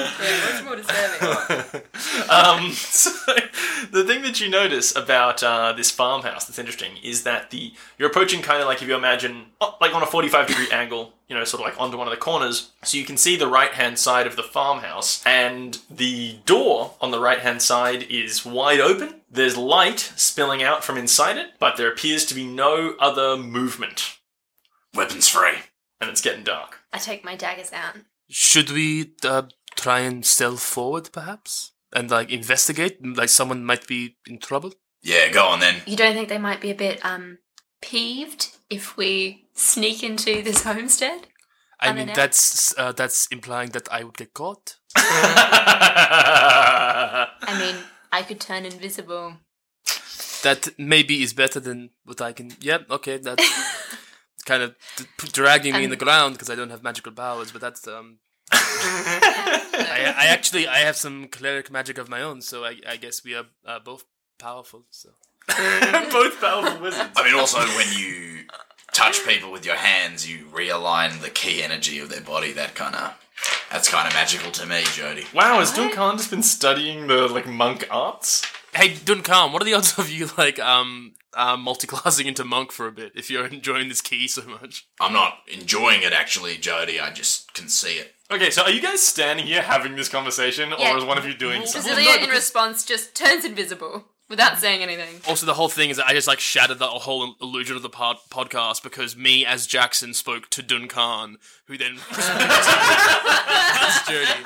Yeah, 0.00 0.46
what's 0.46 0.64
more 0.64 0.76
disturbing? 0.76 1.82
um, 2.30 2.72
so 2.72 3.10
the 3.90 4.04
thing 4.04 4.22
that 4.22 4.40
you 4.40 4.48
notice 4.48 4.94
about 4.94 5.42
uh, 5.42 5.72
this 5.72 5.90
farmhouse 5.90 6.46
that's 6.46 6.58
interesting 6.58 6.96
is 7.02 7.22
that 7.24 7.50
the 7.50 7.72
you're 7.98 8.08
approaching 8.10 8.42
kind 8.42 8.60
of 8.60 8.68
like 8.68 8.82
if 8.82 8.88
you 8.88 8.94
imagine 8.94 9.46
oh, 9.60 9.76
like 9.80 9.94
on 9.94 10.02
a 10.02 10.06
45 10.06 10.46
degree 10.46 10.68
angle, 10.72 11.12
you 11.28 11.34
know, 11.36 11.44
sort 11.44 11.62
of 11.62 11.66
like 11.68 11.80
onto 11.80 11.96
one 11.96 12.06
of 12.06 12.10
the 12.12 12.16
corners, 12.18 12.70
so 12.82 12.96
you 12.98 13.04
can 13.04 13.16
see 13.16 13.36
the 13.36 13.46
right 13.48 13.72
hand 13.72 13.98
side 13.98 14.26
of 14.26 14.36
the 14.36 14.42
farmhouse, 14.42 15.22
and 15.26 15.78
the 15.90 16.38
door 16.46 16.94
on 17.00 17.10
the 17.10 17.20
right 17.20 17.40
hand 17.40 17.62
side 17.62 18.04
is 18.04 18.44
wide 18.44 18.80
open. 18.80 19.20
There's 19.30 19.56
light 19.56 19.98
spilling 20.16 20.62
out 20.62 20.84
from 20.84 20.96
inside 20.96 21.36
it, 21.36 21.50
but 21.58 21.76
there 21.76 21.90
appears 21.90 22.24
to 22.26 22.34
be 22.34 22.46
no 22.46 22.94
other 23.00 23.36
movement, 23.36 24.18
Weapons 24.94 25.28
free. 25.28 25.58
and 26.00 26.08
it's 26.10 26.20
getting 26.20 26.44
dark. 26.44 26.78
I 26.92 26.98
take 26.98 27.24
my 27.24 27.36
daggers 27.36 27.72
out. 27.72 27.96
Should 28.28 28.70
we 28.70 29.12
uh, 29.24 29.42
try 29.76 30.00
and 30.00 30.24
stealth 30.26 30.62
forward, 30.62 31.10
perhaps, 31.12 31.72
and 31.92 32.10
like 32.10 32.30
investigate? 32.30 32.98
Like 33.04 33.28
someone 33.28 33.64
might 33.64 33.86
be 33.86 34.16
in 34.26 34.38
trouble. 34.38 34.72
Yeah, 35.02 35.28
go 35.30 35.46
on 35.46 35.60
then. 35.60 35.82
You 35.86 35.96
don't 35.96 36.14
think 36.14 36.28
they 36.28 36.38
might 36.38 36.60
be 36.60 36.70
a 36.70 36.74
bit 36.74 37.04
um 37.04 37.38
peeved 37.80 38.56
if 38.70 38.96
we 38.96 39.46
sneak 39.54 40.02
into 40.02 40.42
this 40.42 40.62
homestead? 40.64 41.28
I 41.78 41.92
mean, 41.92 42.10
that's 42.14 42.74
uh, 42.78 42.92
that's 42.92 43.26
implying 43.30 43.68
that 43.70 43.86
I 43.92 44.02
would 44.02 44.16
get 44.16 44.32
caught. 44.32 44.76
I 44.96 47.28
mean, 47.58 47.76
I 48.10 48.22
could 48.22 48.40
turn 48.40 48.64
invisible. 48.64 49.36
That 50.42 50.68
maybe 50.78 51.22
is 51.22 51.34
better 51.34 51.60
than 51.60 51.90
what 52.04 52.20
I 52.22 52.32
can. 52.32 52.52
Yep, 52.60 52.90
okay, 52.90 53.18
that's 53.18 53.44
kind 54.46 54.62
of 54.62 54.74
d- 54.96 55.04
p- 55.18 55.28
dragging 55.28 55.74
me 55.74 55.84
in 55.84 55.90
the 55.90 55.96
Um, 55.96 56.04
ground 56.06 56.34
because 56.34 56.48
I 56.50 56.54
don't 56.54 56.70
have 56.70 56.82
magical 56.82 57.12
powers. 57.12 57.52
But 57.52 57.60
that's 57.60 57.86
um, 57.88 58.20
I, 60.26 60.30
I 60.30 60.32
actually 60.32 60.68
I 60.68 60.78
have 60.78 60.96
some 60.96 61.28
cleric 61.28 61.70
magic 61.70 61.98
of 61.98 62.08
my 62.08 62.22
own, 62.22 62.40
so 62.40 62.64
I, 62.64 62.76
I 62.88 62.96
guess 62.96 63.24
we 63.24 63.34
are 63.34 63.46
uh, 63.64 63.78
both 63.78 64.04
powerful. 64.38 64.84
So 64.90 65.10
Both 65.48 66.40
powerful 66.40 66.80
wizards. 66.80 67.10
I 67.16 67.24
mean, 67.24 67.38
also 67.38 67.58
when 67.58 67.86
you 67.96 68.46
touch 68.92 69.24
people 69.24 69.52
with 69.52 69.64
your 69.64 69.76
hands, 69.76 70.28
you 70.28 70.46
realign 70.46 71.20
the 71.20 71.30
ki 71.30 71.62
energy 71.62 71.98
of 72.00 72.08
their 72.08 72.20
body. 72.20 72.52
That 72.52 72.74
kind 72.74 72.96
of 72.96 73.14
that's 73.70 73.88
kind 73.88 74.08
of 74.08 74.14
magical 74.14 74.50
to 74.52 74.66
me, 74.66 74.82
Jody. 74.94 75.24
Wow, 75.32 75.60
has 75.60 75.72
Duncan 75.72 76.16
just 76.16 76.30
been 76.30 76.42
studying 76.42 77.06
the 77.06 77.28
like 77.28 77.46
monk 77.46 77.86
arts? 77.90 78.42
hey, 78.76 78.94
Duncan, 78.94 79.52
what 79.52 79.62
are 79.62 79.64
the 79.64 79.74
odds 79.74 79.98
of 79.98 80.10
you 80.10 80.28
like 80.36 80.58
um 80.58 81.14
uh, 81.34 81.56
multi-classing 81.56 82.26
into 82.26 82.44
monk 82.44 82.72
for 82.72 82.86
a 82.86 82.92
bit 82.92 83.12
if 83.14 83.30
you're 83.30 83.46
enjoying 83.46 83.88
this 83.88 84.00
ki 84.00 84.28
so 84.28 84.42
much? 84.42 84.86
I'm 85.00 85.12
not 85.12 85.38
enjoying 85.52 86.02
it 86.02 86.12
actually, 86.12 86.56
Jody. 86.56 87.00
I 87.00 87.10
just 87.10 87.54
can 87.54 87.68
see 87.68 87.94
it. 87.94 88.14
Okay, 88.30 88.50
so 88.50 88.62
are 88.62 88.70
you 88.70 88.80
guys 88.82 89.02
standing 89.02 89.46
here 89.46 89.62
having 89.62 89.94
this 89.94 90.08
conversation, 90.08 90.72
Yeah. 90.78 90.94
or 90.94 90.98
is 90.98 91.04
one 91.04 91.16
of 91.18 91.24
you 91.26 91.34
doing 91.34 91.64
something? 91.64 91.92
Cecilia, 91.94 92.22
in 92.24 92.30
response, 92.30 92.84
just 92.84 93.14
turns 93.14 93.44
invisible 93.44 94.06
without 94.28 94.58
saying 94.58 94.82
anything. 94.82 95.20
Also, 95.28 95.46
the 95.46 95.54
whole 95.54 95.68
thing 95.68 95.90
is 95.90 95.96
that 95.98 96.06
I 96.06 96.12
just 96.12 96.26
like 96.26 96.40
shattered 96.40 96.80
the 96.80 96.88
whole 96.88 97.36
illusion 97.40 97.76
of 97.76 97.82
the 97.82 97.88
pod- 97.88 98.18
podcast 98.30 98.82
because 98.82 99.16
me 99.16 99.46
as 99.46 99.64
Jackson 99.66 100.12
spoke 100.12 100.50
to 100.50 100.62
Duncan, 100.62 101.38
who 101.66 101.78
then 101.78 101.98
That's 102.10 104.08
Jody. 104.08 104.42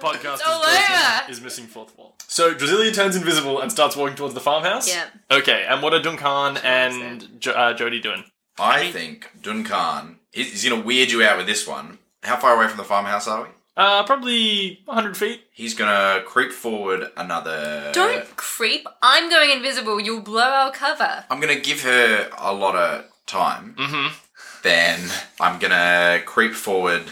Podcast 0.00 0.40
all 0.46 0.62
is, 0.62 0.66
missing, 0.72 0.94
over. 0.94 1.30
is 1.32 1.40
missing 1.42 1.66
fourth 1.66 1.96
wall. 1.98 2.16
So 2.26 2.54
Drasilia 2.54 2.94
turns 2.94 3.16
invisible 3.16 3.60
and 3.60 3.70
starts 3.72 3.96
walking 3.96 4.16
towards 4.16 4.34
the 4.34 4.40
farmhouse. 4.40 4.88
Yeah. 4.88 5.06
Okay, 5.30 5.66
and 5.68 5.82
what 5.82 5.92
are 5.94 6.00
Duncan 6.00 6.58
and 6.62 7.40
jo- 7.40 7.52
uh, 7.52 7.74
Jody 7.74 8.00
doing? 8.00 8.24
I 8.58 8.90
think 8.92 9.30
Duncan 9.42 10.20
is 10.32 10.52
he's 10.52 10.64
going 10.68 10.80
to 10.80 10.86
weird 10.86 11.10
you 11.10 11.22
out 11.22 11.36
with 11.38 11.46
this 11.46 11.66
one. 11.66 11.98
How 12.26 12.36
far 12.36 12.54
away 12.56 12.68
from 12.68 12.76
the 12.78 12.84
farmhouse 12.84 13.26
are 13.28 13.42
we? 13.44 13.48
Uh, 13.76 14.02
probably 14.04 14.80
100 14.86 15.16
feet. 15.16 15.42
He's 15.52 15.74
going 15.74 15.90
to 15.90 16.24
creep 16.26 16.50
forward 16.50 17.10
another. 17.16 17.90
Don't 17.92 18.36
creep. 18.36 18.86
I'm 19.02 19.28
going 19.28 19.50
invisible. 19.50 20.00
You'll 20.00 20.22
blow 20.22 20.42
our 20.42 20.72
cover. 20.72 21.24
I'm 21.30 21.40
going 21.40 21.54
to 21.54 21.60
give 21.60 21.82
her 21.82 22.30
a 22.38 22.52
lot 22.54 22.74
of 22.74 23.04
time. 23.26 23.74
Mm-hmm. 23.78 24.14
Then 24.62 25.00
I'm 25.40 25.58
going 25.58 25.72
to 25.72 26.22
creep 26.24 26.54
forward 26.54 27.02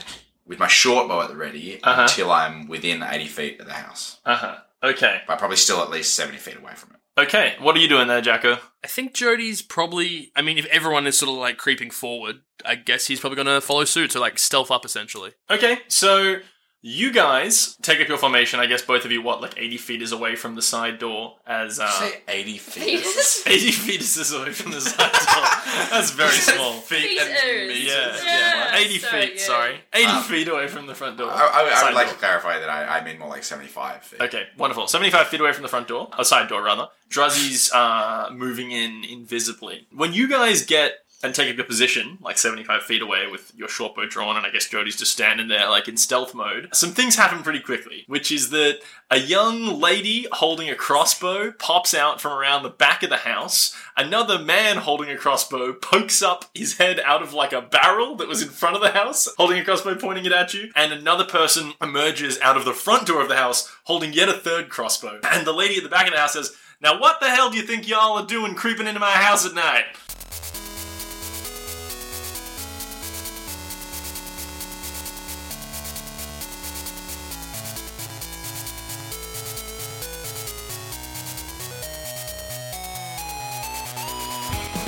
with 0.47 0.59
my 0.59 0.69
short 0.69 1.07
bow 1.09 1.21
at 1.23 1.29
the 1.29 1.37
ready 1.37 1.81
Uh-huh. 1.83 2.03
until 2.03 2.33
I'm 2.33 2.67
within 2.67 3.03
80 3.03 3.27
feet 3.27 3.61
of 3.61 3.67
the 3.67 3.75
house. 3.75 4.19
Uh 4.25 4.37
huh. 4.37 4.57
Okay. 4.83 5.21
But 5.27 5.39
probably 5.39 5.57
still 5.59 5.81
at 5.83 5.91
least 5.91 6.15
70 6.15 6.39
feet 6.39 6.57
away 6.57 6.73
from 6.77 6.91
it. 6.94 6.94
Okay. 7.17 7.55
What 7.61 7.77
are 7.77 7.81
you 7.81 7.89
doing 7.89 8.09
there, 8.09 8.21
Jacko? 8.21 8.59
I 8.83 8.87
think 8.87 9.15
Jody's 9.15 9.63
probably. 9.63 10.33
I 10.35 10.43
mean, 10.43 10.59
if 10.59 10.67
everyone 10.67 11.07
is 11.07 11.19
sort 11.19 11.31
of 11.31 11.37
like 11.37 11.57
creeping 11.57 11.91
forward, 11.91 12.37
I 12.65 12.75
guess 12.75 13.07
he's 13.07 13.21
probably 13.21 13.37
going 13.37 13.47
to 13.47 13.61
follow 13.61 13.85
suit, 13.85 14.13
so 14.13 14.21
like 14.21 14.39
stealth 14.39 14.71
up 14.71 14.85
essentially. 14.85 15.33
Okay, 15.51 15.79
so 15.89 16.37
you 16.87 17.11
guys 17.15 17.77
take 17.81 17.99
up 18.03 18.09
your 18.09 18.19
formation. 18.19 18.61
I 18.61 18.67
guess 18.67 18.83
both 18.83 19.07
of 19.07 19.11
you, 19.11 19.23
what, 19.23 19.41
like 19.41 19.55
80 19.57 19.79
feet 19.79 20.03
is 20.03 20.13
away 20.13 20.37
from 20.37 20.55
the 20.55 20.61
side 20.61 20.99
door 20.99 21.37
as. 21.47 21.81
Uh, 21.81 21.89
Say 21.89 22.21
80 22.29 22.59
feet. 22.59 22.85
Fetus? 23.01 23.47
80 23.47 23.71
feet 23.71 24.01
is 24.03 24.33
away 24.35 24.53
from 24.53 24.73
the 24.73 24.83
side 24.83 24.99
door. 25.13 25.89
That's 25.91 26.11
very 26.11 26.29
small. 26.33 26.75
Feet 26.75 27.19
and 27.21 27.29
Fetus. 27.31 27.69
meters. 27.69 27.87
Yeah, 27.87 28.23
Yeah. 28.25 28.77
80 28.77 28.99
sorry, 28.99 29.23
feet, 29.23 29.33
yeah. 29.37 29.43
sorry. 29.47 29.81
80 29.95 30.05
Um, 30.07 30.23
feet 30.25 30.49
away 30.49 30.69
from 30.69 30.87
the 30.87 30.95
front 30.95 31.17
door. 31.17 31.31
I, 31.31 31.35
I, 31.35 31.71
I 31.73 31.75
Side 31.75 31.85
would 31.87 31.95
like 31.95 32.07
door. 32.09 32.13
to 32.15 32.19
clarify 32.21 32.59
that 32.59 32.69
I, 32.69 32.99
I 32.99 33.05
mean 33.05 33.19
more 33.19 33.31
like 33.31 33.45
75 33.45 34.03
feet. 34.03 34.21
Okay, 34.21 34.43
wonderful. 34.59 34.87
75 34.87 35.29
feet 35.29 35.41
away 35.41 35.55
from 35.55 35.63
the 35.63 35.69
front 35.71 35.89
door, 35.89 36.11
a 36.19 36.25
side 36.25 36.49
door 36.51 36.63
rather. 36.63 36.89
Druzzy's 37.09 37.73
uh, 37.73 38.29
moving 38.33 38.73
in 38.73 39.05
invisibly. 39.05 39.87
When 39.91 40.13
you 40.13 40.29
guys 40.29 40.67
get 40.67 40.99
and 41.25 41.35
take 41.35 41.51
up 41.51 41.57
your 41.57 41.65
position, 41.65 42.19
like 42.21 42.37
75 42.37 42.83
feet 42.83 43.01
away 43.01 43.27
with 43.27 43.51
your 43.57 43.69
short 43.69 43.97
bow 43.97 44.07
drawn, 44.07 44.37
and 44.37 44.45
I 44.45 44.51
guess 44.51 44.69
Jody's 44.69 44.97
just 44.97 45.13
standing 45.13 45.49
there, 45.49 45.71
like 45.71 45.89
in 45.89 45.97
stealth 45.97 46.35
mode, 46.35 46.69
some 46.73 46.91
things 46.91 47.17
happen 47.17 47.43
pretty 47.43 47.61
quickly, 47.61 48.05
which 48.07 48.31
is 48.31 48.51
that 48.51 48.81
a 49.11 49.19
young 49.19 49.81
lady 49.81 50.27
holding 50.33 50.69
a 50.69 50.75
crossbow 50.75 51.53
pops 51.53 51.95
out 51.95 52.21
from 52.21 52.33
around 52.33 52.63
the 52.63 52.69
back 52.69 53.03
of 53.03 53.09
the 53.09 53.19
house. 53.19 53.75
Another 53.97 54.39
man 54.39 54.77
holding 54.77 55.09
a 55.09 55.17
crossbow 55.17 55.73
pokes 55.73 56.23
up 56.23 56.45
his 56.53 56.77
head 56.77 57.01
out 57.01 57.23
of 57.23 57.33
like 57.33 57.53
a 57.53 57.63
barrel 57.63 58.17
that 58.17 58.29
was 58.29 58.43
in 58.43 58.49
front 58.49 58.77
of 58.77 58.83
the 58.83 58.91
house, 58.91 59.29
holding 59.39 59.59
a 59.59 59.65
crossbow 59.65 59.95
pointing 59.95 60.27
it 60.27 60.33
at 60.33 60.53
you. 60.53 60.71
And 60.77 60.93
another 60.93 61.25
person 61.25 61.73
emerges 61.81 62.39
out 62.41 62.57
of 62.57 62.67
the 62.67 62.75
front 62.75 63.07
door 63.07 63.23
of 63.23 63.29
the 63.29 63.37
house 63.37 63.75
holding 63.85 64.13
yet 64.13 64.29
a 64.29 64.35
third 64.35 64.69
crossbow. 64.69 65.21
And 65.23 65.47
the 65.47 65.53
lady 65.53 65.77
at 65.77 65.85
the 65.85 65.89
back 65.89 66.07
of 66.07 66.13
the 66.13 66.19
house 66.19 66.35
says, 66.35 66.55
Now, 66.83 67.01
what 67.01 67.21
the 67.21 67.31
hell 67.31 67.51
do 67.51 67.57
you 67.57 67.63
think 67.63 67.89
y'all 67.89 68.19
are 68.19 68.27
doing 68.27 68.55
creeping 68.55 68.87
into 68.87 69.01
my 69.01 69.13
house 69.13 69.47
at 69.47 69.55
night? 69.55 69.85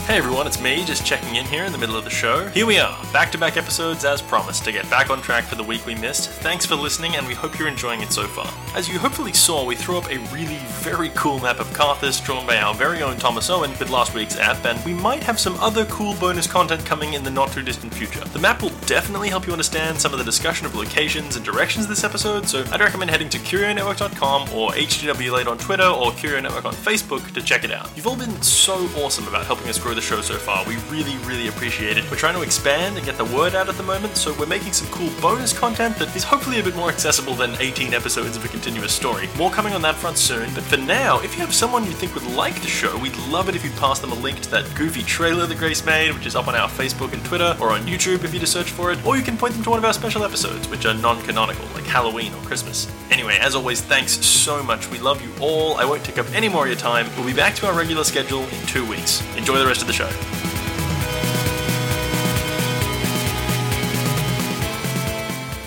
Hey 0.06 0.18
everyone, 0.18 0.46
it's 0.46 0.60
me, 0.60 0.84
just 0.84 1.04
checking 1.04 1.34
in 1.34 1.44
here 1.46 1.64
in 1.64 1.72
the 1.72 1.78
middle 1.78 1.96
of 1.96 2.04
the 2.04 2.10
show. 2.10 2.46
Here 2.50 2.64
we 2.64 2.78
are, 2.78 2.96
back 3.12 3.32
to 3.32 3.38
back 3.38 3.56
episodes 3.56 4.04
as 4.04 4.22
promised 4.22 4.64
to 4.64 4.70
get 4.70 4.88
back 4.88 5.10
on 5.10 5.20
track 5.20 5.42
for 5.42 5.56
the 5.56 5.64
week 5.64 5.84
we 5.84 5.96
missed. 5.96 6.30
Thanks 6.30 6.64
for 6.64 6.76
listening, 6.76 7.16
and 7.16 7.26
we 7.26 7.34
hope 7.34 7.58
you're 7.58 7.66
enjoying 7.66 8.02
it 8.02 8.12
so 8.12 8.24
far. 8.28 8.48
As 8.76 8.88
you 8.88 9.00
hopefully 9.00 9.32
saw, 9.32 9.64
we 9.64 9.74
threw 9.74 9.98
up 9.98 10.08
a 10.08 10.18
really 10.32 10.60
very 10.78 11.08
cool 11.16 11.40
map 11.40 11.58
of 11.58 11.66
Carthus 11.70 12.24
drawn 12.24 12.46
by 12.46 12.58
our 12.58 12.72
very 12.72 13.02
own 13.02 13.16
Thomas 13.16 13.50
Owen 13.50 13.70
with 13.72 13.90
last 13.90 14.14
week's 14.14 14.38
app, 14.38 14.64
and 14.64 14.82
we 14.84 14.94
might 14.94 15.24
have 15.24 15.40
some 15.40 15.56
other 15.56 15.84
cool 15.86 16.14
bonus 16.20 16.46
content 16.46 16.86
coming 16.86 17.14
in 17.14 17.24
the 17.24 17.30
not 17.32 17.50
too 17.50 17.62
distant 17.62 17.92
future. 17.92 18.20
The 18.26 18.38
map 18.38 18.62
will 18.62 18.70
definitely 18.86 19.28
help 19.28 19.44
you 19.44 19.52
understand 19.52 20.00
some 20.00 20.12
of 20.12 20.20
the 20.20 20.24
discussion 20.24 20.66
of 20.66 20.76
locations 20.76 21.34
and 21.34 21.44
directions 21.44 21.88
this 21.88 22.04
episode, 22.04 22.48
so 22.48 22.64
I'd 22.70 22.78
recommend 22.78 23.10
heading 23.10 23.28
to 23.30 23.38
CurioNetwork.com 23.38 24.50
or 24.52 24.70
HGWLate 24.70 25.48
on 25.48 25.58
Twitter 25.58 25.88
or 25.88 26.12
Curio 26.12 26.40
Network 26.40 26.64
on 26.64 26.74
Facebook 26.74 27.34
to 27.34 27.42
check 27.42 27.64
it 27.64 27.72
out. 27.72 27.90
You've 27.96 28.06
all 28.06 28.16
been 28.16 28.40
so 28.40 28.88
awesome 28.98 29.26
about 29.26 29.44
helping 29.46 29.68
us 29.68 29.80
grow 29.80 29.95
the 29.96 30.02
show 30.02 30.20
so 30.20 30.36
far. 30.36 30.64
We 30.66 30.76
really, 30.90 31.16
really 31.24 31.48
appreciate 31.48 31.96
it. 31.96 32.08
We're 32.10 32.18
trying 32.18 32.34
to 32.34 32.42
expand 32.42 32.96
and 32.96 33.04
get 33.04 33.16
the 33.16 33.24
word 33.24 33.54
out 33.54 33.68
at 33.68 33.76
the 33.76 33.82
moment, 33.82 34.16
so 34.16 34.32
we're 34.38 34.46
making 34.46 34.74
some 34.74 34.86
cool 34.88 35.10
bonus 35.20 35.58
content 35.58 35.96
that 35.96 36.14
is 36.14 36.22
hopefully 36.22 36.60
a 36.60 36.62
bit 36.62 36.76
more 36.76 36.90
accessible 36.90 37.34
than 37.34 37.56
18 37.58 37.94
episodes 37.94 38.36
of 38.36 38.44
a 38.44 38.48
continuous 38.48 38.92
story. 38.92 39.28
More 39.36 39.50
coming 39.50 39.72
on 39.72 39.82
that 39.82 39.94
front 39.96 40.18
soon, 40.18 40.52
but 40.54 40.62
for 40.62 40.76
now, 40.76 41.18
if 41.20 41.34
you 41.34 41.40
have 41.40 41.54
someone 41.54 41.84
you 41.84 41.92
think 41.92 42.14
would 42.14 42.26
like 42.36 42.60
the 42.60 42.68
show, 42.68 42.96
we'd 42.98 43.16
love 43.28 43.48
it 43.48 43.56
if 43.56 43.64
you'd 43.64 43.74
pass 43.76 43.98
them 43.98 44.12
a 44.12 44.14
link 44.14 44.40
to 44.40 44.50
that 44.50 44.72
goofy 44.74 45.02
trailer 45.02 45.46
that 45.46 45.58
Grace 45.58 45.84
made, 45.84 46.14
which 46.14 46.26
is 46.26 46.36
up 46.36 46.46
on 46.46 46.54
our 46.54 46.68
Facebook 46.68 47.12
and 47.14 47.24
Twitter, 47.24 47.56
or 47.60 47.70
on 47.70 47.80
YouTube 47.86 48.22
if 48.22 48.34
you 48.34 48.38
just 48.38 48.52
search 48.52 48.70
for 48.70 48.92
it, 48.92 49.04
or 49.06 49.16
you 49.16 49.22
can 49.22 49.38
point 49.38 49.54
them 49.54 49.62
to 49.64 49.70
one 49.70 49.78
of 49.78 49.84
our 49.84 49.94
special 49.94 50.22
episodes, 50.22 50.68
which 50.68 50.84
are 50.84 50.94
non 50.94 51.22
canonical, 51.22 51.66
like 51.74 51.84
Halloween 51.84 52.34
or 52.34 52.42
Christmas. 52.42 52.86
Anyway, 53.10 53.38
as 53.40 53.54
always, 53.54 53.80
thanks 53.80 54.12
so 54.12 54.62
much. 54.62 54.90
We 54.90 54.98
love 54.98 55.22
you 55.22 55.32
all. 55.40 55.76
I 55.76 55.84
won't 55.84 56.04
take 56.04 56.18
up 56.18 56.26
any 56.34 56.48
more 56.48 56.64
of 56.64 56.68
your 56.68 56.78
time. 56.78 57.08
We'll 57.16 57.26
be 57.26 57.32
back 57.32 57.54
to 57.56 57.66
our 57.66 57.74
regular 57.74 58.04
schedule 58.04 58.42
in 58.42 58.66
two 58.66 58.86
weeks. 58.86 59.22
Enjoy 59.36 59.58
the 59.58 59.66
rest 59.66 59.80
of 59.80 59.85
the 59.86 59.92
show. 59.92 60.08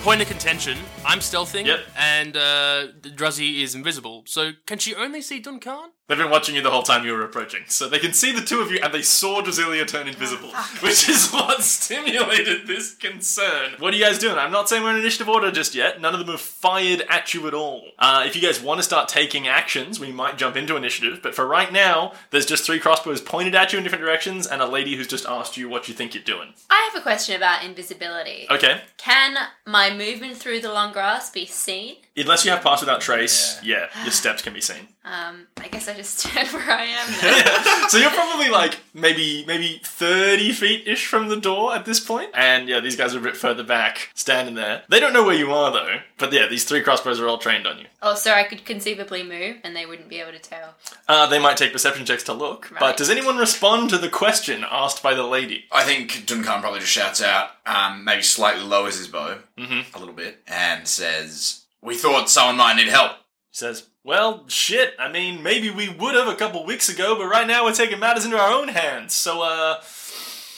Point 0.04 0.22
of 0.22 0.28
contention. 0.28 0.78
I'm 1.06 1.20
stealthing, 1.20 1.66
Yep. 1.66 1.80
and 1.98 2.36
uh, 2.38 2.88
Druzzy 3.02 3.62
is 3.62 3.76
invisible. 3.76 4.24
So 4.26 4.52
can 4.66 4.80
she 4.80 4.96
only 4.96 5.22
see 5.22 5.40
Duncan? 5.40 5.92
They've 6.10 6.18
been 6.18 6.32
watching 6.32 6.56
you 6.56 6.64
the 6.64 6.72
whole 6.72 6.82
time 6.82 7.06
you 7.06 7.14
were 7.14 7.24
approaching, 7.24 7.62
so 7.68 7.88
they 7.88 8.00
can 8.00 8.14
see 8.14 8.32
the 8.32 8.42
two 8.42 8.62
of 8.62 8.72
you, 8.72 8.80
and 8.82 8.92
they 8.92 9.04
saw 9.04 9.44
Drasilia 9.44 9.86
turn 9.86 10.08
invisible, 10.08 10.50
which 10.80 11.08
is 11.08 11.30
what 11.30 11.62
stimulated 11.62 12.66
this 12.66 12.96
concern. 12.96 13.74
What 13.78 13.94
are 13.94 13.98
you 13.98 14.04
guys 14.04 14.18
doing? 14.18 14.36
I'm 14.36 14.52
not 14.52 14.68
saying 14.68 14.82
we're 14.82 14.90
in 14.90 14.96
initiative 14.96 15.30
order 15.30 15.52
just 15.52 15.76
yet. 15.76 16.02
None 16.02 16.16
of 16.16 16.20
them 16.20 16.30
have 16.30 16.42
fired 16.42 17.04
at 17.10 17.36
you 17.36 17.48
at 17.48 17.54
all. 17.54 17.84
Uh, 18.00 18.24
if 18.26 18.36
you 18.36 18.42
guys 18.42 18.60
want 18.60 18.80
to 18.80 18.84
start 18.84 19.08
taking 19.08 19.48
actions, 19.48 20.00
we 20.00 20.12
might 20.12 20.40
jump 20.40 20.56
into 20.56 20.76
initiative. 20.76 21.20
But 21.22 21.36
for 21.36 21.46
right 21.46 21.72
now, 21.72 22.14
there's 22.32 22.48
just 22.48 22.66
three 22.66 22.80
crossbows 22.80 23.22
pointed 23.22 23.54
at 23.54 23.72
you 23.72 23.78
in 23.78 23.84
different 23.84 24.04
directions, 24.04 24.48
and 24.48 24.64
a 24.64 24.68
lady 24.68 24.96
who's 24.96 25.06
just 25.06 25.28
asked 25.28 25.58
you 25.58 25.70
what 25.70 25.88
you 25.88 25.94
think 25.94 26.16
you're 26.16 26.24
doing. 26.24 26.56
I 26.72 26.90
have 26.92 27.00
a 27.00 27.04
question 27.04 27.36
about 27.36 27.64
invisibility. 27.64 28.48
Okay. 28.50 28.82
Can 28.98 29.36
my 29.68 29.94
movement 29.94 30.38
through 30.38 30.62
the 30.62 30.74
long 30.74 30.92
grass 30.92 31.30
be 31.30 31.46
seen? 31.46 31.98
Unless 32.22 32.46
you 32.46 32.52
have 32.52 32.62
pass 32.62 32.82
without 32.82 33.02
trace, 33.02 33.60
yeah, 33.64 33.88
your 34.04 34.12
steps 34.12 34.42
can 34.42 34.54
be 34.54 34.62
seen. 34.62 34.88
Um, 35.10 35.48
I 35.60 35.68
guess 35.70 35.88
I 35.88 35.96
just 35.96 36.20
stand 36.20 36.50
where 36.50 36.70
I 36.70 36.84
am 36.84 37.10
now. 37.82 37.88
so 37.88 37.98
you're 37.98 38.12
probably 38.12 38.50
like 38.50 38.80
maybe 38.94 39.44
maybe 39.48 39.82
30 39.84 40.52
feet 40.52 40.88
ish 40.88 41.08
from 41.08 41.30
the 41.30 41.36
door 41.38 41.74
at 41.74 41.86
this. 41.86 42.08
And 42.36 42.70
yeah, 42.70 42.80
these 42.80 42.96
guys 42.96 43.16
are 43.16 43.18
a 43.18 43.22
bit 43.22 43.36
further 43.36 43.64
back, 43.64 44.10
standing 44.14 44.54
there. 44.54 44.84
They 44.88 45.00
don't 45.00 45.14
know 45.14 45.24
where 45.24 45.36
you 45.36 45.52
are 45.52 45.72
though. 45.72 45.96
But 46.20 46.32
yeah, 46.32 46.46
these 46.46 46.64
three 46.64 46.82
crossbows 46.82 47.20
are 47.20 47.28
all 47.28 47.40
trained 47.40 47.66
on 47.66 47.80
you. 47.80 47.86
oh, 48.04 48.14
so 48.14 48.34
I 48.34 48.44
could 48.44 48.66
conceivably 48.66 49.24
move 49.24 49.56
and 49.64 49.76
they 49.76 49.88
wouldn't 49.88 50.10
be 50.10 50.20
able 50.20 50.34
to 50.34 50.40
tell. 50.40 50.76
Uh, 51.08 51.26
they 51.26 51.40
might 51.40 51.58
take 51.58 51.74
perception 51.74 52.06
checks 52.06 52.24
to 52.26 52.34
look. 52.34 52.72
But 52.80 52.98
does 52.98 53.10
anyone 53.10 53.38
respond 53.38 53.90
to 53.90 53.98
the 53.98 54.10
question 54.10 54.64
asked 54.70 55.02
by 55.02 55.16
the 55.16 55.24
lady? 55.24 55.66
I 55.72 55.86
think 55.86 56.28
Duncan 56.28 56.62
probably 56.62 56.82
just 56.82 56.92
shouts 56.92 57.20
out, 57.24 57.50
um, 57.66 58.04
maybe 58.04 58.22
slightly 58.22 58.64
lowers 58.64 58.98
his 59.00 59.08
bow 59.08 59.40
Mhm. 59.58 59.96
a 59.96 59.98
little 60.00 60.14
bit, 60.14 60.44
and 60.48 60.88
says, 60.88 61.62
"We 61.82 61.96
thought 61.96 62.30
someone 62.30 62.58
might 62.58 62.76
need 62.76 62.88
help." 62.88 63.14
She 63.52 63.60
says, 63.60 63.88
Well, 64.04 64.46
shit. 64.48 64.94
I 65.00 65.12
mean, 65.12 65.42
maybe 65.44 65.70
we 65.72 65.90
would 65.90 66.14
have 66.16 66.28
a 66.28 66.36
couple 66.36 66.64
weeks 66.66 66.88
ago, 66.90 67.16
but 67.18 67.26
right 67.28 67.48
now 67.48 67.66
we're 67.66 67.74
taking 67.74 68.00
matters 68.00 68.24
into 68.26 68.38
our 68.38 68.52
own 68.52 68.68
hands. 68.70 69.14
So, 69.16 69.42
uh, 69.42 69.82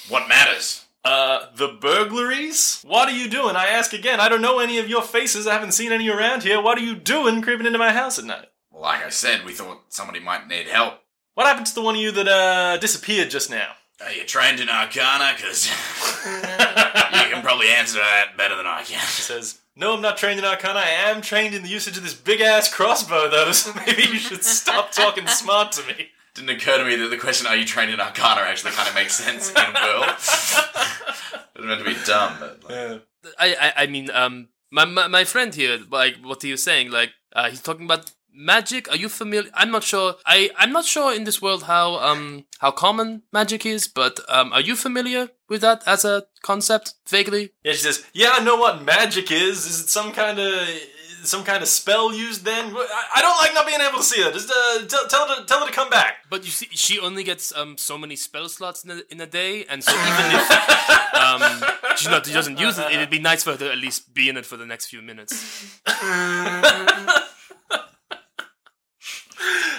What 0.10 0.28
matters? 0.28 0.86
uh, 1.06 1.48
the 1.56 1.70
burglaries? 1.70 2.82
What 2.84 3.08
are 3.10 3.16
you 3.16 3.28
doing? 3.30 3.56
I 3.56 3.68
ask 3.68 3.94
again. 3.94 4.20
I 4.20 4.30
don't 4.30 4.42
know 4.42 4.60
any 4.60 4.78
of 4.78 4.90
your 4.90 5.02
faces. 5.02 5.48
I 5.48 5.54
haven't 5.54 5.72
seen 5.72 5.92
any 5.92 6.10
around 6.10 6.44
here. 6.44 6.62
What 6.62 6.78
are 6.78 6.82
you 6.84 6.96
doing 6.96 7.42
creeping 7.42 7.66
into 7.66 7.80
my 7.80 7.92
house 7.94 8.20
at 8.20 8.26
night? 8.26 8.50
Well, 8.70 8.82
like 8.84 9.04
I 9.04 9.10
said, 9.10 9.44
we 9.46 9.54
thought 9.54 9.82
somebody 9.90 10.20
might 10.20 10.48
need 10.48 10.68
help. 10.68 11.00
What 11.34 11.48
happened 11.48 11.68
to 11.68 11.74
the 11.74 11.82
one 11.82 11.96
of 11.96 12.02
you 12.02 12.12
that 12.12 12.28
uh, 12.28 12.78
disappeared 12.78 13.30
just 13.32 13.50
now? 13.50 13.72
Are 14.04 14.12
you 14.12 14.26
trained 14.26 14.60
in 14.60 14.68
Arcana? 14.70 15.32
Because 15.36 15.68
you 16.26 17.32
can 17.32 17.42
probably 17.42 17.70
answer 17.70 18.00
that 18.00 18.36
better 18.38 18.56
than 18.58 18.68
I 18.68 18.84
can. 18.84 19.00
He 19.00 19.22
says, 19.22 19.61
No, 19.76 19.94
I'm 19.94 20.02
not 20.02 20.18
trained 20.18 20.40
in 20.40 20.46
Arcana. 20.46 20.80
I 20.80 21.10
am 21.10 21.22
trained 21.22 21.56
in 21.56 21.64
the 21.64 21.70
usage 21.70 21.96
of 21.98 22.04
this 22.04 22.14
big 22.14 22.42
ass 22.42 22.72
crossbow, 22.72 23.30
though, 23.30 23.52
so 23.54 23.74
maybe 23.86 24.04
you 24.04 24.18
should 24.18 24.44
stop 24.44 24.92
talking 24.92 25.28
smart 25.28 25.72
to 25.74 25.88
me. 25.88 26.10
Didn't 26.34 26.50
occur 26.50 26.78
to 26.78 26.86
me 26.86 26.96
that 26.96 27.10
the 27.10 27.18
question, 27.18 27.48
"Are 27.48 27.56
you 27.56 27.66
trained 27.66 27.92
in 27.92 28.00
Arcana?" 28.00 28.42
actually 28.42 28.72
kind 28.72 28.88
of 28.88 28.96
makes 28.96 29.16
sense 29.16 29.50
in 29.50 29.56
World. 29.56 30.06
it 30.08 31.58
was 31.58 31.66
meant 31.66 31.80
to 31.80 31.86
be 31.86 31.98
dumb, 32.06 32.38
but 32.40 32.64
like, 32.70 33.02
I, 33.38 33.56
I, 33.56 33.84
I 33.84 33.88
mean, 33.88 34.10
um, 34.12 34.50
my, 34.72 34.86
my 34.86 35.08
my 35.08 35.24
friend 35.26 35.54
here, 35.54 35.80
like, 35.90 36.16
what 36.24 36.42
he 36.42 36.52
was 36.52 36.64
saying, 36.64 36.90
like, 36.90 37.12
uh, 37.36 37.50
he's 37.50 37.62
talking 37.62 37.86
about 37.86 38.12
magic. 38.34 38.90
Are 38.90 38.96
you 38.96 39.10
familiar? 39.10 39.50
I'm 39.54 39.72
not 39.72 39.84
sure. 39.84 40.16
I, 40.26 40.50
I'm 40.58 40.72
not 40.72 40.86
sure 40.86 41.14
in 41.14 41.24
this 41.24 41.42
world 41.42 41.64
how, 41.64 41.96
um, 42.00 42.46
how 42.60 42.72
common 42.72 43.24
magic 43.32 43.66
is, 43.66 43.88
but 43.88 44.20
um, 44.30 44.52
are 44.54 44.62
you 44.62 44.76
familiar 44.76 45.30
with 45.50 45.62
that 45.62 45.84
as 45.86 46.06
a 46.06 46.24
concept, 46.42 46.94
vaguely? 47.08 47.52
Yeah, 47.64 47.74
she 47.74 47.80
says, 47.80 48.06
Yeah, 48.14 48.32
I 48.34 48.44
know 48.44 48.56
what 48.58 48.84
magic 48.84 49.32
is. 49.32 49.66
Is 49.66 49.82
it 49.82 49.90
some 49.90 50.12
kind 50.12 50.40
of. 50.40 50.68
Some 51.24 51.44
kind 51.44 51.62
of 51.62 51.70
spell 51.70 52.12
used 52.12 52.46
then? 52.46 52.74
I 52.76 53.08
I 53.18 53.22
don't 53.22 53.38
like 53.38 53.54
not 53.54 53.68
being 53.68 53.80
able 53.80 54.00
to 54.00 54.04
see 54.04 54.24
her. 54.24 54.32
Just 54.32 54.50
uh, 54.50 54.88
tell, 54.88 55.08
tell, 55.08 55.28
her 55.28 55.42
to, 55.42 55.46
tell 55.46 55.60
her 55.60 55.68
to 55.68 55.72
come 55.72 55.88
back. 55.88 56.16
But 56.32 56.44
you 56.46 56.50
see, 56.50 56.68
she 56.72 57.00
only 57.00 57.24
gets 57.24 57.56
um 57.56 57.78
so 57.78 57.96
many 57.96 58.16
spell 58.16 58.50
slots 58.50 58.84
in 58.84 58.90
a, 58.90 59.02
in 59.12 59.22
a 59.22 59.28
day, 59.28 59.64
and 59.66 59.84
so 59.84 59.92
even 59.92 60.32
if 60.32 60.52
um 61.14 61.42
she 61.96 62.10
not 62.10 62.26
she 62.26 62.34
doesn't 62.34 62.58
use 62.58 62.80
it, 62.80 62.92
it'd 62.92 63.12
be 63.12 63.20
nice 63.20 63.44
for 63.44 63.52
her 63.52 63.58
to 63.58 63.72
at 63.72 63.78
least 63.78 64.16
be 64.16 64.30
in 64.30 64.38
it 64.38 64.48
for 64.48 64.58
the 64.58 64.66
next 64.66 64.88
few 64.88 65.04
minutes. 65.04 65.80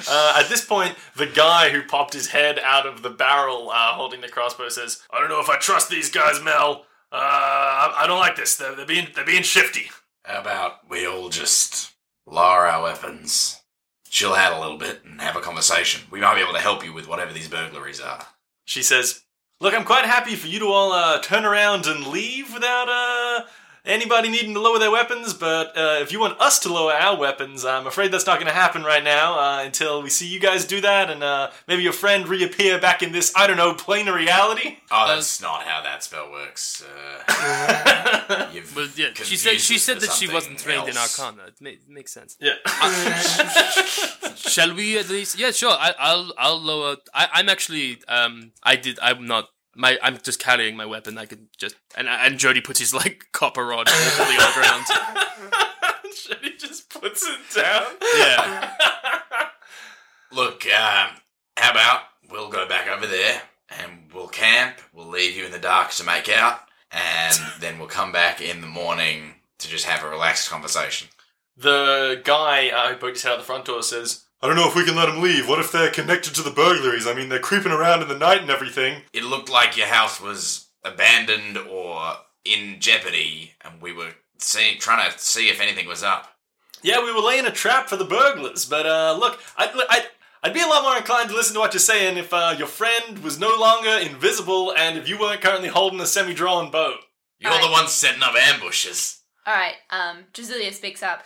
Uh, 0.09 0.35
at 0.39 0.49
this 0.49 0.65
point, 0.65 0.97
the 1.17 1.27
guy 1.27 1.71
who 1.71 1.83
popped 1.83 2.15
his 2.15 2.29
head 2.29 2.59
out 2.59 2.87
of 2.87 3.03
the 3.03 3.11
barrel 3.11 3.71
uh, 3.71 3.93
holding 3.93 4.21
the 4.21 4.29
crossbow 4.29 4.69
says, 4.69 5.03
I 5.13 5.21
don't 5.21 5.29
know 5.29 5.41
if 5.41 5.49
I 5.49 5.59
trust 5.59 5.91
these 5.91 6.11
guys, 6.11 6.43
Mel. 6.43 6.87
Uh, 7.11 7.17
I, 7.17 8.01
I 8.01 8.07
don't 8.07 8.19
like 8.19 8.37
this. 8.37 8.57
They're, 8.57 8.75
they're, 8.75 8.87
being, 8.87 9.09
they're 9.15 9.25
being 9.25 9.43
shifty. 9.43 9.91
how 10.25 10.41
about 10.41 10.89
we 10.89 11.07
all 11.07 11.29
just 11.29 11.93
lower 12.27 12.67
our 12.67 12.83
weapons, 12.83 13.61
chill 14.09 14.35
out 14.35 14.57
a 14.57 14.61
little 14.61 14.79
bit, 14.79 15.05
and 15.05 15.21
have 15.21 15.37
a 15.37 15.41
conversation? 15.41 16.03
We 16.11 16.21
might 16.21 16.37
be 16.37 16.43
able 16.43 16.55
to 16.55 16.61
help 16.61 16.85
you 16.85 16.93
with 16.93 17.09
whatever 17.09 17.33
these 17.33 17.49
burglaries 17.49 18.01
are. 18.01 18.27
She 18.65 18.83
says, 18.83 19.23
Look, 19.61 19.75
I'm 19.75 19.85
quite 19.85 20.07
happy 20.07 20.35
for 20.35 20.49
you 20.49 20.59
to 20.59 20.67
all 20.67 20.93
uh, 20.93 21.21
turn 21.21 21.45
around 21.45 21.87
and 21.87 22.09
leave 22.09 22.53
without 22.53 22.89
uh, 22.89 23.47
anybody 23.85 24.29
needing 24.29 24.55
to 24.55 24.61
lower 24.61 24.79
their 24.79 24.91
weapons, 24.91 25.35
but 25.35 25.77
uh, 25.77 25.99
if 26.01 26.13
you 26.13 26.21
want 26.21 26.41
us 26.41 26.59
to 26.61 26.73
lower 26.73 26.93
our 26.93 27.19
weapons, 27.19 27.65
I'm 27.65 27.87
afraid 27.87 28.13
that's 28.13 28.27
not 28.27 28.37
going 28.39 28.47
to 28.47 28.55
happen 28.55 28.83
right 28.85 29.03
now 29.03 29.39
uh, 29.39 29.63
until 29.65 30.03
we 30.03 30.11
see 30.11 30.27
you 30.27 30.41
guys 30.41 30.65
do 30.65 30.81
that 30.81 31.11
and 31.11 31.23
uh, 31.23 31.51
maybe 31.67 31.83
your 31.83 31.93
friend 31.93 32.29
reappear 32.29 32.81
back 32.81 33.03
in 33.03 33.13
this, 33.13 33.33
I 33.37 33.47
don't 33.47 33.57
know, 33.57 33.75
plane 33.75 34.09
of 34.09 34.15
reality. 34.15 34.79
Oh, 34.91 35.09
that's 35.09 35.41
not 35.41 35.65
how 35.65 35.83
that 35.83 36.03
spell 36.03 36.31
works. 36.31 36.83
Uh, 36.83 38.49
you've 38.53 38.75
But 38.75 38.97
yeah, 38.97 39.09
she 39.15 39.37
said 39.37 39.61
she 39.61 39.79
said 39.79 40.01
that 40.01 40.13
she 40.13 40.33
wasn't 40.33 40.59
trained 40.59 40.89
in 40.89 40.97
else. 40.97 41.19
Arcana. 41.19 41.49
It, 41.49 41.55
ma- 41.61 41.71
it 41.71 41.89
makes 41.89 42.13
sense. 42.13 42.37
Yeah. 42.41 42.55
Shall 44.35 44.75
we 44.75 44.99
at 44.99 45.09
least? 45.09 45.39
Yeah, 45.39 45.51
sure. 45.51 45.71
I, 45.73 45.95
I'll 45.99 46.33
I'll 46.39 46.61
lower. 46.61 46.97
I, 47.15 47.29
I'm 47.33 47.49
actually 47.49 47.99
um 48.09 48.53
I 48.63 48.77
did 48.77 48.99
I'm 49.01 49.27
not 49.27 49.49
my 49.75 49.99
I'm 50.03 50.19
just 50.19 50.39
carrying 50.39 50.77
my 50.77 50.87
weapon. 50.87 51.19
I 51.19 51.27
could 51.27 51.49
just 51.57 51.77
and 51.97 52.09
and 52.09 52.39
Jody 52.39 52.61
puts 52.61 52.81
his 52.81 52.95
like 52.95 53.27
copper 53.33 53.67
rod 53.67 53.89
fully 53.89 54.37
on 54.37 54.53
the 54.53 54.61
ground. 54.61 56.15
Shady 56.15 56.57
just 56.57 56.91
puts 56.91 57.27
it 57.27 57.55
down. 57.55 57.85
Yeah. 58.17 58.71
Look, 60.33 60.67
um, 60.67 61.11
how 61.57 61.71
about 61.71 62.03
we'll 62.31 62.49
go 62.49 62.67
back 62.67 62.89
over 62.89 63.07
there 63.07 63.43
and 63.81 64.11
we'll 64.13 64.29
camp. 64.29 64.79
We'll 64.93 65.09
leave 65.09 65.37
you 65.37 65.45
in 65.45 65.53
the 65.53 65.59
dark 65.59 65.91
to 65.93 66.05
make 66.05 66.29
out, 66.29 66.61
and 66.91 67.37
then 67.61 67.79
we'll 67.79 67.89
come 67.89 68.13
back 68.13 68.41
in 68.41 68.61
the 68.61 68.67
morning 68.67 69.35
to 69.59 69.69
just 69.69 69.87
have 69.87 70.05
a 70.05 70.09
relaxed 70.09 70.51
conversation. 70.51 71.09
The 71.57 72.21
guy 72.25 72.71
uh, 72.71 72.89
who 72.89 72.97
poked 72.97 73.17
his 73.17 73.23
head 73.23 73.33
out 73.33 73.39
the 73.39 73.45
front 73.45 73.67
door 73.67 73.83
says, 73.83 74.25
I 74.43 74.49
don't 74.49 74.57
know 74.57 74.69
if 74.69 74.75
we 74.75 74.85
can 74.85 74.97
let 74.97 75.07
them 75.07 75.23
leave. 75.23 75.49
What 75.49 75.61
if 75.61 75.71
they're 75.71 75.91
connected 75.91 76.35
to 76.35 76.43
the 76.43 76.51
burglaries? 76.51 77.07
I 77.07 77.15
mean, 77.15 77.29
they're 77.29 77.39
creeping 77.39 77.71
around 77.71 78.03
in 78.03 78.09
the 78.09 78.19
night 78.19 78.41
and 78.41 78.51
everything. 78.51 79.03
It 79.13 79.23
looked 79.23 79.49
like 79.49 79.77
your 79.77 79.87
house 79.87 80.21
was 80.21 80.67
abandoned 80.83 81.57
or 81.59 82.15
in 82.45 82.81
jeopardy, 82.81 83.53
and 83.61 83.81
we 83.81 83.93
were 83.93 84.15
seeing, 84.39 84.79
trying 84.81 85.09
to 85.09 85.17
see 85.17 85.49
if 85.49 85.61
anything 85.61 85.87
was 85.87 86.03
up. 86.03 86.37
Yeah, 86.83 87.05
we 87.05 87.13
were 87.13 87.21
laying 87.21 87.47
a 87.47 87.53
trap 87.53 87.89
for 87.89 87.97
the 87.97 88.05
burglars, 88.05 88.65
but 88.67 88.85
uh, 88.85 89.17
look, 89.17 89.41
I, 89.57 89.73
look, 89.73 89.87
I, 89.89 90.07
I'd 90.43 90.53
be 90.53 90.61
a 90.61 90.67
lot 90.67 90.83
more 90.83 90.97
inclined 90.97 91.29
to 91.31 91.37
listen 91.37 91.55
to 91.55 91.61
what 91.61 91.73
you're 91.73 91.79
saying 91.79 92.17
if 92.17 92.35
uh, 92.35 92.57
your 92.59 92.67
friend 92.67 93.21
was 93.21 93.39
no 93.39 93.57
longer 93.57 93.97
invisible 94.05 94.75
and 94.77 94.99
if 94.99 95.09
you 95.09 95.21
weren't 95.21 95.41
currently 95.41 95.69
holding 95.69 96.01
a 96.01 96.07
semi-drawn 96.07 96.73
bow. 96.73 96.97
You're 97.39 97.53
the 97.61 97.71
one 97.71 97.87
setting 97.87 98.23
up 98.23 98.35
ambushes. 98.35 99.21
All 99.47 99.55
right. 99.55 99.75
Um, 99.91 100.25
Drasilia 100.33 100.73
speaks 100.73 101.03
up. 101.03 101.25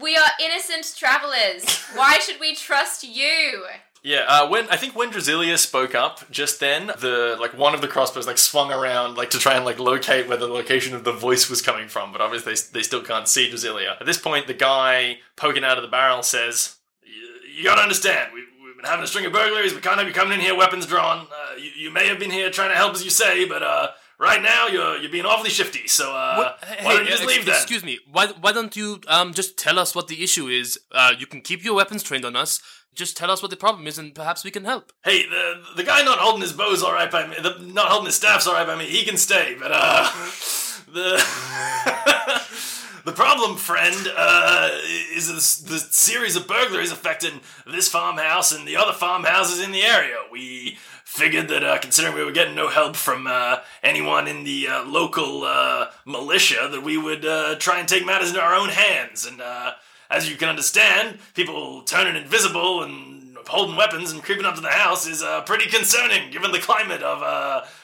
We 0.00 0.16
are 0.16 0.28
innocent 0.40 0.94
travelers. 0.96 1.64
Why 1.94 2.18
should 2.18 2.40
we 2.40 2.54
trust 2.54 3.04
you? 3.04 3.66
Yeah, 4.04 4.24
uh, 4.26 4.48
when 4.48 4.68
I 4.68 4.76
think 4.76 4.96
when 4.96 5.12
Drasilia 5.12 5.56
spoke 5.58 5.94
up 5.94 6.28
just 6.30 6.58
then, 6.58 6.88
the 6.88 7.36
like 7.38 7.56
one 7.56 7.72
of 7.72 7.80
the 7.82 7.86
crossbows 7.88 8.26
like 8.26 8.38
swung 8.38 8.72
around 8.72 9.16
like 9.16 9.30
to 9.30 9.38
try 9.38 9.54
and 9.54 9.64
like 9.64 9.78
locate 9.78 10.26
where 10.28 10.36
the 10.38 10.48
location 10.48 10.94
of 10.96 11.04
the 11.04 11.12
voice 11.12 11.48
was 11.48 11.62
coming 11.62 11.86
from, 11.88 12.10
but 12.10 12.20
obviously 12.20 12.54
they, 12.54 12.60
they 12.78 12.82
still 12.82 13.02
can't 13.02 13.28
see 13.28 13.48
Drasilia. 13.48 14.00
At 14.00 14.06
this 14.06 14.18
point, 14.18 14.48
the 14.48 14.54
guy 14.54 15.18
poking 15.36 15.62
out 15.62 15.76
of 15.78 15.82
the 15.82 15.88
barrel 15.88 16.24
says, 16.24 16.76
"Y- 17.04 17.10
"You 17.58 17.64
gotta 17.64 17.82
understand, 17.82 18.30
we, 18.34 18.40
we've 18.64 18.74
been 18.76 18.86
having 18.86 19.04
a 19.04 19.06
string 19.06 19.24
of 19.26 19.32
burglaries. 19.32 19.72
We 19.72 19.80
can't 19.80 19.98
have 19.98 20.08
you 20.08 20.14
coming 20.14 20.32
in 20.32 20.40
here 20.40 20.56
weapons 20.56 20.86
drawn. 20.86 21.28
Uh, 21.30 21.56
you, 21.56 21.70
you 21.76 21.90
may 21.92 22.08
have 22.08 22.18
been 22.18 22.32
here 22.32 22.50
trying 22.50 22.70
to 22.70 22.76
help 22.76 22.94
as 22.94 23.04
you 23.04 23.10
say, 23.10 23.44
but 23.44 23.62
uh, 23.62 23.88
right 24.28 24.42
now 24.42 24.62
you're 24.74 24.96
you're 25.00 25.10
being 25.18 25.26
awfully 25.32 25.50
shifty. 25.50 25.84
So 25.98 26.04
uh, 26.14 26.36
What- 26.38 26.54
why 26.84 26.90
don't 26.94 27.04
you 27.04 27.10
just 27.16 27.26
leave 27.26 27.44
that?" 27.46 27.56
Excuse 27.62 27.84
me. 27.90 27.94
Why 28.10 28.24
why 28.44 28.52
don't 28.52 28.74
you 28.80 29.00
um 29.16 29.28
just 29.40 29.50
tell 29.64 29.78
us 29.82 29.94
what 29.96 30.06
the 30.12 30.18
issue 30.26 30.46
is? 30.60 30.78
Uh, 30.92 31.12
you 31.20 31.26
can 31.32 31.40
keep 31.48 31.60
your 31.64 31.74
weapons 31.74 32.02
trained 32.02 32.24
on 32.24 32.36
us. 32.36 32.60
Just 32.94 33.16
tell 33.16 33.30
us 33.30 33.40
what 33.42 33.50
the 33.50 33.56
problem 33.56 33.86
is, 33.86 33.96
and 33.98 34.14
perhaps 34.14 34.44
we 34.44 34.50
can 34.50 34.64
help. 34.72 34.92
Hey, 35.02 35.20
the 35.34 35.44
the 35.76 35.84
guy 35.92 36.00
not 36.04 36.18
holding 36.18 36.42
his 36.42 36.52
bow's 36.52 36.82
all 36.82 36.92
right 36.92 37.10
by 37.10 37.26
me. 37.26 37.36
The 37.42 37.52
not 37.80 37.88
holding 37.88 38.06
his 38.12 38.16
staff's 38.16 38.46
all 38.46 38.54
right 38.54 38.66
by 38.66 38.76
me. 38.76 38.84
He 38.84 39.02
can 39.08 39.16
stay, 39.16 39.56
but 39.58 39.70
uh, 39.72 40.04
the 40.92 41.08
the 43.04 43.12
problem, 43.12 43.56
friend, 43.56 43.96
uh, 44.16 44.70
is 45.14 45.26
this, 45.32 45.56
the 45.56 45.78
series 45.78 46.36
of 46.36 46.46
burglaries 46.46 46.92
affecting 46.92 47.40
this 47.66 47.88
farmhouse 47.88 48.52
and 48.52 48.66
the 48.68 48.76
other 48.76 48.92
farmhouses 48.92 49.58
in 49.64 49.72
the 49.72 49.82
area. 49.82 50.16
We 50.30 50.78
figured 51.04 51.48
that 51.48 51.62
uh, 51.62 51.78
considering 51.78 52.14
we 52.14 52.24
were 52.24 52.32
getting 52.32 52.54
no 52.54 52.68
help 52.68 52.96
from 52.96 53.26
uh, 53.26 53.58
anyone 53.82 54.26
in 54.26 54.44
the 54.44 54.68
uh, 54.68 54.84
local 54.84 55.44
uh, 55.44 55.86
militia, 56.06 56.68
that 56.70 56.82
we 56.82 56.96
would 56.96 57.24
uh, 57.24 57.54
try 57.56 57.78
and 57.78 57.88
take 57.88 58.06
matters 58.06 58.28
into 58.28 58.40
our 58.40 58.54
own 58.54 58.70
hands. 58.70 59.26
And 59.26 59.40
uh, 59.40 59.72
as 60.10 60.30
you 60.30 60.36
can 60.36 60.48
understand, 60.48 61.18
people 61.34 61.82
turning 61.82 62.20
invisible 62.20 62.82
and 62.82 63.36
holding 63.48 63.76
weapons 63.76 64.12
and 64.12 64.22
creeping 64.22 64.44
up 64.44 64.54
to 64.54 64.60
the 64.60 64.68
house 64.68 65.06
is 65.06 65.24
pretty 65.46 65.68
concerning, 65.68 66.30
given 66.30 66.52
the 66.52 66.58
climate 66.58 67.02
of 67.02 67.22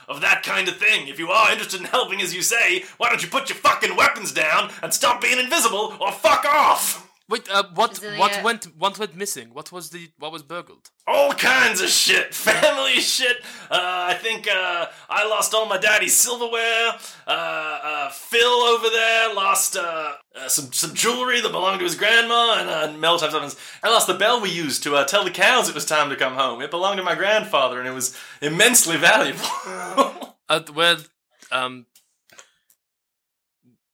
of 0.08 0.20
that 0.20 0.42
kind 0.42 0.68
of 0.68 0.76
thing. 0.76 1.08
If 1.08 1.18
you 1.18 1.30
are 1.30 1.52
interested 1.52 1.80
in 1.80 1.86
helping, 1.86 2.22
as 2.22 2.34
you 2.34 2.42
say, 2.42 2.84
why 2.96 3.08
don't 3.08 3.22
you 3.22 3.28
put 3.28 3.48
your 3.48 3.58
fucking 3.58 3.96
weapons 3.96 4.32
down 4.32 4.70
and 4.82 4.94
stop 4.94 5.20
being 5.20 5.38
invisible, 5.38 5.96
or 6.00 6.12
fuck 6.12 6.44
off? 6.44 7.07
Wait, 7.30 7.46
uh, 7.50 7.62
what 7.74 7.92
Drasilia- 7.92 8.18
what 8.18 8.42
went 8.42 8.64
what 8.78 8.98
went 8.98 9.14
missing? 9.14 9.52
What 9.52 9.70
was 9.70 9.90
the 9.90 10.08
what 10.18 10.32
was 10.32 10.42
burgled? 10.42 10.88
All 11.06 11.32
kinds 11.34 11.82
of 11.82 11.90
shit, 11.90 12.34
family 12.48 13.00
shit. 13.00 13.36
Uh, 13.70 13.76
I 14.12 14.14
think 14.14 14.48
uh, 14.48 14.86
I 15.10 15.28
lost 15.28 15.52
all 15.52 15.66
my 15.66 15.76
daddy's 15.76 16.16
silverware. 16.16 16.94
Uh, 17.26 17.30
uh, 17.30 18.08
Phil 18.10 18.48
over 18.48 18.88
there 18.88 19.34
lost 19.34 19.76
uh, 19.76 20.12
uh, 20.34 20.48
some 20.48 20.72
some 20.72 20.94
jewelry 20.94 21.42
that 21.42 21.52
belonged 21.52 21.80
to 21.80 21.84
his 21.84 21.96
grandma, 21.96 22.56
and 22.60 22.70
uh, 22.70 22.98
Mel 22.98 23.18
types 23.18 23.34
up 23.34 23.42
and 23.42 23.52
says, 23.52 23.60
I 23.82 23.90
lost 23.90 24.06
the 24.06 24.14
bell 24.14 24.40
we 24.40 24.48
used 24.50 24.82
to 24.84 24.96
uh, 24.96 25.04
tell 25.04 25.22
the 25.24 25.30
cows 25.30 25.68
it 25.68 25.74
was 25.74 25.84
time 25.84 26.08
to 26.08 26.16
come 26.16 26.32
home. 26.34 26.62
It 26.62 26.70
belonged 26.70 26.96
to 26.96 27.02
my 27.04 27.14
grandfather, 27.14 27.78
and 27.78 27.86
it 27.86 27.92
was 27.92 28.16
immensely 28.40 28.96
valuable. 29.10 29.44
Uh, 30.48 30.60
well, 30.74 30.96
um, 31.52 31.84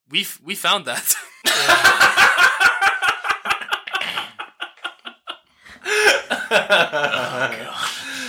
we 0.09 0.21
f- 0.21 0.41
we 0.45 0.55
found 0.55 0.85
that. 0.85 1.17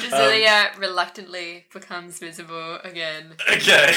Drasilia 0.01 0.77
reluctantly 0.77 1.65
becomes 1.73 2.19
visible 2.19 2.79
again. 2.83 3.35
okay. 3.51 3.93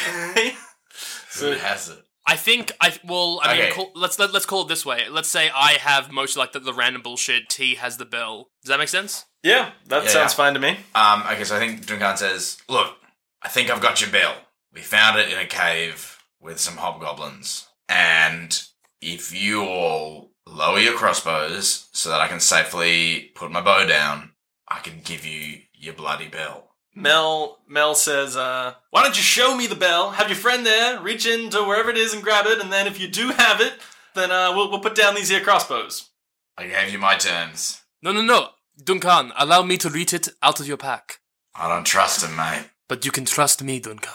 so 1.31 1.47
it 1.53 1.61
has 1.61 1.89
it? 1.91 1.99
I 2.27 2.37
think 2.37 2.73
I 2.81 2.95
well 3.05 3.41
I 3.43 3.55
mean 3.55 3.63
Okay. 3.67 3.73
call, 3.73 3.91
let's 3.95 4.19
let, 4.19 4.33
let's 4.35 4.45
call 4.47 4.63
it 4.63 4.69
this 4.69 4.85
way. 4.85 5.09
Let's 5.09 5.29
say 5.31 5.51
I 5.55 5.73
have 5.75 6.11
most 6.13 6.37
like 6.37 6.53
the, 6.53 6.61
the 6.61 6.75
random 6.75 7.01
bullshit. 7.03 7.49
T 7.49 7.77
has 7.77 7.97
the 7.97 8.05
bell. 8.05 8.51
Does 8.63 8.69
that 8.69 8.79
make 8.79 8.89
sense? 8.89 9.25
yeah, 9.43 9.71
that 9.87 10.05
Yeah, 10.05 10.09
sounds 10.11 10.33
yeah. 10.33 10.37
fine 10.37 10.55
to 10.55 10.61
me. 10.61 10.77
Um, 10.95 11.23
okay, 11.31 11.45
so 11.45 11.57
I 11.57 11.59
think 11.59 11.87
Duncan 11.87 12.17
says, 12.19 12.59
Look, 12.69 12.97
I 13.43 13.49
think 13.49 13.71
I've 13.71 13.81
got 13.81 14.01
your 14.03 14.11
bell. 14.11 14.35
We 14.75 14.81
found 14.83 15.19
it 15.19 15.33
in 15.33 15.39
a 15.39 15.47
cave 15.47 16.19
with 16.41 16.59
some 16.61 16.77
hobgoblins. 16.77 17.67
And 17.89 18.61
if 19.01 19.33
you 19.35 19.63
all 19.63 20.28
lower 20.49 20.79
your 20.79 20.95
crossbows 20.95 21.89
so 21.93 22.09
that 22.11 22.21
I 22.21 22.29
can 22.29 22.41
safely 22.41 23.31
put 23.35 23.51
my 23.51 23.61
bow 23.61 23.87
down, 23.87 24.33
I 24.67 24.81
can 24.81 25.01
give 25.05 25.25
you 25.25 25.61
your 25.75 25.95
bloody 25.95 26.29
bell. 26.29 26.71
Mel 26.95 27.59
Mel 27.69 27.95
says, 27.95 28.37
uh, 28.37 28.75
"Why 28.91 29.03
don't 29.03 29.17
you 29.17 29.23
show 29.23 29.57
me 29.57 29.67
the 29.67 29.77
bell? 29.77 30.11
Have 30.13 30.29
your 30.29 30.37
friend 30.37 30.67
there 30.67 31.01
reach 31.01 31.27
into 31.27 31.63
wherever 31.63 31.91
it 31.91 31.97
is 31.97 32.13
and 32.13 32.23
grab 32.23 32.47
it, 32.47 32.61
and 32.61 32.73
then 32.73 32.87
if 32.87 32.99
you 32.99 33.07
do 33.09 33.31
have 33.31 33.61
it, 33.61 33.75
then 34.15 34.31
uh, 34.33 34.53
we'll 34.55 34.71
we'll 34.71 34.81
put 34.81 34.97
down 34.97 35.15
these 35.15 35.29
here 35.29 35.41
crossbows." 35.41 36.11
I 36.57 36.67
gave 36.67 36.91
you 36.93 36.99
my 36.99 37.15
terms. 37.17 37.83
No, 38.03 38.11
no, 38.11 38.21
no. 38.21 38.49
Duncan, 38.83 39.33
allow 39.39 39.63
me 39.63 39.77
to 39.79 39.89
reach 39.89 40.13
it 40.13 40.29
out 40.43 40.59
of 40.59 40.67
your 40.67 40.77
pack. 40.77 41.21
I 41.55 41.69
don't 41.69 41.87
trust 41.87 42.25
him, 42.25 42.35
mate. 42.37 42.65
But 42.89 43.05
you 43.05 43.13
can 43.13 43.25
trust 43.25 43.63
me, 43.63 43.79
Duncan. 43.79 44.11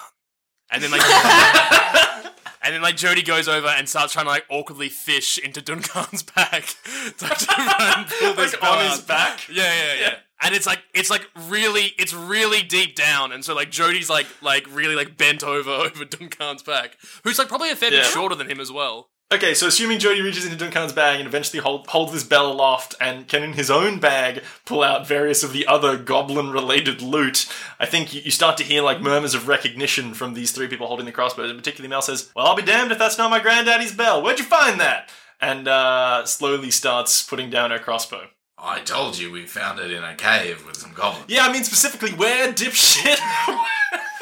And 0.69 0.84
then 0.84 0.91
like 0.91 1.02
And 2.63 2.73
then 2.73 2.82
like 2.82 2.95
Jody 2.95 3.21
goes 3.23 3.47
over 3.47 3.67
and 3.67 3.89
starts 3.89 4.13
trying 4.13 4.26
to 4.26 4.32
like 4.32 4.45
awkwardly 4.49 4.89
fish 4.89 5.38
into 5.38 5.62
Duncan's 5.62 6.23
back 6.36 6.63
to 7.17 7.26
and 7.26 8.08
pull 8.08 8.34
this 8.36 8.54
Like, 8.54 8.63
on 8.63 8.89
his 8.89 9.02
back? 9.02 9.47
Yeah, 9.49 9.63
yeah, 9.73 9.93
yeah. 9.99 10.15
And 10.41 10.54
it's 10.56 10.65
like 10.65 10.80
it's 10.93 11.10
like 11.10 11.26
really 11.49 11.93
it's 11.97 12.13
really 12.13 12.62
deep 12.63 12.95
down, 12.95 13.32
and 13.32 13.45
so 13.45 13.54
like 13.56 13.71
Jody's 13.71 14.10
like 14.10 14.28
like 14.41 14.65
really 14.73 14.95
like 14.95 15.17
bent 15.17 15.41
over 15.43 15.69
over 15.71 16.04
Duncan's 16.06 16.63
back, 16.63 16.97
who's 17.23 17.39
like 17.39 17.47
probably 17.47 17.69
a 17.69 17.76
fair 17.78 17.91
bit 17.91 17.99
Yeah. 18.04 18.10
shorter 18.10 18.36
than 18.36 18.49
him 18.49 18.60
as 18.60 18.69
well. 18.71 19.10
Okay, 19.32 19.56
so 19.56 19.66
assuming 19.66 19.98
Jody 19.98 20.22
reaches 20.22 20.46
into 20.46 20.58
Duncan's 20.58 20.94
bag 20.94 21.20
and 21.20 21.28
eventually 21.28 21.60
hold, 21.60 21.88
holds 21.88 22.14
this 22.14 22.24
bell 22.24 22.52
aloft 22.52 22.94
and 23.02 23.28
can 23.28 23.42
in 23.42 23.54
his 23.54 23.72
own 23.72 24.00
bag 24.00 24.44
pull 24.64 24.84
out 24.84 25.08
various 25.08 25.42
of 25.42 25.54
the 25.54 25.66
other 25.66 25.98
goblin-related 25.98 27.02
loot, 27.02 27.52
I 27.80 27.88
think 27.88 28.14
you, 28.14 28.22
you 28.22 28.30
start 28.30 28.58
to 28.58 28.64
hear 28.64 28.84
like 28.84 29.02
murmurs 29.02 29.34
of 29.34 29.48
recognition 29.48 30.14
from 30.14 30.36
these 30.36 30.52
three 30.52 30.68
people 30.68 30.86
holding 30.86 31.08
the 31.08 31.12
crossbows. 31.12 31.50
And 31.50 31.58
particularly 31.58 31.90
Mel 31.90 32.04
says, 32.04 32.32
"Well, 32.36 32.46
I'll 32.46 32.56
be 32.56 32.62
damned 32.62 32.92
if 32.92 33.00
that's 33.00 33.18
not 33.18 33.32
my 33.32 33.40
granddaddy's 33.40 33.96
bell. 33.96 34.22
Where'd 34.22 34.38
you 34.38 34.46
find 34.46 34.80
that?" 34.80 35.10
And 35.42 35.68
uh, 35.68 36.26
slowly 36.26 36.70
starts 36.70 37.24
putting 37.24 37.50
down 37.50 37.72
her 37.72 37.80
crossbow. 37.80 38.28
I 38.58 38.82
told 38.82 39.18
you 39.18 39.32
we 39.32 39.48
found 39.48 39.80
it 39.80 39.92
in 39.92 40.04
a 40.04 40.16
cave 40.16 40.64
with 40.66 40.78
some 40.78 40.94
goblins. 40.94 41.26
Yeah, 41.28 41.46
I 41.46 41.52
mean 41.52 41.64
specifically 41.64 42.12
where, 42.12 42.54
dipshit. 42.54 43.18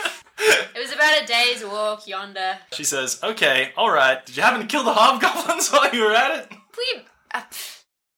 It 0.42 0.80
was 0.80 0.92
about 0.92 1.22
a 1.22 1.26
day's 1.26 1.64
walk 1.64 2.08
yonder. 2.08 2.58
she 2.74 2.84
says, 2.84 3.20
"Okay, 3.24 3.72
all 3.78 3.92
right. 3.92 4.26
Did 4.26 4.36
you 4.38 4.44
happen 4.44 4.62
to 4.62 4.68
kill 4.68 4.84
the 4.84 4.94
hobgoblins 4.94 5.70
while 5.72 5.94
you 5.94 6.04
were 6.04 6.14
at 6.16 6.40
it?" 6.40 6.52
We. 6.78 7.02
Uh, 7.34 7.42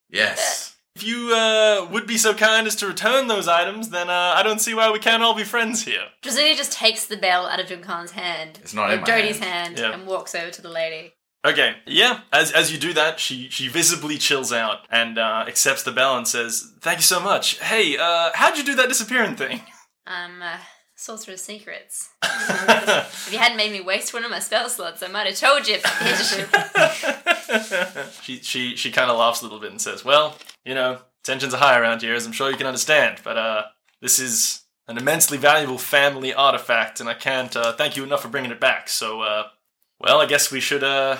Yes. 0.09 0.75
If 0.95 1.03
you 1.03 1.33
uh, 1.33 1.87
would 1.91 2.05
be 2.05 2.19
so 2.19 2.35
kind 2.35 2.67
as 2.67 2.75
to 2.77 2.87
return 2.87 3.27
those 3.27 3.47
items, 3.47 3.89
then 3.89 4.09
uh, 4.11 4.33
I 4.35 4.43
don't 4.43 4.59
see 4.59 4.75
why 4.75 4.91
we 4.91 4.99
can't 4.99 5.23
all 5.23 5.33
be 5.33 5.43
friends 5.43 5.83
here. 5.85 6.03
Drasilia 6.21 6.55
just 6.55 6.71
takes 6.71 7.07
the 7.07 7.17
bell 7.17 7.47
out 7.47 7.59
of 7.59 7.65
Duncan's 7.67 8.11
hand. 8.11 8.59
It's 8.61 8.75
not 8.75 8.91
or 8.91 8.93
in 8.93 8.99
my 9.01 9.07
Jody's 9.07 9.39
hand. 9.39 9.79
hand, 9.79 9.79
Yeah. 9.79 9.91
and 9.93 10.05
walks 10.05 10.35
over 10.35 10.51
to 10.51 10.61
the 10.61 10.69
lady. 10.69 11.13
Okay, 11.45 11.75
yeah. 11.87 12.21
As 12.31 12.51
as 12.51 12.71
you 12.71 12.77
do 12.77 12.93
that, 12.93 13.19
she 13.19 13.49
she 13.49 13.67
visibly 13.67 14.17
chills 14.17 14.53
out 14.53 14.85
and 14.89 15.17
uh, 15.17 15.43
accepts 15.47 15.81
the 15.83 15.91
bell 15.91 16.15
and 16.15 16.25
says, 16.27 16.71
"Thank 16.79 16.99
you 16.99 17.03
so 17.03 17.19
much. 17.19 17.59
Hey, 17.59 17.97
uh, 17.97 18.29
how'd 18.35 18.57
you 18.57 18.63
do 18.63 18.75
that 18.75 18.87
disappearing 18.87 19.35
thing?" 19.35 19.61
Um, 20.05 20.41
uh, 20.41 20.57
sorcerer's 21.03 21.41
secrets. 21.41 22.11
if 22.23 23.29
you 23.31 23.37
hadn't 23.37 23.57
made 23.57 23.73
me 23.73 23.81
waste 23.81 24.13
one 24.13 24.23
of 24.23 24.31
my 24.31 24.39
spell 24.39 24.69
slots, 24.69 25.03
I 25.03 25.07
might 25.07 25.27
have 25.27 25.35
told 25.35 25.67
you. 25.67 25.79
she 28.21 28.39
she 28.41 28.77
she 28.77 28.91
kind 28.91 29.11
of 29.11 29.17
laughs 29.17 29.41
a 29.41 29.43
little 29.43 29.59
bit 29.59 29.71
and 29.71 29.81
says, 29.81 30.05
"Well, 30.05 30.37
you 30.63 30.73
know, 30.73 30.99
tensions 31.23 31.53
are 31.53 31.57
high 31.57 31.77
around 31.77 32.01
here, 32.01 32.15
as 32.15 32.25
I'm 32.25 32.31
sure 32.31 32.49
you 32.49 32.57
can 32.57 32.67
understand. 32.67 33.19
But 33.23 33.37
uh, 33.37 33.63
this 34.01 34.17
is 34.17 34.61
an 34.87 34.97
immensely 34.97 35.37
valuable 35.37 35.77
family 35.77 36.33
artifact, 36.33 37.01
and 37.01 37.09
I 37.09 37.15
can't 37.15 37.53
uh, 37.55 37.73
thank 37.73 37.97
you 37.97 38.03
enough 38.03 38.21
for 38.21 38.29
bringing 38.29 38.51
it 38.51 38.61
back. 38.61 38.87
So, 38.87 39.21
uh, 39.21 39.47
well, 39.99 40.21
I 40.21 40.25
guess 40.25 40.51
we 40.51 40.61
should. 40.61 40.83
Uh, 40.83 41.17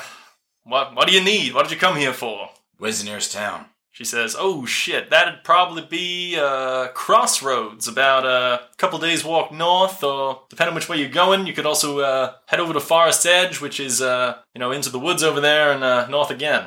what 0.64 0.96
what 0.96 1.10
do 1.10 1.14
you 1.14 1.24
need? 1.24 1.54
What 1.54 1.64
did 1.64 1.74
you 1.74 1.80
come 1.80 1.98
here 1.98 2.14
for?" 2.14 2.50
Where's 2.78 3.00
the 3.00 3.06
nearest 3.06 3.32
town? 3.32 3.66
She 3.94 4.04
says, 4.06 4.36
"Oh 4.38 4.66
shit, 4.66 5.12
that'd 5.12 5.44
probably 5.44 5.84
be 5.84 6.36
uh, 6.36 6.88
Crossroads, 6.96 7.88
about 7.88 8.26
a 8.26 8.68
couple 8.78 8.98
days 8.98 9.24
walk 9.24 9.52
north, 9.52 10.04
or 10.04 10.42
depending 10.50 10.74
which 10.74 10.90
way 10.90 10.98
you're 10.98 11.10
going, 11.10 11.46
you 11.46 11.54
could 11.54 11.68
also 11.68 12.00
uh, 12.00 12.34
head 12.48 12.60
over 12.60 12.74
to 12.74 12.80
Forest 12.80 13.24
Edge, 13.28 13.62
which 13.62 13.80
is 13.80 14.02
uh, 14.02 14.38
you 14.56 14.60
know 14.60 14.72
into 14.72 14.90
the 14.90 14.98
woods 15.00 15.22
over 15.22 15.40
there, 15.40 15.72
and 15.72 15.84
uh, 15.84 16.08
north 16.08 16.32
again." 16.32 16.66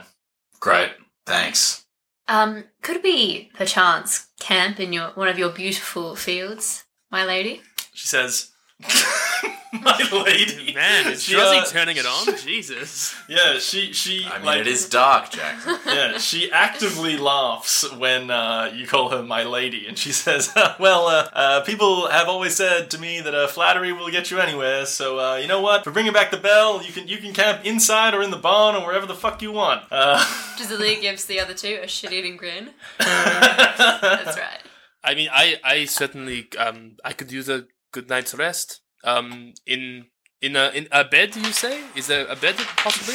Great. 0.61 0.93
Thanks. 1.27 1.85
um, 2.29 2.65
could 2.81 3.03
we, 3.03 3.51
perchance, 3.55 4.29
camp 4.39 4.79
in 4.79 4.93
your 4.93 5.09
one 5.17 5.27
of 5.29 5.37
your 5.39 5.51
beautiful 5.51 6.15
fields, 6.15 6.85
my 7.11 7.25
lady? 7.25 7.61
She 7.93 8.07
says, 8.07 8.53
my 9.85 10.23
lady. 10.25 10.75
Man, 10.75 11.12
is 11.12 11.23
She, 11.25 11.33
Josie 11.33 11.59
uh, 11.59 11.65
turning 11.65 11.97
it 11.97 12.07
on? 12.07 12.37
Jesus. 12.37 13.15
Yeah, 13.29 13.59
she 13.59 13.93
she 13.93 14.27
I 14.27 14.39
mean, 14.39 14.47
like 14.47 14.61
it 14.61 14.67
is 14.67 14.89
dark, 14.89 15.31
Jackson. 15.31 15.79
yeah, 15.87 16.19
she 16.19 16.51
actively 16.51 17.17
laughs 17.17 17.91
when 17.97 18.31
uh, 18.31 18.71
you 18.75 18.87
call 18.87 19.11
her 19.11 19.23
my 19.23 19.45
lady, 19.45 19.87
and 19.87 19.97
she 19.99 20.12
says, 20.25 20.53
"Well, 20.79 21.07
uh, 21.07 21.29
uh, 21.33 21.61
people 21.62 22.09
have 22.09 22.29
always 22.29 22.57
said 22.57 22.91
to 22.91 22.99
me 22.99 23.21
that 23.21 23.35
uh, 23.35 23.47
flattery 23.49 23.93
will 23.93 24.11
get 24.11 24.31
you 24.31 24.39
anywhere. 24.39 24.87
So 24.87 25.19
uh, 25.19 25.37
you 25.37 25.49
know 25.49 25.61
what? 25.61 25.85
For 25.85 25.91
bringing 25.91 26.12
back 26.12 26.31
the 26.31 26.37
bell, 26.37 26.83
you 26.83 26.93
can 26.93 27.09
you 27.09 27.19
can 27.19 27.33
camp 27.33 27.65
inside 27.65 28.15
or 28.15 28.23
in 28.23 28.31
the 28.31 28.37
barn 28.37 28.77
or 28.77 28.87
wherever 28.87 29.07
the 29.07 29.15
fuck 29.15 29.43
you 29.43 29.53
want." 29.53 29.83
Uh, 29.91 30.19
Drasilia 30.57 31.01
gives 31.01 31.25
the 31.27 31.41
other 31.41 31.55
two 31.55 31.79
a 31.83 31.87
shit-eating 31.89 32.37
grin. 32.37 32.71
That's 32.99 34.39
right. 34.39 34.61
I 35.07 35.15
mean, 35.15 35.29
I, 35.33 35.57
I 35.62 35.85
certainly, 35.85 36.49
um, 36.59 36.97
I 37.05 37.12
could 37.12 37.31
use 37.31 37.49
a 37.49 37.67
good 37.93 38.09
night's 38.09 38.35
rest. 38.35 38.81
Um, 39.07 39.55
in 39.66 40.07
in 40.42 40.55
a 40.55 40.69
in 40.71 40.87
a 40.92 41.05
bed, 41.05 41.35
you 41.35 41.45
say? 41.45 41.83
Is 41.95 42.09
there 42.09 42.27
a 42.27 42.37
bed 42.37 42.57
possibly? 42.77 43.14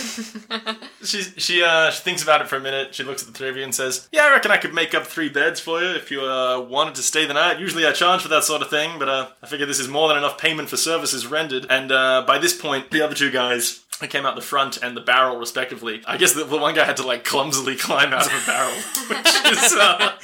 she 1.03 1.21
she 1.21 1.63
uh 1.63 1.91
she 1.91 2.01
thinks 2.01 2.23
about 2.23 2.41
it 2.41 2.47
for 2.47 2.55
a 2.55 2.59
minute. 2.59 2.95
She 2.95 3.03
looks 3.03 3.21
at 3.21 3.27
the 3.27 3.33
three 3.33 3.49
of 3.49 3.55
you 3.55 3.63
and 3.63 3.75
says, 3.75 4.09
"Yeah, 4.11 4.23
I 4.23 4.31
reckon 4.31 4.49
I 4.49 4.57
could 4.57 4.73
make 4.73 4.95
up 4.95 5.05
three 5.05 5.29
beds 5.29 5.59
for 5.59 5.81
you 5.81 5.89
if 5.89 6.09
you 6.09 6.21
uh, 6.21 6.59
wanted 6.59 6.95
to 6.95 7.03
stay 7.03 7.25
the 7.25 7.35
night. 7.35 7.59
Usually 7.59 7.85
I 7.85 7.91
charge 7.91 8.21
for 8.23 8.27
that 8.29 8.43
sort 8.43 8.63
of 8.63 8.69
thing, 8.69 8.97
but 8.97 9.07
uh, 9.07 9.27
I 9.43 9.47
figure 9.47 9.67
this 9.67 9.79
is 9.79 9.87
more 9.87 10.07
than 10.07 10.17
enough 10.17 10.37
payment 10.39 10.69
for 10.69 10.77
services 10.77 11.27
rendered." 11.27 11.67
And 11.69 11.91
uh, 11.91 12.23
by 12.25 12.39
this 12.39 12.59
point, 12.59 12.89
the 12.89 13.01
other 13.01 13.15
two 13.15 13.31
guys. 13.31 13.85
They 14.01 14.07
came 14.09 14.25
out 14.25 14.35
the 14.35 14.41
front 14.41 14.77
and 14.81 14.97
the 14.97 15.01
barrel, 15.01 15.37
respectively. 15.37 16.01
I 16.05 16.17
guess 16.17 16.33
the, 16.33 16.43
the 16.43 16.57
one 16.57 16.75
guy 16.75 16.85
had 16.85 16.97
to 16.97 17.07
like 17.07 17.23
clumsily 17.23 17.75
climb 17.75 18.13
out 18.13 18.27
of 18.27 18.33
a 18.33 18.45
barrel, 18.45 18.73
which 19.09 19.53
is 19.57 19.73
uh, 19.73 20.17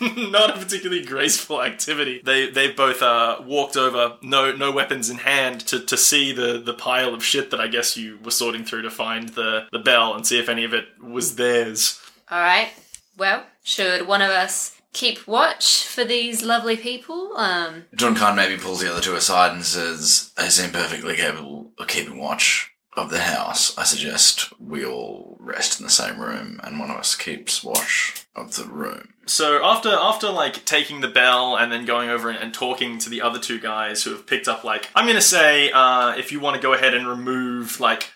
not 0.30 0.56
a 0.56 0.58
particularly 0.58 1.04
graceful 1.04 1.62
activity. 1.62 2.22
They 2.24 2.50
they've 2.50 2.76
both 2.76 3.02
uh, 3.02 3.38
walked 3.44 3.76
over, 3.76 4.16
no 4.22 4.54
no 4.54 4.70
weapons 4.70 5.10
in 5.10 5.18
hand, 5.18 5.60
to, 5.66 5.80
to 5.80 5.96
see 5.96 6.32
the, 6.32 6.58
the 6.58 6.74
pile 6.74 7.12
of 7.12 7.24
shit 7.24 7.50
that 7.50 7.60
I 7.60 7.66
guess 7.66 7.96
you 7.96 8.18
were 8.22 8.30
sorting 8.30 8.64
through 8.64 8.82
to 8.82 8.90
find 8.90 9.30
the, 9.30 9.66
the 9.72 9.78
bell 9.78 10.14
and 10.14 10.26
see 10.26 10.38
if 10.38 10.48
any 10.48 10.64
of 10.64 10.72
it 10.72 10.86
was 11.02 11.36
theirs. 11.36 12.00
All 12.30 12.40
right. 12.40 12.70
Well, 13.16 13.44
should 13.62 14.06
one 14.06 14.22
of 14.22 14.30
us 14.30 14.80
keep 14.92 15.26
watch 15.26 15.86
for 15.86 16.04
these 16.04 16.42
lovely 16.42 16.76
people? 16.76 17.36
Um, 17.36 17.84
Khan 17.96 18.34
maybe 18.34 18.60
pulls 18.60 18.80
the 18.80 18.90
other 18.90 19.00
two 19.00 19.14
aside 19.14 19.52
and 19.52 19.64
says, 19.64 20.32
They 20.36 20.48
seem 20.48 20.70
perfectly 20.70 21.16
capable 21.16 21.72
of 21.78 21.86
keeping 21.86 22.18
watch 22.18 22.73
of 22.96 23.10
the 23.10 23.20
house. 23.20 23.76
I 23.76 23.84
suggest 23.84 24.52
we 24.60 24.84
all 24.84 25.36
rest 25.40 25.80
in 25.80 25.84
the 25.84 25.90
same 25.90 26.20
room 26.20 26.60
and 26.62 26.78
one 26.78 26.90
of 26.90 26.96
us 26.96 27.16
keeps 27.16 27.64
watch 27.64 28.26
of 28.36 28.54
the 28.56 28.64
room. 28.64 29.14
So 29.26 29.64
after 29.64 29.88
after 29.88 30.28
like 30.30 30.64
taking 30.64 31.00
the 31.00 31.08
bell 31.08 31.56
and 31.56 31.72
then 31.72 31.86
going 31.86 32.08
over 32.08 32.28
and, 32.30 32.38
and 32.38 32.54
talking 32.54 32.98
to 32.98 33.10
the 33.10 33.22
other 33.22 33.38
two 33.38 33.58
guys 33.58 34.02
who 34.04 34.10
have 34.10 34.26
picked 34.26 34.48
up 34.48 34.64
like 34.64 34.88
I'm 34.94 35.06
gonna 35.06 35.20
say 35.20 35.70
uh, 35.70 36.14
if 36.16 36.30
you 36.30 36.40
want 36.40 36.56
to 36.56 36.62
go 36.62 36.72
ahead 36.72 36.94
and 36.94 37.06
remove 37.06 37.80
like 37.80 38.10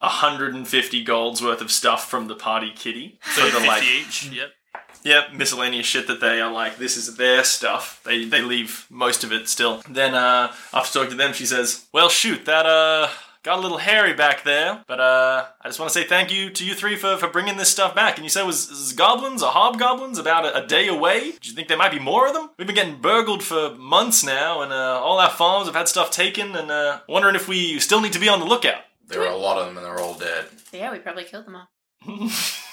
150 0.00 1.04
golds 1.04 1.42
worth 1.42 1.60
of 1.60 1.70
stuff 1.70 2.08
from 2.08 2.26
the 2.28 2.34
party 2.34 2.72
kitty 2.74 3.18
So 3.34 3.42
for 3.48 3.60
the 3.60 3.66
like 3.66 3.82
each. 3.84 4.30
Yep. 4.30 4.48
Yep, 5.04 5.34
miscellaneous 5.34 5.84
shit 5.84 6.06
that 6.06 6.20
they 6.22 6.40
are 6.40 6.50
like, 6.50 6.78
this 6.78 6.96
is 6.96 7.16
their 7.16 7.44
stuff. 7.44 8.00
They 8.04 8.24
they 8.24 8.40
leave 8.40 8.86
most 8.88 9.22
of 9.22 9.32
it 9.32 9.48
still. 9.48 9.82
Then 9.88 10.14
uh 10.14 10.52
after 10.72 11.00
talking 11.00 11.10
to 11.10 11.16
them, 11.16 11.34
she 11.34 11.46
says, 11.46 11.86
Well 11.92 12.08
shoot, 12.08 12.46
that 12.46 12.64
uh 12.66 13.08
got 13.44 13.58
a 13.58 13.62
little 13.62 13.78
hairy 13.78 14.14
back 14.14 14.42
there, 14.42 14.82
but 14.88 14.98
uh 14.98 15.46
I 15.60 15.68
just 15.68 15.78
want 15.78 15.92
to 15.92 15.98
say 15.98 16.04
thank 16.06 16.32
you 16.32 16.50
to 16.50 16.64
you 16.66 16.74
three 16.74 16.96
for, 16.96 17.16
for 17.16 17.28
bringing 17.28 17.56
this 17.56 17.68
stuff 17.68 17.94
back. 17.94 18.16
And 18.16 18.24
you 18.24 18.30
said 18.30 18.42
it 18.42 18.46
was, 18.46 18.66
it 18.66 18.72
was 18.72 18.92
goblins 18.94 19.42
or 19.42 19.50
hobgoblins 19.52 20.18
about 20.18 20.44
a, 20.44 20.64
a 20.64 20.66
day 20.66 20.88
away? 20.88 21.20
Do 21.40 21.48
you 21.48 21.54
think 21.54 21.68
there 21.68 21.78
might 21.78 21.92
be 21.92 21.98
more 22.00 22.26
of 22.26 22.34
them? 22.34 22.50
We've 22.58 22.66
been 22.66 22.74
getting 22.74 23.00
burgled 23.00 23.42
for 23.44 23.74
months 23.76 24.24
now, 24.24 24.62
and 24.62 24.72
uh, 24.72 25.00
all 25.00 25.18
our 25.20 25.30
farms 25.30 25.66
have 25.66 25.76
had 25.76 25.88
stuff 25.88 26.10
taken, 26.10 26.56
and 26.56 26.70
uh 26.70 27.00
wondering 27.08 27.36
if 27.36 27.46
we 27.46 27.78
still 27.78 28.00
need 28.00 28.12
to 28.14 28.18
be 28.18 28.28
on 28.28 28.40
the 28.40 28.46
lookout. 28.46 28.82
There 29.06 29.22
are 29.22 29.30
a 29.30 29.36
lot 29.36 29.58
of 29.58 29.66
them 29.66 29.76
and 29.76 29.84
they're 29.86 30.00
all 30.00 30.14
dead. 30.14 30.46
yeah, 30.72 30.90
we 30.90 30.98
probably 30.98 31.24
killed 31.24 31.46
them 31.46 31.56
all. 31.56 31.68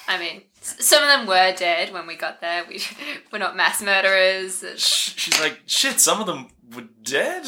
I 0.07 0.17
mean, 0.17 0.43
some 0.61 1.03
of 1.03 1.09
them 1.09 1.27
were 1.27 1.53
dead 1.55 1.93
when 1.93 2.07
we 2.07 2.15
got 2.15 2.41
there. 2.41 2.65
We 2.67 2.81
we're 3.31 3.39
not 3.39 3.55
mass 3.55 3.81
murderers. 3.81 4.63
She's 4.77 5.39
like, 5.39 5.59
shit, 5.65 5.99
some 5.99 6.19
of 6.19 6.27
them 6.27 6.47
were 6.73 6.87
dead? 7.03 7.45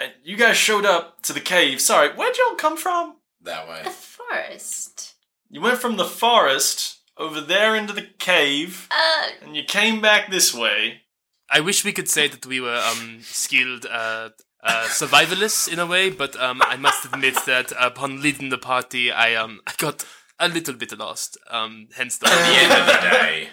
And 0.00 0.12
you 0.22 0.36
guys 0.36 0.56
showed 0.56 0.86
up 0.86 1.22
to 1.22 1.32
the 1.32 1.40
cave. 1.40 1.80
Sorry, 1.80 2.10
where'd 2.10 2.36
y'all 2.36 2.54
come 2.56 2.76
from? 2.76 3.16
That 3.42 3.68
way. 3.68 3.82
The 3.84 3.90
forest. 3.90 5.14
You 5.50 5.60
went 5.60 5.78
from 5.78 5.96
the 5.96 6.04
forest 6.04 6.98
over 7.16 7.40
there 7.40 7.74
into 7.74 7.92
the 7.92 8.06
cave, 8.18 8.86
Uh, 8.90 9.28
and 9.42 9.56
you 9.56 9.64
came 9.64 10.00
back 10.00 10.30
this 10.30 10.54
way. 10.54 11.02
I 11.50 11.60
wish 11.60 11.84
we 11.84 11.92
could 11.92 12.08
say 12.08 12.28
that 12.28 12.46
we 12.46 12.60
were 12.60 12.76
um, 12.76 13.20
skilled 13.22 13.86
uh, 13.86 14.28
uh, 14.62 14.84
survivalists 14.88 15.66
in 15.72 15.78
a 15.78 15.86
way, 15.86 16.10
but 16.10 16.36
um, 16.36 16.60
I 16.64 16.76
must 16.76 17.04
admit 17.06 17.36
that 17.46 17.72
upon 17.80 18.20
leading 18.22 18.50
the 18.50 18.58
party, 18.58 19.10
I 19.10 19.34
um, 19.34 19.60
I 19.66 19.72
got 19.78 20.04
a 20.38 20.48
little 20.48 20.74
bit 20.74 20.96
lost. 20.98 21.38
Um, 21.50 21.88
hence 21.96 22.18
the 22.18 22.28
At 22.28 22.38
the 22.38 22.62
end 22.62 22.72
of 22.72 22.86
the 22.86 23.08
day, 23.18 23.48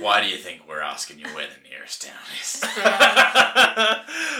why 0.00 0.20
do 0.22 0.28
you 0.28 0.36
think 0.36 0.62
we're 0.68 0.80
asking 0.80 1.18
you 1.18 1.26
where 1.28 1.46
the 1.46 1.68
nearest 1.68 2.02
town 2.02 2.14
is? 2.40 2.62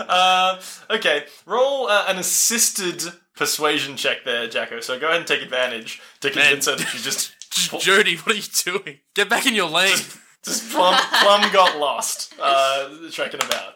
uh, 0.08 0.60
okay, 0.90 1.24
roll 1.46 1.88
uh, 1.88 2.04
an 2.08 2.18
assisted 2.18 3.02
persuasion 3.36 3.96
check 3.96 4.24
there, 4.24 4.48
Jacko. 4.48 4.80
So 4.80 4.98
go 4.98 5.06
ahead 5.06 5.18
and 5.18 5.26
take 5.26 5.42
advantage 5.42 6.00
to 6.20 6.30
convince 6.30 6.66
her 6.66 6.76
that 6.76 6.94
you 6.94 7.00
just 7.00 7.34
Jody, 7.80 8.16
what 8.16 8.34
are 8.34 8.38
you 8.38 8.82
doing? 8.82 8.98
Get 9.14 9.28
back 9.28 9.46
in 9.46 9.54
your 9.54 9.68
lane. 9.68 9.96
just 10.44 10.70
plum, 10.70 10.94
plum 11.20 11.52
got 11.52 11.78
lost 11.78 12.34
uh, 12.40 12.88
trekking 13.10 13.40
about. 13.42 13.74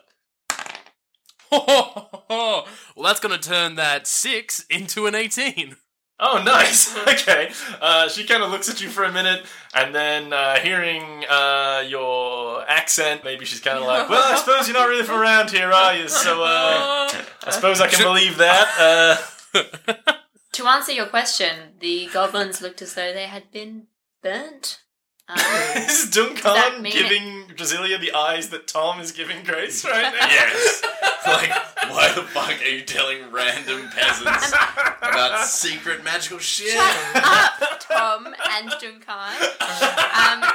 well, 2.30 2.66
that's 3.02 3.20
gonna 3.20 3.38
turn 3.38 3.74
that 3.76 4.06
six 4.06 4.64
into 4.70 5.06
an 5.06 5.14
eighteen. 5.14 5.76
Oh, 6.24 6.40
nice. 6.42 6.96
Okay. 7.12 7.52
Uh, 7.80 8.08
she 8.08 8.24
kind 8.24 8.42
of 8.42 8.50
looks 8.50 8.68
at 8.70 8.80
you 8.80 8.88
for 8.88 9.04
a 9.04 9.12
minute, 9.12 9.44
and 9.74 9.94
then 9.94 10.32
uh, 10.32 10.56
hearing 10.60 11.24
uh, 11.28 11.84
your 11.86 12.64
accent, 12.68 13.22
maybe 13.24 13.44
she's 13.44 13.60
kind 13.60 13.78
of 13.78 13.84
like, 13.84 14.08
"Well, 14.08 14.32
I 14.32 14.36
suppose 14.36 14.66
you're 14.66 14.76
not 14.76 14.88
really 14.88 15.04
from 15.04 15.20
around 15.20 15.50
here, 15.50 15.70
are 15.70 15.94
you?" 15.94 16.08
So 16.08 16.42
uh, 16.42 17.10
I 17.44 17.50
suppose 17.50 17.80
I 17.80 17.88
can 17.88 18.02
believe 18.02 18.38
that. 18.38 19.18
Uh, 19.54 20.12
to 20.52 20.66
answer 20.66 20.92
your 20.92 21.06
question, 21.06 21.74
the 21.80 22.08
goblins 22.12 22.62
looked 22.62 22.82
as 22.82 22.94
though 22.94 23.12
they 23.12 23.26
had 23.26 23.50
been 23.52 23.86
burnt. 24.22 24.80
Um, 25.28 25.38
is 25.76 26.10
Duncan 26.10 26.82
mean 26.82 26.92
giving 26.92 27.44
Drasilia 27.56 27.98
the 28.00 28.12
eyes 28.12 28.48
that 28.50 28.66
Tom 28.66 29.00
is 29.00 29.12
giving 29.12 29.44
Grace 29.44 29.84
right 29.90 30.02
now? 30.02 30.26
yes. 30.26 30.82
Like, 31.26 31.50
why 31.90 32.12
the 32.14 32.22
fuck 32.22 32.60
are 32.60 32.68
you 32.68 32.82
telling 32.82 33.30
random 33.30 33.88
peasants 33.94 34.52
about 35.00 35.46
secret 35.46 36.02
magical 36.04 36.38
shit? 36.38 36.72
Shut 36.72 37.16
up, 37.24 37.80
Tom 37.80 38.26
and 38.50 38.68
Duncan. 38.80 39.48
Um, 39.60 40.50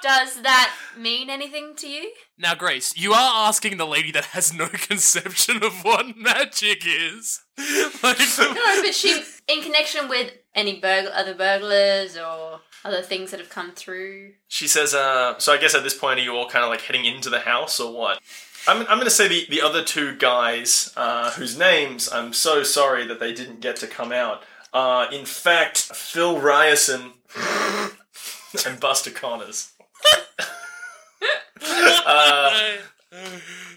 does 0.00 0.42
that 0.42 0.72
mean 0.96 1.28
anything 1.30 1.74
to 1.76 1.88
you? 1.88 2.12
Now, 2.38 2.54
Grace, 2.54 2.96
you 2.96 3.12
are 3.12 3.48
asking 3.48 3.76
the 3.78 3.86
lady 3.86 4.12
that 4.12 4.26
has 4.26 4.52
no 4.54 4.68
conception 4.72 5.62
of 5.64 5.82
what 5.82 6.16
magic 6.16 6.84
is. 6.86 7.40
like, 8.02 8.18
No, 8.38 8.82
but 8.82 8.94
she, 8.94 9.22
in 9.48 9.62
connection 9.62 10.08
with 10.08 10.32
any 10.54 10.80
burgl- 10.80 11.10
other 11.12 11.34
burglars 11.34 12.16
or 12.16 12.60
other 12.84 13.02
things 13.02 13.30
that 13.30 13.40
have 13.40 13.48
come 13.50 13.72
through. 13.72 14.32
She 14.48 14.68
says, 14.68 14.94
uh, 14.94 15.38
so 15.38 15.52
I 15.52 15.56
guess 15.58 15.74
at 15.74 15.82
this 15.82 15.96
point, 15.96 16.20
are 16.20 16.22
you 16.22 16.34
all 16.34 16.48
kind 16.48 16.64
of 16.64 16.70
like 16.70 16.82
heading 16.82 17.04
into 17.04 17.30
the 17.30 17.40
house 17.40 17.80
or 17.80 17.92
what? 17.92 18.20
I'm, 18.66 18.80
I'm 18.82 18.96
going 18.98 19.04
to 19.04 19.10
say 19.10 19.28
the, 19.28 19.46
the 19.48 19.60
other 19.62 19.82
two 19.82 20.16
guys, 20.16 20.92
uh, 20.96 21.32
whose 21.32 21.58
names 21.58 22.08
I'm 22.12 22.32
so 22.32 22.62
sorry 22.62 23.06
that 23.06 23.20
they 23.20 23.32
didn't 23.32 23.60
get 23.60 23.76
to 23.76 23.86
come 23.86 24.12
out, 24.12 24.42
are 24.72 25.12
in 25.12 25.24
fact 25.24 25.78
Phil 25.78 26.40
Ryerson 26.40 27.12
and 28.66 28.80
Buster 28.80 29.10
Connors. 29.10 29.72
uh, 32.06 32.76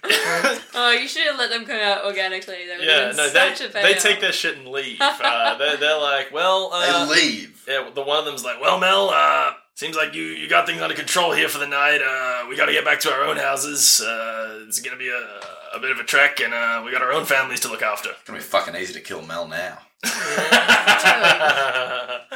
Oh, 0.79 0.91
you 0.91 1.07
should 1.07 1.25
have 1.27 1.39
let 1.39 1.49
them 1.49 1.65
come 1.65 1.79
out 1.79 2.05
organically. 2.05 2.67
That 2.67 2.83
yeah, 2.83 3.07
have 3.07 3.15
been 3.15 3.17
no, 3.17 3.29
they, 3.29 3.65
a 3.65 3.93
they 3.93 3.99
take 3.99 4.21
their 4.21 4.31
shit 4.31 4.57
and 4.57 4.67
leave. 4.67 4.99
Uh, 5.01 5.57
they're, 5.57 5.77
they're 5.77 5.99
like, 5.99 6.31
well, 6.31 6.69
uh, 6.71 7.05
They 7.05 7.15
leave. 7.15 7.56
Yeah, 7.67 7.89
the 7.93 8.01
one 8.01 8.19
of 8.19 8.25
them's 8.25 8.43
like, 8.45 8.61
"Well, 8.61 8.79
Mel, 8.79 9.09
uh, 9.13 9.51
seems 9.75 9.95
like 9.95 10.13
you 10.13 10.23
you 10.23 10.47
got 10.49 10.65
things 10.67 10.81
under 10.81 10.95
control 10.95 11.33
here 11.33 11.49
for 11.49 11.57
the 11.59 11.67
night. 11.67 11.99
Uh, 12.01 12.47
we 12.47 12.55
got 12.55 12.67
to 12.67 12.71
get 12.71 12.85
back 12.85 12.99
to 13.01 13.11
our 13.11 13.23
own 13.25 13.37
houses. 13.37 13.99
Uh, 14.01 14.63
it's 14.67 14.79
gonna 14.79 14.95
be 14.97 15.09
a, 15.09 15.75
a 15.75 15.79
bit 15.79 15.91
of 15.91 15.97
a 15.99 16.03
trek, 16.03 16.39
and 16.39 16.53
uh, 16.53 16.81
we 16.85 16.91
got 16.91 17.01
our 17.01 17.11
own 17.11 17.25
families 17.25 17.59
to 17.61 17.67
look 17.69 17.81
after." 17.81 18.09
It's 18.11 18.23
gonna 18.23 18.39
be 18.39 18.43
fucking 18.43 18.75
easy 18.75 18.93
to 18.93 19.01
kill 19.01 19.21
Mel 19.21 19.47
now. 19.47 19.79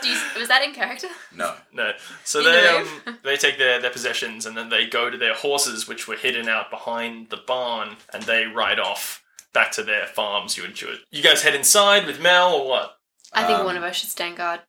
Do 0.01 0.09
you, 0.09 0.17
was 0.39 0.47
that 0.47 0.63
in 0.65 0.73
character? 0.73 1.07
No. 1.35 1.53
no, 1.73 1.91
so 2.23 2.39
You 2.39 2.45
they 2.45 2.61
know. 2.63 2.85
um, 3.05 3.17
they 3.23 3.37
take 3.37 3.57
their, 3.59 3.79
their 3.79 3.91
possessions 3.91 4.45
and 4.47 4.57
then 4.57 4.69
they 4.69 4.87
go 4.87 5.09
to 5.11 5.17
their 5.17 5.35
horses, 5.35 5.87
which 5.87 6.07
were 6.07 6.15
hidden 6.15 6.49
out 6.49 6.71
behind 6.71 7.29
the 7.29 7.37
barn, 7.37 7.97
and 8.11 8.23
they 8.23 8.45
ride 8.45 8.79
off 8.79 9.23
back 9.53 9.71
to 9.73 9.83
their 9.83 10.07
farms. 10.07 10.57
You 10.57 10.63
enjoy 10.65 10.89
it. 10.89 10.99
You 11.11 11.21
guys 11.21 11.43
head 11.43 11.53
inside 11.55 12.07
with 12.07 12.19
Mel 12.19 12.53
or 12.55 12.67
what? 12.67 12.97
I 13.33 13.45
think 13.45 13.59
Um, 13.59 13.65
one 13.65 13.77
of 13.77 13.83
us 13.83 13.95
should 13.95 14.09
stand 14.09 14.37
guard. 14.37 14.61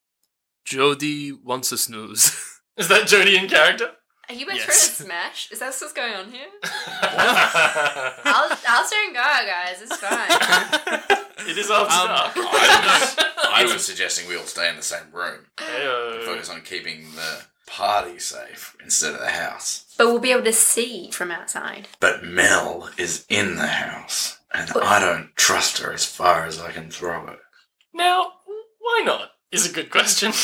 Jody 0.64 1.32
wants 1.32 1.72
a 1.72 1.78
snooze. 1.78 2.60
Is 2.76 2.88
that 2.88 3.06
Jody 3.06 3.36
in 3.36 3.48
character? 3.48 3.90
Are 4.28 4.34
you 4.34 4.46
both 4.46 4.54
Yes. 4.56 4.64
trying 4.64 4.78
to 4.78 5.02
smash? 5.02 5.50
Is 5.50 5.58
that 5.58 5.74
what's 5.78 5.92
going 5.92 6.14
on 6.14 6.30
here? 6.30 6.46
I'll, 6.62 8.58
I'll 8.68 8.84
stand 8.84 9.14
guard, 9.14 9.46
guys. 9.46 9.82
It's 9.82 9.96
fine. 9.96 11.18
It 11.44 11.58
is 11.58 11.68
after 11.72 11.92
Um, 11.92 12.06
dark. 12.06 12.32
I 12.36 13.64
was, 13.64 13.70
I 13.70 13.72
was 13.74 13.84
suggesting 13.84 14.28
we 14.28 14.36
all 14.36 14.44
stay 14.44 14.68
in 14.68 14.76
the 14.76 14.82
same 14.82 15.10
room. 15.12 15.46
Heyo. 15.56 16.24
Focus 16.24 16.48
on 16.48 16.60
keeping 16.60 17.16
the 17.16 17.42
party 17.66 18.20
safe 18.20 18.76
instead 18.80 19.14
of 19.14 19.18
the 19.20 19.26
house. 19.30 19.86
But 19.98 20.06
we'll 20.06 20.20
be 20.20 20.30
able 20.30 20.44
to 20.44 20.52
see 20.52 21.10
from 21.10 21.32
outside. 21.32 21.88
But 21.98 22.22
Mel 22.22 22.90
is 22.96 23.26
in 23.28 23.56
the 23.56 23.66
house, 23.66 24.38
and 24.54 24.70
I 24.84 25.00
don't 25.00 25.34
trust 25.34 25.78
her 25.78 25.92
as 25.92 26.04
far 26.06 26.46
as 26.46 26.60
I 26.60 26.70
can 26.70 26.92
throw 26.92 27.26
her. 27.26 27.38
Now, 27.92 28.34
why 28.78 29.02
not? 29.04 29.31
Is 29.52 29.70
a 29.70 29.72
good 29.72 29.90
question. 29.90 30.32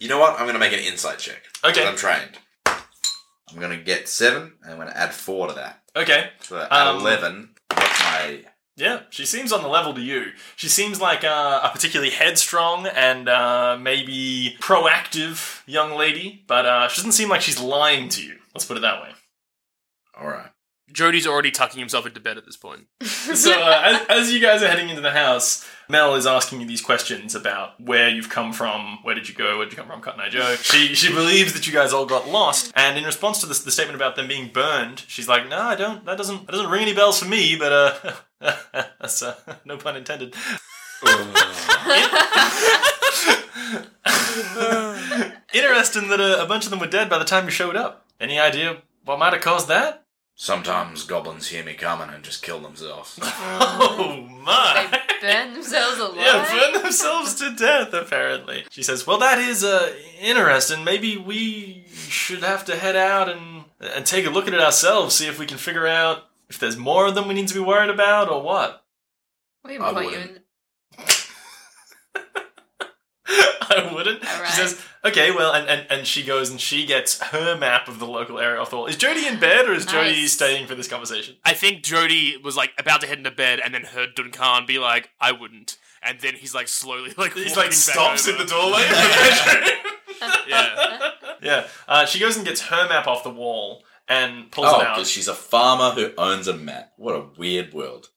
You 0.00 0.08
know 0.08 0.18
what? 0.18 0.32
I'm 0.32 0.40
going 0.40 0.54
to 0.54 0.58
make 0.58 0.72
an 0.72 0.80
insight 0.80 1.18
check. 1.20 1.40
Okay. 1.64 1.86
I'm 1.86 1.96
trained. 1.96 2.36
I'm 2.66 3.58
going 3.60 3.70
to 3.78 3.82
get 3.82 4.08
seven, 4.08 4.52
and 4.62 4.72
I'm 4.72 4.76
going 4.76 4.88
to 4.88 4.96
add 4.98 5.14
four 5.14 5.46
to 5.46 5.54
that. 5.54 5.82
Okay. 5.96 6.30
So 6.40 6.58
at 6.60 6.70
Um, 6.72 6.96
11, 6.98 7.50
what's 7.72 8.00
my. 8.00 8.40
Yeah, 8.76 9.02
she 9.10 9.24
seems 9.24 9.52
on 9.52 9.62
the 9.62 9.68
level 9.68 9.94
to 9.94 10.00
you. 10.02 10.32
She 10.56 10.68
seems 10.68 11.00
like 11.00 11.22
uh, 11.22 11.60
a 11.62 11.70
particularly 11.72 12.10
headstrong 12.10 12.86
and 12.88 13.28
uh, 13.28 13.78
maybe 13.80 14.56
proactive 14.60 15.62
young 15.66 15.96
lady, 15.96 16.44
but 16.48 16.66
uh, 16.66 16.88
she 16.88 16.96
doesn't 16.98 17.12
seem 17.12 17.28
like 17.28 17.40
she's 17.40 17.60
lying 17.60 18.08
to 18.10 18.22
you. 18.22 18.38
Let's 18.52 18.64
put 18.66 18.76
it 18.76 18.80
that 18.80 19.00
way. 19.00 19.10
Alright. 20.20 20.50
Jody's 20.92 21.26
already 21.26 21.50
tucking 21.52 21.78
himself 21.78 22.04
into 22.04 22.20
bed 22.20 22.36
at 22.36 22.44
this 22.44 22.56
point. 22.56 22.88
So, 23.34 23.52
uh, 23.52 23.80
as, 23.84 24.06
as 24.26 24.32
you 24.32 24.38
guys 24.38 24.62
are 24.62 24.68
heading 24.68 24.90
into 24.90 25.00
the 25.00 25.10
house, 25.10 25.66
Mel 25.88 26.14
is 26.14 26.26
asking 26.26 26.60
you 26.60 26.66
these 26.66 26.80
questions 26.80 27.34
about 27.34 27.78
where 27.80 28.08
you've 28.08 28.30
come 28.30 28.52
from, 28.52 28.98
where 29.02 29.14
did 29.14 29.28
you 29.28 29.34
go, 29.34 29.58
where 29.58 29.66
did 29.66 29.72
you 29.72 29.76
come 29.76 29.86
from, 29.86 30.00
Cotton 30.00 30.20
Eye 30.20 30.30
Joe. 30.30 30.56
She 30.56 30.94
she 30.94 31.12
believes 31.12 31.52
that 31.52 31.66
you 31.66 31.72
guys 31.72 31.92
all 31.92 32.06
got 32.06 32.28
lost, 32.28 32.72
and 32.74 32.96
in 32.96 33.04
response 33.04 33.40
to 33.40 33.46
this, 33.46 33.60
the 33.60 33.70
statement 33.70 33.96
about 33.96 34.16
them 34.16 34.28
being 34.28 34.50
burned, 34.52 35.04
she's 35.06 35.28
like, 35.28 35.48
"No, 35.48 35.60
I 35.60 35.74
don't. 35.74 36.04
That 36.06 36.16
doesn't 36.16 36.46
that 36.46 36.52
doesn't 36.52 36.70
ring 36.70 36.82
any 36.82 36.94
bells 36.94 37.18
for 37.18 37.28
me." 37.28 37.56
But 37.56 37.72
uh, 37.72 38.52
that's 39.00 39.22
uh, 39.22 39.34
no 39.64 39.76
pun 39.76 39.96
intended. 39.96 40.34
Interesting 45.52 46.08
that 46.08 46.20
uh, 46.20 46.42
a 46.42 46.46
bunch 46.46 46.64
of 46.64 46.70
them 46.70 46.80
were 46.80 46.86
dead 46.86 47.10
by 47.10 47.18
the 47.18 47.24
time 47.24 47.44
you 47.44 47.50
showed 47.50 47.76
up. 47.76 48.06
Any 48.20 48.38
idea 48.38 48.78
what 49.04 49.18
might 49.18 49.32
have 49.32 49.42
caused 49.42 49.68
that? 49.68 50.03
Sometimes 50.36 51.04
goblins 51.04 51.48
hear 51.48 51.62
me 51.64 51.74
coming 51.74 52.08
and 52.12 52.24
just 52.24 52.42
kill 52.42 52.58
themselves. 52.60 53.18
Oh 53.76 54.26
my! 54.42 54.88
They 55.20 55.28
burn 55.32 55.54
themselves 55.54 55.98
alive. 56.00 56.16
Yeah, 56.16 56.70
burn 56.72 56.82
themselves 56.82 57.34
to 57.36 57.54
death, 57.54 57.92
apparently. 57.94 58.64
She 58.70 58.82
says, 58.82 59.06
Well, 59.06 59.18
that 59.18 59.38
is 59.38 59.62
uh, 59.64 59.94
interesting. 60.20 60.84
Maybe 60.84 61.16
we 61.16 61.84
should 61.88 62.42
have 62.42 62.64
to 62.66 62.76
head 62.76 62.96
out 62.96 63.28
and, 63.28 63.64
and 63.80 64.04
take 64.04 64.26
a 64.26 64.30
look 64.30 64.46
at 64.48 64.54
it 64.54 64.60
ourselves, 64.60 65.14
see 65.14 65.26
if 65.28 65.38
we 65.38 65.46
can 65.46 65.56
figure 65.58 65.86
out 65.86 66.24
if 66.48 66.58
there's 66.58 66.76
more 66.76 67.06
of 67.06 67.14
them 67.14 67.26
we 67.28 67.34
need 67.34 67.48
to 67.48 67.54
be 67.54 67.60
worried 67.60 67.90
about 67.90 68.28
or 68.28 68.42
what. 68.42 68.84
We 69.64 69.76
I 69.76 69.78
can 69.78 69.94
point 69.94 70.04
you 70.04 70.10
wouldn't. 70.10 70.28
in 70.28 70.34
the 70.34 70.40
I 73.28 73.90
wouldn't. 73.94 74.24
Alright. 74.24 74.50
She 74.50 74.56
says, 74.56 74.80
Okay, 75.04 75.30
well, 75.30 75.52
and, 75.52 75.68
and, 75.68 75.86
and 75.90 76.06
she 76.06 76.22
goes 76.22 76.50
and 76.50 76.60
she 76.60 76.86
gets 76.86 77.20
her 77.20 77.56
map 77.58 77.88
of 77.88 77.98
the 77.98 78.06
local 78.06 78.38
area 78.38 78.60
off 78.60 78.70
the 78.70 78.76
wall. 78.76 78.86
Is 78.86 78.96
Jody 78.96 79.26
in 79.26 79.38
bed 79.38 79.66
or 79.66 79.72
is 79.72 79.84
Jody 79.86 80.26
staying 80.26 80.66
for 80.66 80.74
this 80.74 80.88
conversation? 80.88 81.36
I 81.44 81.52
think 81.54 81.82
Jody 81.82 82.36
was 82.42 82.56
like 82.56 82.72
about 82.78 83.00
to 83.02 83.06
head 83.06 83.18
into 83.18 83.30
bed 83.30 83.60
and 83.64 83.74
then 83.74 83.84
heard 83.84 84.14
Duncan 84.14 84.66
be 84.66 84.78
like, 84.78 85.10
I 85.20 85.32
wouldn't. 85.32 85.76
And 86.02 86.20
then 86.20 86.34
he's 86.34 86.54
like 86.54 86.68
slowly 86.68 87.12
like 87.16 87.32
He's 87.34 87.56
walking 87.56 87.56
like 87.56 87.70
back 87.70 87.72
stops 87.72 88.28
in 88.28 88.36
the 88.38 88.44
doorway 88.44 88.82
of. 88.82 89.70
Yeah. 90.48 91.10
yeah. 91.42 91.66
Uh, 91.88 92.06
she 92.06 92.18
goes 92.20 92.36
and 92.36 92.46
gets 92.46 92.62
her 92.62 92.88
map 92.88 93.06
off 93.06 93.24
the 93.24 93.30
wall 93.30 93.82
and 94.08 94.50
pulls 94.50 94.68
Oh, 94.70 94.80
it 94.80 94.86
out. 94.86 94.96
because 94.96 95.10
she's 95.10 95.28
a 95.28 95.34
farmer 95.34 95.90
who 95.90 96.12
owns 96.16 96.46
a 96.48 96.54
map. 96.56 96.92
What 96.96 97.14
a 97.14 97.26
weird 97.36 97.74
world. 97.74 98.08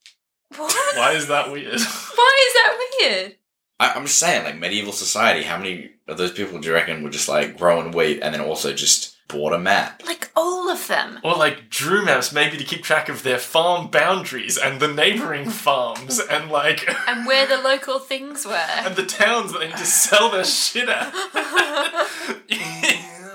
What? 0.56 0.74
Why 0.98 1.14
is 1.14 1.28
that 1.28 1.52
weird? 1.52 1.74
Why 1.74 2.48
is 2.48 2.54
that 2.54 2.78
weird? 3.02 3.36
I, 3.80 3.92
I'm 3.94 4.06
just 4.06 4.18
saying, 4.18 4.44
like 4.46 4.58
medieval 4.58 4.94
society, 4.94 5.44
how 5.44 5.58
many 5.58 5.92
of 6.08 6.18
those 6.18 6.32
people 6.32 6.60
do 6.60 6.68
you 6.70 6.74
reckon 6.74 7.04
were 7.04 7.10
just 7.10 7.30
like 7.30 7.58
growing 7.58 7.92
wheat 7.92 8.20
and 8.22 8.34
then 8.34 8.42
also 8.42 8.74
just 8.74 9.16
bought 9.28 9.54
a 9.54 9.60
map? 9.60 10.02
Like 10.06 10.32
all 10.36 10.70
of 10.70 10.88
them. 10.88 11.20
Or 11.24 11.36
like 11.36 11.70
drew 11.70 12.04
maps, 12.06 12.32
maybe 12.34 12.58
to 12.58 12.64
keep 12.64 12.82
track 12.84 13.08
of 13.10 13.24
their 13.24 13.38
farm 13.38 13.88
boundaries 13.90 14.58
and 14.58 14.80
the 14.80 14.88
neighboring 14.88 15.50
farms 15.52 16.20
and 16.20 16.50
like 16.50 16.90
And 17.08 17.26
where 17.28 17.46
the 17.46 17.58
local 17.58 18.00
things 18.00 18.46
were. 18.46 18.54
and 18.56 18.96
the 18.96 19.06
towns 19.06 19.52
that 19.54 19.60
they 19.60 19.68
need 19.68 19.78
to 19.78 19.86
sell 19.86 20.30
their 20.32 20.46
shit 20.46 20.90
at. 20.90 21.12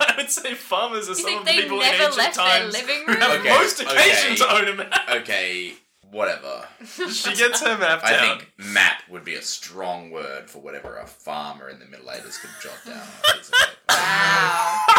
I 0.04 0.14
would 0.16 0.30
say 0.30 0.54
farmers 0.54 1.06
are 1.08 1.12
You 1.12 1.16
some 1.16 1.24
think 1.24 1.40
of 1.40 1.46
the 1.46 1.52
they 1.52 1.62
people 1.62 1.76
in 1.76 1.82
never 1.86 2.02
ancient 2.04 2.16
left 2.16 2.36
their 2.36 2.44
times 2.46 2.72
living 2.72 2.98
who 3.06 3.12
room? 3.12 3.20
have 3.20 3.40
Okay, 3.40 3.48
most 3.50 3.80
occasion 3.80 4.32
okay. 4.32 4.36
to 4.36 4.52
own 4.54 4.68
a 4.68 4.74
map. 4.74 5.08
Okay, 5.10 5.74
whatever. 6.12 6.66
She 6.86 7.34
gets 7.34 7.60
her 7.62 7.76
map 7.76 8.02
down. 8.04 8.14
I 8.14 8.18
think 8.38 8.52
map 8.58 9.02
would 9.10 9.24
be 9.24 9.34
a 9.34 9.42
strong 9.42 10.10
word 10.12 10.48
for 10.48 10.60
whatever 10.60 10.96
a 10.98 11.06
farmer 11.06 11.68
in 11.68 11.80
the 11.80 11.86
Middle 11.86 12.10
Ages 12.12 12.38
could 12.38 12.50
jot 12.62 12.78
down. 12.86 13.00
on 13.00 13.02
a 13.30 13.36
piece 13.38 13.48
of 13.48 13.54
paper. 13.54 13.76
Wow. 13.88 14.86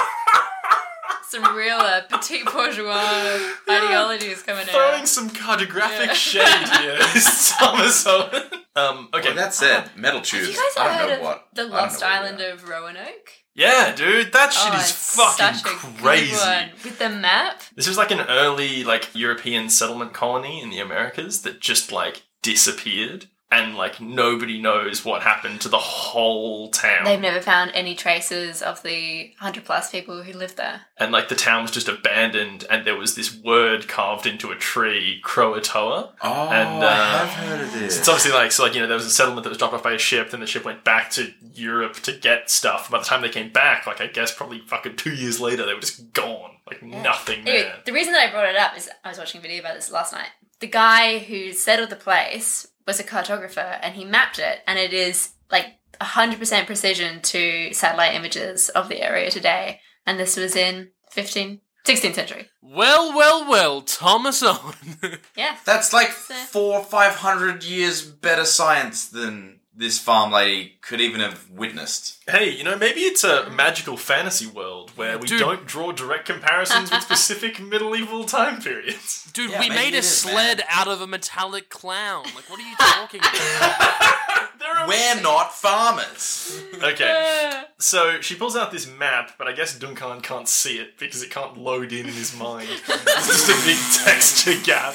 Some 1.30 1.56
real 1.56 1.78
uh, 1.78 2.02
petit 2.10 2.44
bourgeois 2.44 3.40
ideologies 3.68 4.44
coming 4.44 4.62
in. 4.64 4.68
Throwing 4.68 5.02
out. 5.02 5.08
some 5.08 5.32
cartographic 5.32 6.08
Yeah. 6.08 6.14
shade 6.14 6.68
here, 6.80 6.98
Thomas 7.58 8.06
Owen. 8.06 8.44
Um, 8.76 9.10
okay. 9.16 9.30
Well, 9.30 9.36
that 9.38 9.54
said, 9.56 9.90
metal 9.96 10.22
tubes. 10.22 10.46
Have 10.48 10.56
you 10.56 10.62
guys 10.62 10.78
I 10.78 10.84
don't 10.88 10.98
heard 11.00 11.08
know 11.10 11.16
of 11.16 11.22
what. 11.24 11.48
the 11.56 11.62
I 11.62 11.64
don't 11.66 11.72
know 11.72 11.78
Lost 11.78 12.04
Island 12.04 12.42
of 12.42 12.70
Roanoke? 12.70 13.32
Yeah, 13.56 13.94
dude, 13.96 14.34
that 14.34 14.50
oh, 14.52 14.64
shit 14.64 14.74
oh, 14.74 14.80
is 14.80 14.92
fucking 14.92 15.56
such 15.56 15.62
a 15.62 15.64
good 15.64 16.02
crazy. 16.02 16.72
With 16.84 17.00
the 17.00 17.10
map? 17.10 17.62
This 17.76 17.88
was 17.88 17.98
like 17.98 18.12
an 18.12 18.22
early 18.22 18.84
like 18.84 19.14
European 19.14 19.70
settlement 19.70 20.14
colony 20.14 20.62
in 20.62 20.70
the 20.70 20.80
Americas 20.80 21.42
that 21.44 21.60
just 21.60 21.92
like 21.92 22.24
disappeared 22.42 23.28
and 23.54 23.76
like 23.76 24.02
nobody 24.02 24.60
knows 24.62 25.06
what 25.06 25.22
happened 25.22 25.62
to 25.62 25.70
the 25.70 25.78
whole 25.78 26.70
town. 26.70 27.06
They've 27.06 27.20
never 27.20 27.40
found 27.42 27.72
any 27.74 27.94
traces 27.96 28.62
of 28.62 28.82
the 28.84 29.26
100 29.40 29.64
plus 29.66 29.92
people 29.92 30.24
who 30.24 30.34
lived 30.34 30.58
there. 30.58 30.82
and 30.98 31.12
like 31.12 31.30
the 31.30 31.36
town 31.36 31.62
was 31.62 31.72
just 31.72 31.88
abandoned 31.88 32.66
and 32.70 32.86
there 32.86 32.96
was 32.98 33.16
this 33.16 33.36
word 33.36 33.88
carved 33.88 34.26
into 34.26 34.52
a 34.52 34.56
tree, 34.56 35.22
Croatoan. 35.24 36.10
Oh, 36.22 36.50
And, 36.50 36.84
uh, 36.84 36.88
I 36.88 37.26
have 37.26 37.30
heard 37.30 37.62
of 37.62 37.74
this. 37.74 38.00
It's 38.00 38.08
obviously 38.08 38.32
like 38.32 38.52
so 38.52 38.64
like 38.64 38.74
you 38.74 38.82
know 38.82 38.88
there 38.88 38.98
was 38.98 39.06
a 39.06 39.10
settlement 39.12 39.44
that 39.44 39.50
was 39.50 39.58
dropped 39.58 39.74
off 39.74 39.84
by 39.84 39.94
a 39.94 39.98
ship, 40.00 40.32
then 40.32 40.40
the 40.40 40.48
ship 40.48 40.66
went 40.66 40.84
back 40.84 41.10
to 41.12 41.34
Europe 41.54 41.94
to 41.96 42.12
get 42.14 42.50
stuff. 42.50 42.90
By 42.90 43.00
the 43.00 43.06
time 43.06 43.22
they 43.22 43.30
came 43.30 43.52
back, 43.52 43.86
like 43.86 44.02
I 44.02 44.08
guess 44.08 44.34
probably 44.34 44.60
fucking 44.60 44.96
two 44.96 45.14
years 45.14 45.40
later, 45.40 45.66
they 45.66 45.74
were 45.74 45.80
just 45.82 46.14
gone, 46.14 46.58
like 46.68 46.82
nothing 46.82 47.42
Anyway, 47.42 47.64
there. 47.64 47.76
the 47.86 47.94
reason 47.94 48.14
that 48.14 48.28
I 48.28 48.32
brought 48.32 48.50
it 48.50 48.56
up 48.56 48.76
is 48.78 48.90
I 49.04 49.10
was 49.10 49.18
watching 49.18 49.40
a 49.40 49.42
video 49.42 49.60
about 49.60 49.76
this 49.76 49.92
last 49.92 50.14
night. 50.14 50.30
The 50.60 50.68
guy 50.68 51.20
who 51.20 51.52
settled 51.52 51.90
the 51.90 51.96
place 51.98 52.68
was 52.88 53.00
a 53.00 53.04
cartographer 53.04 53.80
and 53.82 53.96
he 53.96 54.06
mapped 54.06 54.40
it, 54.40 54.60
and 54.68 54.78
it 54.80 54.94
is 54.94 55.32
like 55.52 55.68
100% 56.02 56.66
precision 56.66 57.22
to 57.22 57.74
satellite 57.74 58.16
images 58.16 58.70
of 58.70 58.90
the 58.90 59.02
area 59.02 59.30
today. 59.30 59.80
And 60.06 60.20
this 60.20 60.36
was 60.36 60.56
in 60.56 60.90
15, 61.12 61.62
16th 61.86 62.16
century. 62.16 62.50
Well, 62.62 63.16
well, 63.16 63.48
well, 63.50 63.82
Thomas 63.82 64.42
Owen. 64.44 64.74
Yeah. 65.38 65.58
That's 65.66 65.94
like 65.94 66.12
So- 66.12 66.34
four, 66.34 66.84
five 66.84 67.16
hundred 67.16 67.64
years 67.64 68.02
better 68.02 68.46
science 68.46 69.08
than 69.08 69.60
this 69.76 69.98
farm 70.00 70.32
lady 70.32 70.78
could 70.82 71.02
even 71.02 71.20
have 71.22 71.50
witnessed. 71.50 72.20
Hey, 72.30 72.50
you 72.52 72.64
know, 72.64 72.78
maybe 72.78 73.02
it's 73.02 73.24
a 73.24 73.50
magical 73.50 73.98
fantasy 73.98 74.46
world 74.46 74.92
where 74.96 75.18
we 75.18 75.28
Dude. 75.28 75.40
don't 75.40 75.66
draw 75.66 75.92
direct 75.92 76.26
comparisons 76.28 76.92
with 76.92 77.02
specific 77.02 77.60
medieval 77.62 78.24
time 78.26 78.62
periods. 78.62 79.30
Dude, 79.34 79.50
Yeah, 79.52 79.60
we 79.60 79.70
maybe 79.70 79.82
made 79.86 79.94
a 79.96 79.98
is, 79.98 80.10
sled 80.18 80.60
man. 80.60 80.68
out 80.70 80.88
of 80.88 81.02
a 81.02 81.08
metallic 81.08 81.70
clown. 81.70 82.24
Like, 82.36 82.50
what 82.50 82.60
are 82.60 82.70
you 82.70 82.76
talking 82.78 83.20
about? 83.20 84.20
There 84.60 84.72
are- 84.72 84.88
We're 84.88 85.22
not 85.22 85.54
farmers. 85.54 86.64
Okay, 86.82 87.64
so 87.80 88.22
she 88.22 88.36
pulls 88.36 88.56
out 88.56 88.72
this 88.72 88.88
map, 88.88 89.34
but 89.38 89.46
I 89.46 89.52
guess 89.52 89.78
Duncan 89.78 90.22
can't 90.22 90.48
see 90.48 90.78
it 90.78 90.98
because 90.98 91.22
it 91.22 91.30
can't 91.32 91.58
load 91.58 91.92
in 91.92 92.06
in 92.08 92.14
his 92.14 92.34
mind. 92.38 92.70
It's 92.70 93.28
just 93.28 93.50
a 93.50 93.66
big 93.68 94.06
texture 94.06 94.54
gap 94.64 94.94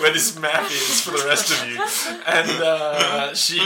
where 0.00 0.10
this 0.14 0.38
map 0.38 0.64
is 0.70 1.02
for 1.02 1.10
the 1.10 1.24
rest 1.26 1.50
of 1.50 1.68
you. 1.68 2.22
And 2.26 2.50
uh, 2.62 3.34
she 3.34 3.58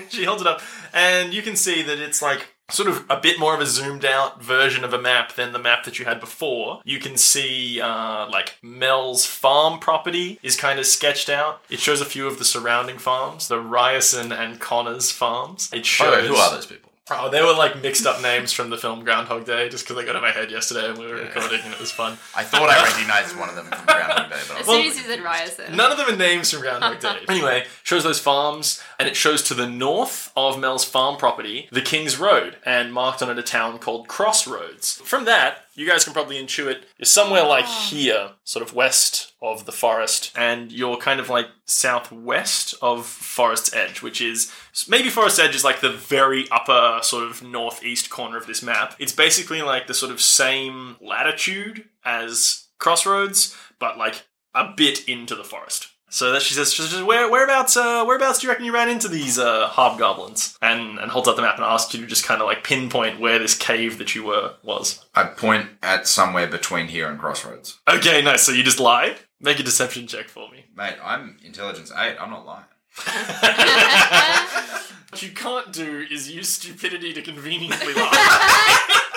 she 0.08 0.24
holds 0.24 0.42
it 0.42 0.48
up, 0.48 0.60
and 0.92 1.32
you 1.32 1.42
can 1.42 1.56
see 1.56 1.82
that 1.82 1.98
it's 1.98 2.22
like 2.22 2.48
sort 2.70 2.88
of 2.88 3.04
a 3.10 3.20
bit 3.20 3.38
more 3.38 3.54
of 3.54 3.60
a 3.60 3.66
zoomed 3.66 4.04
out 4.04 4.42
version 4.42 4.84
of 4.84 4.92
a 4.92 5.00
map 5.00 5.34
than 5.34 5.52
the 5.52 5.58
map 5.58 5.84
that 5.84 5.98
you 5.98 6.04
had 6.04 6.20
before. 6.20 6.80
You 6.84 6.98
can 6.98 7.16
see 7.16 7.80
uh, 7.80 8.28
like 8.30 8.56
Mel's 8.62 9.26
farm 9.26 9.78
property 9.78 10.38
is 10.42 10.56
kind 10.56 10.78
of 10.78 10.86
sketched 10.86 11.28
out. 11.28 11.62
It 11.68 11.80
shows 11.80 12.00
a 12.00 12.06
few 12.06 12.26
of 12.26 12.38
the 12.38 12.44
surrounding 12.44 12.98
farms, 12.98 13.48
the 13.48 13.60
Ryerson 13.60 14.32
and 14.32 14.58
Connors 14.60 15.10
farms. 15.10 15.68
It 15.72 15.78
By 15.78 15.82
shows 15.82 16.16
the 16.16 16.22
way, 16.22 16.28
who 16.28 16.36
are 16.36 16.54
those 16.54 16.66
people? 16.66 16.91
Oh, 17.10 17.28
they 17.28 17.42
were 17.42 17.52
like 17.52 17.82
mixed 17.82 18.06
up 18.06 18.22
names 18.22 18.52
from 18.52 18.70
the 18.70 18.78
film 18.78 19.02
Groundhog 19.02 19.44
Day, 19.44 19.68
just 19.68 19.84
because 19.84 19.96
they 19.96 20.04
got 20.06 20.14
in 20.14 20.22
my 20.22 20.30
head 20.30 20.52
yesterday 20.52 20.88
and 20.88 20.96
we 20.96 21.06
were 21.06 21.16
recording 21.16 21.60
and 21.64 21.74
it 21.74 21.80
was 21.80 21.90
fun. 21.90 22.12
I 22.36 22.44
thought 22.44 22.70
I 22.70 22.80
recognized 22.84 23.36
one 23.36 23.48
of 23.48 23.56
them 23.56 23.66
from 23.66 23.84
Groundhog 23.84 24.30
Day, 24.30 24.38
but 24.46 24.56
I 24.56 24.60
As 24.60 24.66
was 24.66 24.76
soon 24.76 24.86
as 24.86 24.96
you 24.96 25.02
said 25.02 25.20
Ryerson. 25.20 25.76
None 25.76 25.90
of 25.90 25.98
them 25.98 26.08
are 26.14 26.16
names 26.16 26.52
from 26.52 26.60
Groundhog 26.60 27.00
Day. 27.00 27.18
anyway, 27.28 27.64
shows 27.82 28.04
those 28.04 28.20
farms, 28.20 28.80
and 29.00 29.08
it 29.08 29.16
shows 29.16 29.42
to 29.44 29.54
the 29.54 29.68
north 29.68 30.30
of 30.36 30.60
Mel's 30.60 30.84
farm 30.84 31.16
property 31.16 31.68
the 31.72 31.82
King's 31.82 32.18
Road, 32.18 32.56
and 32.64 32.92
marked 32.92 33.20
on 33.20 33.30
it 33.30 33.38
a 33.38 33.42
town 33.42 33.78
called 33.80 34.06
Crossroads. 34.06 35.00
From 35.04 35.24
that, 35.24 35.64
you 35.82 35.88
guys 35.88 36.04
can 36.04 36.12
probably 36.12 36.42
intuit 36.42 36.82
you're 36.96 37.06
somewhere 37.06 37.44
like 37.44 37.64
ah. 37.66 37.88
here, 37.90 38.30
sort 38.44 38.64
of 38.64 38.74
west 38.74 39.32
of 39.42 39.66
the 39.66 39.72
forest, 39.72 40.32
and 40.36 40.70
you're 40.70 40.96
kind 40.96 41.18
of 41.18 41.28
like 41.28 41.46
southwest 41.66 42.74
of 42.80 43.04
Forest's 43.04 43.74
Edge, 43.74 44.02
which 44.02 44.20
is 44.20 44.52
maybe 44.88 45.08
Forest's 45.08 45.40
Edge 45.40 45.54
is 45.54 45.64
like 45.64 45.80
the 45.80 45.92
very 45.92 46.46
upper 46.50 47.00
sort 47.02 47.24
of 47.24 47.42
northeast 47.42 48.10
corner 48.10 48.36
of 48.36 48.46
this 48.46 48.62
map. 48.62 48.94
It's 48.98 49.12
basically 49.12 49.62
like 49.62 49.86
the 49.86 49.94
sort 49.94 50.12
of 50.12 50.20
same 50.20 50.96
latitude 51.00 51.88
as 52.04 52.68
Crossroads, 52.78 53.56
but 53.78 53.98
like 53.98 54.24
a 54.54 54.72
bit 54.76 55.08
into 55.08 55.34
the 55.34 55.44
forest. 55.44 55.88
So 56.12 56.30
that 56.32 56.42
she 56.42 56.52
says, 56.52 56.78
Where, 57.02 57.30
whereabouts, 57.30 57.74
uh, 57.74 58.04
whereabouts 58.04 58.38
do 58.38 58.46
you 58.46 58.50
reckon 58.50 58.66
you 58.66 58.74
ran 58.74 58.90
into 58.90 59.08
these 59.08 59.38
uh, 59.38 59.66
hobgoblins? 59.68 60.58
And 60.60 60.98
and 60.98 61.10
holds 61.10 61.26
up 61.26 61.36
the 61.36 61.42
map 61.42 61.56
and 61.56 61.64
asks 61.64 61.94
you 61.94 62.02
to 62.02 62.06
just 62.06 62.26
kind 62.26 62.42
of 62.42 62.46
like 62.46 62.64
pinpoint 62.64 63.18
where 63.18 63.38
this 63.38 63.56
cave 63.56 63.96
that 63.96 64.14
you 64.14 64.24
were 64.24 64.52
was. 64.62 65.02
I 65.14 65.24
point 65.24 65.70
at 65.82 66.06
somewhere 66.06 66.46
between 66.46 66.88
here 66.88 67.08
and 67.08 67.18
Crossroads. 67.18 67.78
Okay, 67.88 68.20
nice. 68.20 68.42
So 68.42 68.52
you 68.52 68.62
just 68.62 68.78
lied. 68.78 69.16
Make 69.40 69.58
a 69.58 69.62
deception 69.62 70.06
check 70.06 70.28
for 70.28 70.50
me. 70.50 70.66
Mate, 70.76 70.96
I'm 71.02 71.38
intelligence 71.42 71.90
eight. 71.96 72.16
I'm 72.20 72.28
not 72.30 72.44
lying. 72.44 72.66
What 75.12 75.22
you 75.22 75.32
can't 75.32 75.70
do 75.74 76.06
is 76.10 76.30
use 76.30 76.48
stupidity 76.48 77.12
to 77.12 77.20
conveniently 77.20 77.92
lie. 77.92 78.78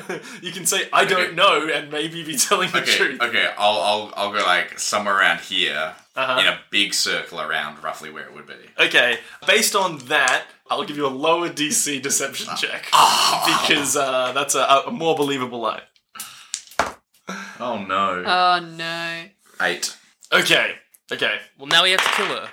you 0.42 0.52
can 0.52 0.66
say 0.66 0.88
I 0.92 1.04
don't 1.04 1.20
Okay. 1.26 1.34
know 1.34 1.68
and 1.68 1.90
maybe 1.90 2.22
be 2.24 2.36
telling 2.36 2.70
the 2.70 2.82
Okay, 2.82 2.96
truth. 2.96 3.20
okay. 3.22 3.48
I'll 3.58 3.80
I'll 3.80 4.12
I'll 4.16 4.32
go 4.32 4.38
like 4.44 4.78
somewhere 4.78 5.16
around 5.18 5.40
here 5.40 5.94
Uh-huh. 6.14 6.40
in 6.40 6.46
a 6.46 6.58
big 6.70 6.92
circle 6.94 7.40
around 7.40 7.82
roughly 7.82 8.10
where 8.10 8.24
it 8.24 8.34
would 8.34 8.46
be. 8.46 8.54
Okay, 8.78 9.18
based 9.46 9.74
on 9.74 9.98
that, 10.08 10.44
I'll 10.70 10.84
give 10.84 10.96
you 10.96 11.06
a 11.06 11.14
lower 11.26 11.48
DC 11.48 12.02
deception 12.02 12.54
check 12.56 12.84
because 12.86 13.96
uh, 13.96 14.32
that's 14.32 14.54
a, 14.54 14.82
a 14.86 14.90
more 14.90 15.14
believable 15.16 15.60
lie. 15.60 15.82
Oh 17.60 17.78
no. 17.86 18.22
Oh 18.26 18.60
no. 18.76 19.24
Eight. 19.62 19.96
Okay, 20.32 20.74
okay. 21.12 21.36
Well, 21.58 21.66
now 21.68 21.82
we 21.84 21.90
have 21.92 22.02
to 22.02 22.10
kill 22.10 22.26
her. 22.26 22.48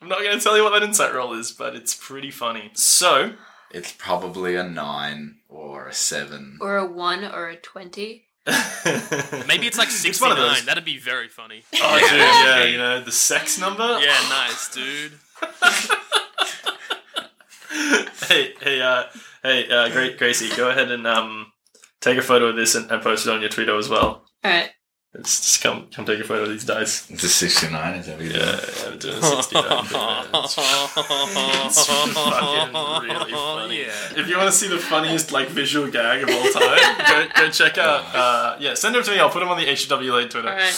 I'm 0.00 0.08
not 0.08 0.20
going 0.20 0.36
to 0.38 0.42
tell 0.42 0.56
you 0.56 0.62
what 0.64 0.70
that 0.74 0.82
insight 0.82 1.12
roll 1.14 1.34
is, 1.34 1.50
but 1.52 1.74
it's 1.74 1.94
pretty 1.94 2.30
funny. 2.30 2.70
So, 2.74 3.32
It's 3.70 3.92
probably 3.92 4.56
a 4.56 4.64
nine 4.64 5.36
or 5.48 5.88
a 5.88 5.92
seven. 5.94 6.58
Or 6.60 6.76
a 6.76 6.86
one 6.86 7.24
or 7.24 7.48
a 7.48 7.56
twenty. 7.56 8.24
Maybe 9.46 9.66
it's 9.66 9.76
like 9.76 9.88
It's 10.04 10.20
one 10.20 10.32
of 10.32 10.38
those. 10.38 10.56
69. 10.56 10.66
That'd 10.66 10.84
be 10.84 10.98
very 10.98 11.28
funny. 11.28 11.64
oh, 11.74 11.98
dude, 11.98 12.10
yeah, 12.18 12.64
you 12.64 12.78
know 12.78 13.02
the 13.04 13.12
sex 13.12 13.58
number. 13.60 13.82
Yeah, 14.00 14.18
nice, 14.30 14.68
dude. 14.74 15.12
hey, 18.28 18.54
hey, 18.60 18.80
uh, 18.80 19.04
hey, 19.42 19.68
uh, 19.70 19.88
Gra- 19.90 20.16
Gracie, 20.16 20.54
go 20.56 20.70
ahead 20.70 20.90
and 20.90 21.06
um, 21.06 21.52
take 22.00 22.16
a 22.18 22.22
photo 22.22 22.46
of 22.46 22.56
this 22.56 22.74
and, 22.74 22.90
and 22.90 23.02
post 23.02 23.26
it 23.26 23.32
on 23.32 23.40
your 23.40 23.50
Twitter 23.50 23.76
as 23.76 23.88
well. 23.88 24.24
Alright. 24.44 24.70
It's 25.18 25.40
just 25.40 25.62
come, 25.62 25.88
come 25.92 26.04
take 26.04 26.20
a 26.20 26.24
photo 26.24 26.44
of 26.44 26.50
these 26.50 26.64
dice. 26.64 27.10
It's 27.10 27.24
a 27.24 27.28
sixty-nine. 27.28 27.94
Is 27.96 28.06
that 28.06 28.16
what 28.16 28.24
you 28.26 28.30
Yeah, 28.32 28.38
yeah, 28.38 28.88
I'm 28.90 28.98
doing 28.98 29.18
a 29.18 29.22
69. 29.22 29.64
It's 30.34 31.86
fucking 31.86 32.72
really 33.08 33.32
funny. 33.32 33.80
Yeah. 33.80 33.92
If 34.20 34.28
you 34.28 34.36
want 34.36 34.48
to 34.48 34.56
see 34.56 34.68
the 34.68 34.78
funniest 34.78 35.32
like 35.32 35.48
visual 35.48 35.90
gag 35.90 36.22
of 36.22 36.30
all 36.30 36.50
time, 36.52 36.78
go, 37.08 37.26
go 37.34 37.50
check 37.50 37.78
out. 37.78 38.04
Uh, 38.18 38.56
yeah, 38.60 38.74
send 38.74 38.94
them 38.94 39.02
to 39.02 39.10
me. 39.10 39.18
I'll 39.18 39.30
put 39.30 39.40
them 39.40 39.48
on 39.48 39.58
the 39.58 39.64
HW 39.66 40.12
Late 40.12 40.30
Twitter. 40.30 40.48
Alright. 40.48 40.74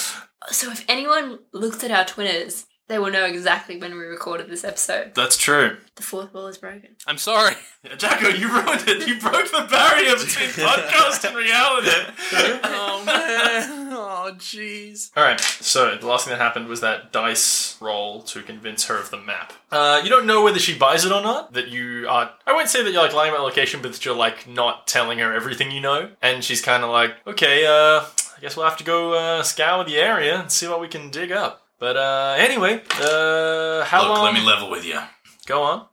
So 0.48 0.70
if 0.70 0.84
anyone 0.88 1.38
looks 1.52 1.82
at 1.84 1.90
our 1.90 2.04
Twitters, 2.04 2.66
they 2.90 2.98
will 2.98 3.12
know 3.12 3.24
exactly 3.24 3.76
when 3.76 3.92
we 3.92 4.00
recorded 4.00 4.50
this 4.50 4.64
episode. 4.64 5.14
That's 5.14 5.36
true. 5.36 5.76
The 5.94 6.02
fourth 6.02 6.34
wall 6.34 6.48
is 6.48 6.58
broken. 6.58 6.96
I'm 7.06 7.18
sorry. 7.18 7.54
Jacko, 7.98 8.30
you 8.30 8.48
ruined 8.52 8.82
it. 8.88 9.06
You 9.06 9.20
broke 9.20 9.48
the 9.48 9.64
barrier 9.70 10.14
between 10.16 10.48
podcast 10.48 11.24
and 11.24 11.36
reality. 11.36 11.90
Oh, 12.64 13.04
man. 13.04 13.92
Oh, 13.92 14.32
jeez. 14.36 15.10
All 15.16 15.22
right. 15.22 15.40
So 15.40 15.96
the 15.96 16.06
last 16.06 16.24
thing 16.26 16.32
that 16.36 16.42
happened 16.42 16.66
was 16.66 16.80
that 16.80 17.12
dice 17.12 17.76
roll 17.80 18.22
to 18.22 18.42
convince 18.42 18.86
her 18.86 18.98
of 18.98 19.10
the 19.10 19.18
map. 19.18 19.52
Uh, 19.70 20.00
you 20.02 20.10
don't 20.10 20.26
know 20.26 20.42
whether 20.42 20.58
she 20.58 20.76
buys 20.76 21.04
it 21.04 21.12
or 21.12 21.22
not. 21.22 21.52
That 21.52 21.68
you 21.68 22.06
are. 22.08 22.32
I 22.44 22.52
won't 22.52 22.68
say 22.68 22.82
that 22.82 22.92
you're 22.92 23.02
like 23.02 23.14
lying 23.14 23.32
about 23.32 23.44
location, 23.44 23.80
but 23.82 23.92
that 23.92 24.04
you're 24.04 24.16
like 24.16 24.48
not 24.48 24.88
telling 24.88 25.20
her 25.20 25.32
everything 25.32 25.70
you 25.70 25.80
know. 25.80 26.10
And 26.20 26.42
she's 26.42 26.60
kind 26.60 26.82
of 26.82 26.90
like, 26.90 27.14
okay, 27.26 27.64
uh, 27.66 28.04
I 28.36 28.40
guess 28.40 28.56
we'll 28.56 28.66
have 28.66 28.78
to 28.78 28.84
go 28.84 29.12
uh, 29.14 29.42
scour 29.44 29.84
the 29.84 29.96
area 29.98 30.40
and 30.40 30.50
see 30.50 30.66
what 30.66 30.80
we 30.80 30.88
can 30.88 31.10
dig 31.10 31.30
up. 31.30 31.59
But 31.80 31.96
uh, 31.96 32.36
anyway, 32.38 32.82
uh, 33.00 33.84
how 33.84 34.02
Look, 34.02 34.18
long? 34.18 34.24
let 34.24 34.34
me 34.34 34.46
level 34.46 34.70
with 34.70 34.84
you. 34.84 35.00
Go 35.46 35.62
on. 35.62 35.86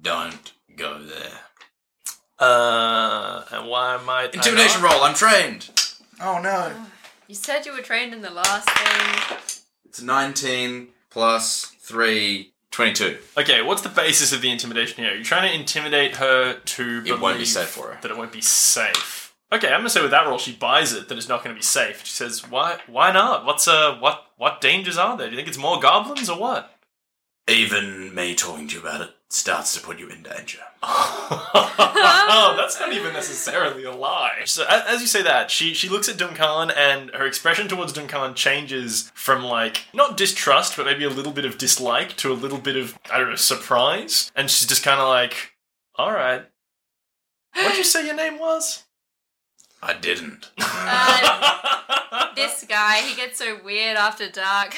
Don't 0.00 0.52
go 0.76 1.02
there. 1.02 1.40
Uh, 2.38 3.42
and 3.50 3.66
why 3.66 3.94
am 3.94 4.08
I 4.08 4.28
Intimidation 4.32 4.82
roll. 4.82 5.02
I'm 5.02 5.14
trained. 5.14 5.70
Oh 6.20 6.40
no. 6.42 6.72
You 7.26 7.34
said 7.34 7.64
you 7.64 7.72
were 7.72 7.80
trained 7.80 8.12
in 8.12 8.20
the 8.20 8.30
last 8.30 8.68
thing. 8.68 9.58
It's 9.86 10.02
19 10.02 10.88
plus 11.08 11.72
3, 11.80 12.52
22. 12.70 13.18
Okay, 13.38 13.62
what's 13.62 13.80
the 13.80 13.88
basis 13.88 14.32
of 14.34 14.42
the 14.42 14.50
intimidation 14.50 15.02
here? 15.02 15.14
You're 15.14 15.24
trying 15.24 15.48
to 15.48 15.58
intimidate 15.58 16.16
her 16.16 16.58
to 16.58 17.02
It 17.06 17.12
won't 17.12 17.20
be 17.20 17.38
believe 17.38 17.48
safe 17.48 17.68
for 17.68 17.92
her. 17.92 17.98
That 18.02 18.10
it 18.10 18.18
won't 18.18 18.32
be 18.32 18.42
safe. 18.42 19.23
Okay, 19.54 19.68
I'm 19.68 19.80
gonna 19.80 19.90
say 19.90 20.02
with 20.02 20.10
that 20.10 20.26
roll, 20.26 20.38
she 20.38 20.52
buys 20.52 20.92
it 20.92 21.08
that 21.08 21.16
it's 21.16 21.28
not 21.28 21.44
gonna 21.44 21.54
be 21.54 21.62
safe. 21.62 22.04
She 22.04 22.12
says, 22.12 22.48
"Why? 22.50 22.78
Why 22.88 23.12
not? 23.12 23.44
What's 23.44 23.68
uh, 23.68 23.96
what? 23.98 24.26
What 24.36 24.60
dangers 24.60 24.98
are 24.98 25.16
there? 25.16 25.28
Do 25.28 25.32
you 25.32 25.36
think 25.36 25.46
it's 25.48 25.58
more 25.58 25.78
goblins 25.78 26.28
or 26.28 26.38
what?" 26.38 26.72
Even 27.46 28.14
me 28.14 28.34
talking 28.34 28.66
to 28.68 28.74
you 28.74 28.80
about 28.80 29.02
it 29.02 29.10
starts 29.28 29.74
to 29.74 29.80
put 29.80 29.98
you 29.98 30.08
in 30.08 30.22
danger. 30.22 30.60
oh, 30.82 32.54
that's 32.56 32.80
not 32.80 32.92
even 32.92 33.12
necessarily 33.12 33.84
a 33.84 33.92
lie. 33.92 34.42
So 34.46 34.64
a- 34.64 34.88
as 34.90 35.00
you 35.02 35.06
say 35.06 35.22
that, 35.22 35.50
she 35.50 35.74
she 35.74 35.88
looks 35.88 36.08
at 36.08 36.16
Duncan 36.16 36.70
and 36.70 37.10
her 37.10 37.26
expression 37.26 37.68
towards 37.68 37.92
Duncan 37.92 38.34
changes 38.34 39.12
from 39.14 39.44
like 39.44 39.84
not 39.92 40.16
distrust, 40.16 40.76
but 40.76 40.86
maybe 40.86 41.04
a 41.04 41.10
little 41.10 41.32
bit 41.32 41.44
of 41.44 41.58
dislike 41.58 42.16
to 42.16 42.32
a 42.32 42.34
little 42.34 42.58
bit 42.58 42.76
of 42.76 42.98
I 43.12 43.18
don't 43.18 43.28
know 43.30 43.36
surprise, 43.36 44.32
and 44.34 44.50
she's 44.50 44.66
just 44.66 44.82
kind 44.82 45.00
of 45.00 45.08
like, 45.08 45.52
"All 45.96 46.12
right, 46.12 46.44
what'd 47.54 47.76
you 47.76 47.84
say 47.84 48.06
your 48.06 48.16
name 48.16 48.38
was?" 48.38 48.83
I 49.84 49.94
didn't. 50.00 50.50
Uh, 50.86 52.26
this 52.36 52.64
guy, 52.68 53.00
he 53.00 53.16
gets 53.16 53.38
so 53.38 53.58
weird 53.64 53.96
after 53.96 54.28
dark. 54.28 54.74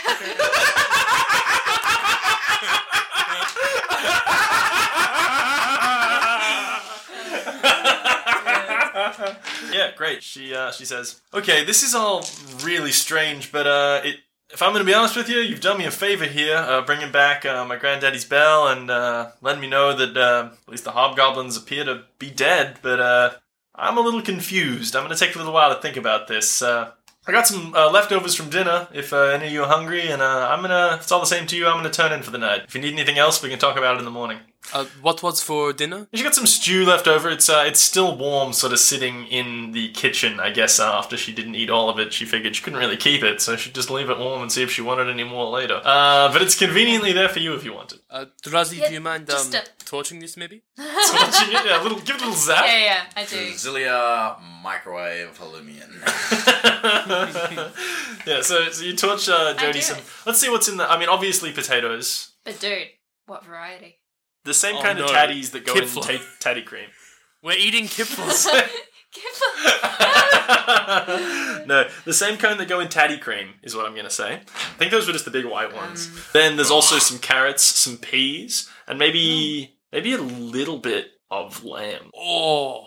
yeah, 9.73 9.91
great. 9.97 10.23
She 10.23 10.55
uh, 10.55 10.71
she 10.71 10.85
says, 10.85 11.21
"Okay, 11.35 11.65
this 11.65 11.83
is 11.83 11.95
all 11.95 12.25
really 12.63 12.93
strange, 12.93 13.51
but 13.51 13.67
uh, 13.67 14.01
it, 14.05 14.17
if 14.51 14.63
I'm 14.63 14.73
going 14.73 14.85
to 14.85 14.91
be 14.91 14.95
honest 14.95 15.17
with 15.17 15.29
you, 15.29 15.39
you've 15.39 15.61
done 15.61 15.79
me 15.79 15.87
a 15.87 15.91
favor 15.91 16.25
here, 16.25 16.57
uh, 16.57 16.83
bringing 16.83 17.11
back 17.11 17.45
uh, 17.45 17.65
my 17.65 17.77
granddaddy's 17.77 18.25
bell 18.25 18.69
and 18.69 18.91
uh, 18.91 19.31
letting 19.43 19.61
me 19.61 19.69
know 19.69 19.95
that 19.97 20.17
uh, 20.17 20.51
at 20.53 20.69
least 20.69 20.85
the 20.85 20.93
hobgoblins 20.93 21.57
appear 21.57 21.85
to 21.85 22.05
be 22.19 22.31
dead. 22.31 22.79
But 22.81 23.01
uh, 23.01 23.31
I'm 23.79 23.99
a 23.99 24.01
little 24.01 24.23
confused. 24.23 24.97
I'm 24.97 25.05
going 25.05 25.15
to 25.15 25.19
take 25.23 25.35
a 25.35 25.39
little 25.39 25.53
while 25.53 25.75
to 25.75 25.81
think 25.81 25.97
about 25.97 26.29
this. 26.29 26.63
Uh, 26.63 26.93
I 27.29 27.33
got 27.33 27.47
some 27.47 27.75
uh, 27.75 27.91
leftovers 27.91 28.35
from 28.35 28.51
dinner. 28.51 28.87
If 28.95 29.13
uh, 29.13 29.23
any 29.23 29.49
of 29.49 29.53
you 29.53 29.65
are 29.65 29.69
hungry, 29.69 30.09
and 30.09 30.23
uh, 30.23 30.49
I'm 30.49 30.63
gonna, 30.63 30.95
if 30.95 31.03
it's 31.03 31.13
all 31.13 31.19
the 31.19 31.27
same 31.27 31.47
to 31.49 31.57
you, 31.57 31.67
I'm 31.67 31.77
gonna 31.77 31.91
turn 31.91 32.13
in 32.13 32.23
for 32.23 32.31
the 32.31 32.39
night. 32.39 32.63
If 32.69 32.75
you 32.75 32.81
need 32.81 32.93
anything 32.93 33.19
else, 33.19 33.43
we 33.43 33.49
can 33.49 33.59
talk 33.59 33.77
about 33.77 33.97
it 33.97 33.99
in 33.99 34.05
the 34.05 34.13
morning." 34.13 34.39
Uh, 34.73 34.85
what 35.01 35.23
was 35.23 35.43
for 35.43 35.73
dinner? 35.73 36.09
She 36.13 36.23
got 36.23 36.35
some 36.35 36.47
stew 36.47 36.85
left 36.85 37.07
over. 37.07 37.31
It's 37.31 37.49
uh, 37.49 37.65
it's 37.67 37.81
still 37.81 38.17
warm, 38.17 38.53
sort 38.53 38.73
of 38.73 38.79
sitting 38.81 39.27
in 39.27 39.73
the 39.73 39.91
kitchen. 39.91 40.41
I 40.41 40.51
guess 40.51 40.81
uh, 40.81 40.93
after 40.93 41.17
she 41.17 41.33
didn't 41.33 41.55
eat 41.55 41.71
all 41.71 41.89
of 41.89 41.99
it, 41.99 42.13
she 42.13 42.25
figured 42.25 42.57
she 42.57 42.63
couldn't 42.63 42.79
really 42.79 42.97
keep 42.97 43.23
it, 43.23 43.41
so 43.41 43.57
she'd 43.57 43.75
just 43.75 43.91
leave 43.91 44.11
it 44.11 44.19
warm 44.19 44.43
and 44.43 44.51
see 44.51 44.63
if 44.63 44.71
she 44.71 44.83
wanted 44.83 45.09
any 45.09 45.25
more 45.25 45.49
later. 45.51 45.81
Uh, 45.85 46.33
but 46.33 46.43
it's 46.43 46.57
conveniently 46.59 47.13
there 47.13 47.29
for 47.29 47.39
you 47.39 47.55
if 47.55 47.65
you 47.65 47.73
want 47.73 47.93
it. 47.93 48.01
Uh, 48.11 48.25
Drazi, 48.43 48.79
Yeah, 48.79 48.89
do 48.89 48.95
you 48.95 49.01
mind 49.01 49.27
just 49.27 49.55
um, 49.55 49.63
a- 49.63 49.85
torching 49.85 50.19
this 50.21 50.37
maybe? 50.37 50.63
So 50.77 51.15
watching 51.15 51.55
it, 51.55 51.65
yeah, 51.65 51.81
a 51.81 51.83
little, 51.83 51.99
give 52.01 52.17
it 52.17 52.23
a 52.23 52.25
little 52.25 52.35
zap. 52.35 52.65
yeah, 52.67 52.79
yeah, 52.79 53.01
I 53.17 53.25
do. 53.25 53.37
Zilia 53.53 54.41
microwave 54.63 55.39
hallumian. 55.39 55.93
yeah, 58.27 58.43
so, 58.43 58.69
so 58.71 58.85
you 58.85 58.97
torch 58.97 59.29
uh, 59.29 59.55
I 59.57 59.61
Jody 59.61 59.73
do 59.75 59.81
some. 59.83 59.99
it. 59.99 60.05
Let's 60.27 60.41
see 60.41 60.49
what's 60.51 60.69
in 60.69 60.77
the. 60.77 60.91
I 60.91 60.99
mean, 60.99 61.09
obviously 61.09 61.53
potatoes. 61.53 62.33
But 62.45 62.59
dude, 62.61 62.89
what 63.27 63.45
variety? 63.45 63.99
The 64.47 64.55
same 64.55 64.77
Oh, 64.77 64.83
kind 64.83 64.99
of 64.99 65.07
no. 65.07 65.13
tatties 65.13 65.51
that 65.51 65.67
go 65.67 65.75
Kipfler. 65.75 66.11
in 66.11 66.19
ta- 66.19 66.25
tatty 66.41 66.63
cream. 66.63 66.89
We're 67.43 67.53
eating 67.59 67.85
kipfels. 67.85 68.47
no, 71.67 71.89
the 72.05 72.13
same 72.13 72.37
kind 72.39 72.59
that 72.61 72.69
go 72.69 72.81
in 72.81 72.89
tatty 72.89 73.19
cream 73.19 73.55
is 73.63 73.77
what 73.77 73.87
I'm 73.87 73.93
going 73.93 74.05
to 74.05 74.11
say. 74.11 74.35
I 74.35 74.39
think 74.79 74.91
those 74.91 75.07
were 75.07 75.13
just 75.13 75.25
the 75.25 75.31
big 75.31 75.45
white 75.45 75.75
ones. 75.75 76.09
Mm. 76.09 76.33
then 76.33 76.57
there's 76.57 76.71
also 76.71 76.99
some 76.99 77.19
carrots, 77.19 77.63
some 77.63 77.99
peas, 77.99 78.69
and 78.87 78.99
maybe 78.99 79.21
mm. 79.21 79.71
maybe 79.93 80.13
a 80.15 80.19
little 80.19 80.79
bit 80.79 81.09
of 81.31 81.65
lamb. 81.65 82.11
Oh, 82.17 82.87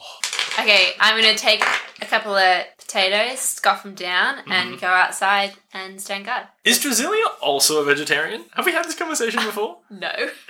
Okay, 0.60 0.89
I'm 0.99 1.20
gonna 1.20 1.38
take 1.38 1.64
a 2.01 2.05
couple 2.05 2.36
of 2.36 2.64
potatoes, 2.90 3.40
scoff 3.40 3.84
them 3.84 3.94
down, 3.94 4.40
and 4.48 4.80
go 4.80 4.88
outside 4.88 5.54
and 5.74 6.02
stand 6.02 6.26
guard. 6.26 6.48
Is 6.64 6.80
Drasilia 6.80 7.24
also 7.40 7.80
a 7.82 7.86
vegetarian? 7.86 8.46
Have 8.56 8.66
we 8.66 8.72
had 8.72 8.84
this 8.86 8.96
conversation 8.96 9.44
before? 9.46 9.78
No. 9.92 10.10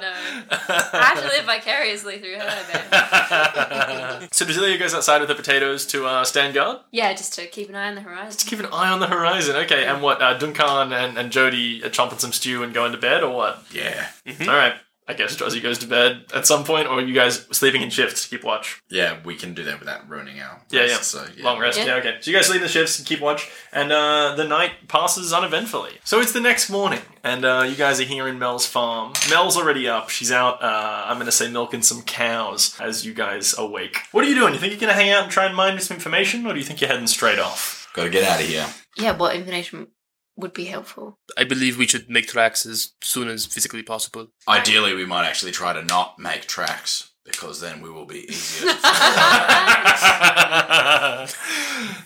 no. 0.00 0.12
I 0.50 1.12
have 1.14 1.22
to 1.22 1.28
live 1.28 1.44
vicariously 1.44 2.18
through 2.18 2.34
her 2.38 2.64
then. 2.72 4.28
so 4.32 4.46
Drasilia 4.46 4.78
goes 4.78 4.94
outside 4.94 5.18
with 5.20 5.28
the 5.28 5.34
potatoes 5.34 5.84
to 5.86 6.06
uh, 6.06 6.24
stand 6.24 6.54
guard. 6.54 6.78
Yeah, 6.90 7.12
just 7.12 7.34
to 7.34 7.46
keep 7.46 7.68
an 7.68 7.74
eye 7.74 7.88
on 7.88 7.94
the 7.94 8.00
horizon. 8.00 8.26
Just 8.28 8.40
to 8.40 8.46
keep 8.46 8.60
an 8.60 8.72
eye 8.72 8.90
on 8.90 9.00
the 9.00 9.06
horizon. 9.06 9.56
Okay, 9.56 9.84
and 9.84 10.02
what? 10.02 10.22
Uh, 10.22 10.34
Duncan 10.38 10.92
and, 10.94 11.18
and 11.18 11.30
Jody 11.30 11.82
are 11.84 11.90
chomping 11.90 12.20
some 12.20 12.32
stew 12.32 12.62
and 12.62 12.72
going 12.72 12.92
to 12.92 12.98
bed, 12.98 13.22
or 13.22 13.34
what? 13.34 13.62
Yeah. 13.70 14.06
All 14.40 14.46
right. 14.46 14.74
I 15.06 15.12
guess 15.12 15.36
Drozzy 15.36 15.62
goes 15.62 15.78
to 15.78 15.86
bed 15.86 16.24
at 16.34 16.46
some 16.46 16.64
point, 16.64 16.88
or 16.88 17.00
you 17.00 17.14
guys 17.14 17.46
sleeping 17.52 17.82
in 17.82 17.90
shifts 17.90 18.22
to 18.22 18.28
keep 18.28 18.42
watch. 18.42 18.82
Yeah, 18.88 19.18
we 19.24 19.36
can 19.36 19.52
do 19.52 19.62
that 19.64 19.78
without 19.78 20.08
ruining 20.08 20.40
our 20.40 20.62
Yeah, 20.70 20.86
yeah. 20.86 20.96
So, 20.96 21.26
yeah. 21.36 21.44
Long 21.44 21.58
rest. 21.58 21.78
Yeah. 21.78 21.86
Yeah. 21.86 21.94
okay. 21.96 22.16
So 22.20 22.30
you 22.30 22.36
guys 22.36 22.46
sleep 22.46 22.56
in 22.56 22.62
the 22.62 22.68
shifts 22.68 22.98
and 22.98 23.06
keep 23.06 23.20
watch, 23.20 23.50
and 23.72 23.92
uh, 23.92 24.34
the 24.34 24.44
night 24.44 24.88
passes 24.88 25.32
uneventfully. 25.32 25.98
So 26.04 26.20
it's 26.20 26.32
the 26.32 26.40
next 26.40 26.70
morning, 26.70 27.00
and 27.22 27.44
uh, 27.44 27.66
you 27.68 27.74
guys 27.74 28.00
are 28.00 28.04
here 28.04 28.26
in 28.28 28.38
Mel's 28.38 28.66
farm. 28.66 29.12
Mel's 29.28 29.56
already 29.56 29.86
up. 29.88 30.08
She's 30.08 30.32
out. 30.32 30.62
Uh, 30.62 31.04
I'm 31.06 31.16
going 31.16 31.26
to 31.26 31.32
say 31.32 31.50
milking 31.50 31.82
some 31.82 32.02
cows 32.02 32.74
as 32.80 33.04
you 33.04 33.12
guys 33.12 33.54
awake. 33.58 33.98
What 34.12 34.24
are 34.24 34.28
you 34.28 34.34
doing? 34.34 34.54
You 34.54 34.58
think 34.60 34.72
you're 34.72 34.80
going 34.80 34.92
to 34.92 34.98
hang 34.98 35.10
out 35.10 35.24
and 35.24 35.30
try 35.32 35.44
and 35.44 35.54
mine 35.54 35.78
some 35.80 35.96
information, 35.96 36.46
or 36.46 36.54
do 36.54 36.58
you 36.58 36.64
think 36.64 36.80
you're 36.80 36.88
heading 36.88 37.06
straight 37.06 37.38
off? 37.38 37.90
Gotta 37.94 38.10
get 38.10 38.24
out 38.28 38.40
of 38.40 38.46
here. 38.46 38.66
Yeah, 38.96 39.16
what 39.16 39.36
information 39.36 39.86
would 40.36 40.52
be 40.52 40.64
helpful? 40.66 41.18
I 41.36 41.44
believe 41.44 41.78
we 41.78 41.86
should 41.86 42.08
make 42.10 42.26
tracks 42.28 42.66
as 42.66 42.92
soon 43.02 43.28
as 43.28 43.46
physically 43.46 43.82
possible. 43.82 44.28
Ideally, 44.48 44.94
we 44.94 45.06
might 45.06 45.26
actually 45.26 45.52
try 45.52 45.72
to 45.72 45.84
not 45.84 46.18
make 46.18 46.46
tracks 46.46 47.10
because 47.24 47.60
then 47.60 47.80
we 47.80 47.90
will 47.90 48.06
be 48.06 48.24
easier 48.30 48.68
to 48.70 48.74
find. 48.76 48.84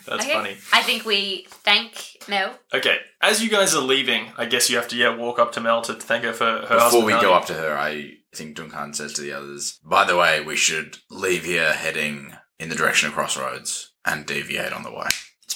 That's 0.06 0.24
Okay. 0.24 0.32
funny. 0.32 0.56
I 0.72 0.82
think 0.82 1.04
we 1.04 1.46
thank 1.50 2.16
Mel. 2.28 2.54
Okay, 2.72 2.98
as 3.20 3.42
you 3.42 3.50
guys 3.50 3.74
are 3.74 3.82
leaving, 3.82 4.28
I 4.36 4.46
guess 4.46 4.70
you 4.70 4.76
have 4.76 4.88
to 4.88 4.96
yeah 4.96 5.14
walk 5.14 5.38
up 5.38 5.52
to 5.52 5.60
Mel 5.60 5.82
to 5.82 5.94
thank 5.94 6.24
her 6.24 6.32
for 6.32 6.44
her 6.68 6.78
Before 6.78 7.04
we 7.04 7.12
go 7.12 7.34
up 7.34 7.46
to 7.46 7.54
her, 7.54 7.76
I 7.76 8.12
think 8.34 8.56
Duncan 8.56 8.94
says 8.94 9.12
to 9.14 9.22
the 9.22 9.32
others, 9.32 9.78
by 9.84 10.04
the 10.04 10.16
way, 10.16 10.40
we 10.40 10.56
should 10.56 10.98
leave 11.10 11.44
here 11.44 11.72
heading 11.72 12.32
in 12.58 12.68
the 12.68 12.74
direction 12.76 13.08
of 13.08 13.14
Crossroads 13.14 13.92
and 14.04 14.26
deviate 14.26 14.72
on 14.72 14.82
the 14.82 14.92
way. 14.92 15.08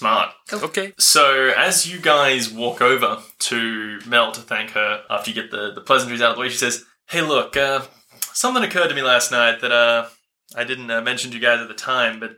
Smart. 0.02 0.34
Okay. 0.52 0.92
So 0.98 1.52
as 1.56 1.88
you 1.88 2.00
guys 2.00 2.50
walk 2.50 2.82
over 2.82 3.18
to 3.38 4.00
Mel 4.04 4.32
to 4.32 4.40
thank 4.40 4.70
her 4.70 5.04
after 5.08 5.30
you 5.30 5.40
get 5.40 5.52
the, 5.52 5.70
the 5.72 5.80
pleasantries 5.80 6.20
out 6.20 6.30
of 6.30 6.34
the 6.34 6.40
way, 6.40 6.48
she 6.48 6.56
says, 6.56 6.84
"Hey, 7.06 7.20
look, 7.20 7.56
uh, 7.56 7.82
something 8.32 8.64
occurred 8.64 8.88
to 8.88 8.96
me 8.96 9.02
last 9.02 9.30
night 9.30 9.60
that 9.60 9.70
uh, 9.70 10.08
I 10.56 10.64
didn't 10.64 10.90
uh, 10.90 11.02
mention 11.02 11.30
to 11.30 11.36
you 11.36 11.40
guys 11.40 11.60
at 11.60 11.68
the 11.68 11.74
time, 11.74 12.18
but 12.18 12.32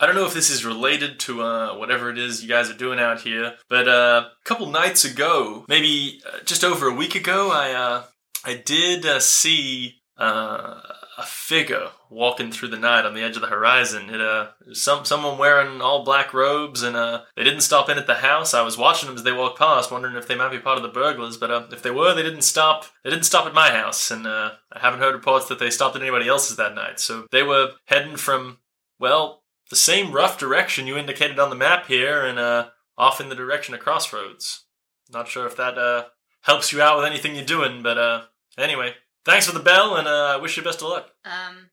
I 0.00 0.06
don't 0.06 0.14
know 0.14 0.24
if 0.24 0.32
this 0.32 0.48
is 0.48 0.64
related 0.64 1.20
to 1.20 1.42
uh, 1.42 1.76
whatever 1.76 2.08
it 2.08 2.16
is 2.16 2.42
you 2.42 2.48
guys 2.48 2.70
are 2.70 2.74
doing 2.74 2.98
out 2.98 3.20
here. 3.20 3.52
But 3.68 3.86
uh, 3.86 4.28
a 4.28 4.48
couple 4.48 4.70
nights 4.70 5.04
ago, 5.04 5.66
maybe 5.68 6.22
uh, 6.26 6.38
just 6.46 6.64
over 6.64 6.88
a 6.88 6.94
week 6.94 7.14
ago, 7.14 7.50
I 7.52 7.72
uh, 7.74 8.04
I 8.46 8.54
did 8.54 9.04
uh, 9.04 9.20
see." 9.20 10.00
Uh, 10.16 10.80
a 11.18 11.22
figure 11.22 11.88
walking 12.14 12.52
through 12.52 12.68
the 12.68 12.78
night 12.78 13.04
on 13.04 13.14
the 13.14 13.22
edge 13.22 13.34
of 13.36 13.42
the 13.42 13.48
horizon. 13.48 14.08
It 14.08 14.20
uh, 14.20 14.48
some 14.72 15.04
someone 15.04 15.36
wearing 15.36 15.80
all 15.80 16.04
black 16.04 16.32
robes, 16.32 16.82
and 16.82 16.96
uh, 16.96 17.22
they 17.36 17.44
didn't 17.44 17.60
stop 17.60 17.88
in 17.88 17.98
at 17.98 18.06
the 18.06 18.14
house. 18.14 18.54
I 18.54 18.62
was 18.62 18.78
watching 18.78 19.08
them 19.08 19.16
as 19.16 19.24
they 19.24 19.32
walked 19.32 19.58
past, 19.58 19.90
wondering 19.90 20.16
if 20.16 20.28
they 20.28 20.36
might 20.36 20.50
be 20.50 20.58
part 20.58 20.76
of 20.76 20.82
the 20.82 20.88
burglars. 20.88 21.36
But 21.36 21.50
uh, 21.50 21.66
if 21.72 21.82
they 21.82 21.90
were, 21.90 22.14
they 22.14 22.22
didn't 22.22 22.42
stop. 22.42 22.86
They 23.02 23.10
didn't 23.10 23.24
stop 23.24 23.46
at 23.46 23.54
my 23.54 23.70
house, 23.70 24.10
and 24.10 24.26
uh, 24.26 24.52
I 24.72 24.78
haven't 24.78 25.00
heard 25.00 25.14
reports 25.14 25.48
that 25.48 25.58
they 25.58 25.70
stopped 25.70 25.96
at 25.96 26.02
anybody 26.02 26.28
else's 26.28 26.56
that 26.56 26.74
night. 26.74 27.00
So 27.00 27.26
they 27.30 27.42
were 27.42 27.72
heading 27.86 28.16
from 28.16 28.58
well, 28.98 29.42
the 29.70 29.76
same 29.76 30.12
rough 30.12 30.38
direction 30.38 30.86
you 30.86 30.96
indicated 30.96 31.38
on 31.38 31.50
the 31.50 31.56
map 31.56 31.86
here, 31.86 32.24
and 32.24 32.38
uh, 32.38 32.68
off 32.96 33.20
in 33.20 33.28
the 33.28 33.34
direction 33.34 33.74
of 33.74 33.80
Crossroads. 33.80 34.64
Not 35.12 35.28
sure 35.28 35.46
if 35.46 35.56
that 35.56 35.76
uh, 35.76 36.04
helps 36.42 36.72
you 36.72 36.80
out 36.80 36.96
with 36.96 37.06
anything 37.06 37.34
you're 37.34 37.44
doing, 37.44 37.82
but 37.82 37.98
uh, 37.98 38.22
anyway. 38.56 38.94
Thanks 39.24 39.46
for 39.46 39.56
the 39.56 39.64
bell, 39.64 39.96
and 39.96 40.06
uh, 40.06 40.34
I 40.34 40.36
wish 40.36 40.56
you 40.56 40.62
best 40.62 40.82
of 40.82 40.88
luck. 40.88 41.10
Um. 41.24 41.70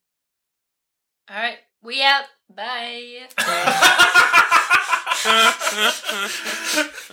All 1.32 1.38
right, 1.38 1.60
we 1.82 2.04
out. 2.04 2.26
Bye. 2.54 3.22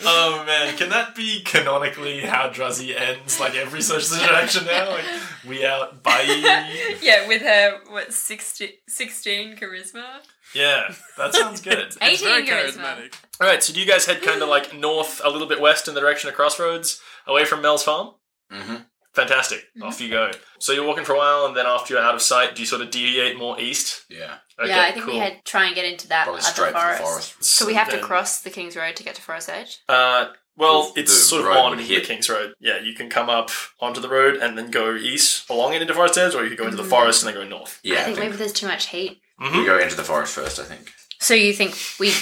oh 0.05 0.43
man, 0.45 0.77
can 0.77 0.89
that 0.89 1.15
be 1.15 1.45
canonically 1.45 2.23
how 2.23 2.49
Druzzy 2.49 2.99
ends 2.99 3.39
like 3.39 3.55
every 3.55 3.81
social 3.81 4.21
interaction 4.21 4.67
now? 4.67 4.91
Like, 4.91 5.05
we 5.47 5.65
out, 5.65 6.03
bye. 6.03 6.25
yeah, 7.01 7.29
with 7.29 7.43
her 7.43 7.79
what 7.91 8.13
16, 8.13 8.69
16 8.89 9.57
charisma. 9.57 10.05
Yeah, 10.53 10.93
that 11.17 11.33
sounds 11.33 11.61
good. 11.61 11.79
It's 11.79 11.97
very 11.97 12.15
18 12.15 12.47
charisma. 12.47 12.75
charismatic. 12.75 13.15
All 13.41 13.47
right, 13.47 13.63
so 13.63 13.73
do 13.73 13.79
you 13.79 13.87
guys 13.87 14.07
head 14.07 14.21
kind 14.23 14.43
of 14.43 14.49
like 14.49 14.77
north, 14.77 15.21
a 15.23 15.31
little 15.31 15.47
bit 15.47 15.61
west 15.61 15.87
in 15.87 15.95
the 15.95 16.01
direction 16.01 16.29
of 16.29 16.35
Crossroads, 16.35 17.01
away 17.25 17.45
from 17.45 17.63
Mel's 17.63 17.85
farm? 17.85 18.15
Mm-hmm. 18.53 18.77
Fantastic. 19.19 19.65
Off 19.83 20.01
you 20.01 20.09
go. 20.11 20.31
So 20.59 20.73
you're 20.73 20.87
walking 20.87 21.05
for 21.05 21.15
a 21.15 21.19
while, 21.19 21.47
and 21.47 21.57
then 21.57 21.67
after 21.67 21.95
you're 21.95 22.03
out 22.03 22.15
of 22.15 22.23
sight, 22.23 22.55
do 22.55 22.63
you 22.63 22.67
sort 22.67 22.81
of 22.83 22.91
deviate 22.91 23.37
more 23.39 23.59
east? 23.61 24.05
Yeah. 24.09 24.37
Okay, 24.61 24.71
yeah, 24.71 24.83
I 24.83 24.93
think 24.93 25.05
cool. 25.05 25.15
we 25.15 25.21
had 25.21 25.45
try 25.45 25.67
and 25.67 25.75
get 25.75 25.85
into 25.85 26.09
that 26.09 26.25
Probably 26.25 26.43
other 26.43 26.67
the 26.73 26.79
forest. 26.79 27.03
forest. 27.03 27.45
So 27.45 27.67
we 27.67 27.75
have 27.75 27.89
to 27.91 27.99
cross 27.99 28.41
the 28.41 28.51
King's 28.51 28.77
Road 28.77 28.97
to 28.97 29.03
get 29.05 29.15
to 29.15 29.23
Forest 29.23 29.49
Edge. 29.51 29.79
Uh, 29.89 30.27
well, 30.57 30.93
The- 30.93 31.01
it's 31.03 31.13
sort 31.13 31.43
of 31.45 31.49
on 31.57 31.77
would 31.77 31.87
the 31.87 32.01
King's 32.01 32.29
Road. 32.29 32.55
Yeah, 32.59 32.79
you 32.81 32.93
can 32.95 33.09
come 33.09 33.29
up 33.31 33.51
onto 33.81 34.01
the 34.01 34.09
road 34.09 34.37
and 34.37 34.59
then 34.59 34.71
go 34.73 34.95
east 34.97 35.49
along 35.49 35.75
it 35.75 35.83
into 35.83 35.95
Forest 35.95 36.19
Edge, 36.19 36.35
or 36.35 36.43
you 36.43 36.49
could 36.49 36.59
go 36.59 36.65
into 36.65 36.77
the 36.77 36.83
Mhm. 36.83 36.91
forest 36.91 37.23
and 37.25 37.33
then 37.35 37.43
go 37.43 37.49
north. 37.49 37.79
Yeah, 37.83 37.99
I 37.99 38.01
I 38.01 38.05
think, 38.07 38.17
think 38.17 38.27
maybe 38.31 38.37
there's 38.39 38.53
too 38.53 38.67
much 38.67 38.87
heat. 38.89 39.21
Mhm. 39.41 39.59
we 39.61 39.65
go 39.65 39.79
into 39.79 39.95
the 39.95 40.03
forest 40.05 40.35
first, 40.35 40.59
I 40.59 40.65
think. 40.65 40.93
So 41.21 41.35
you 41.35 41.53
think 41.53 41.77
we 42.01 42.13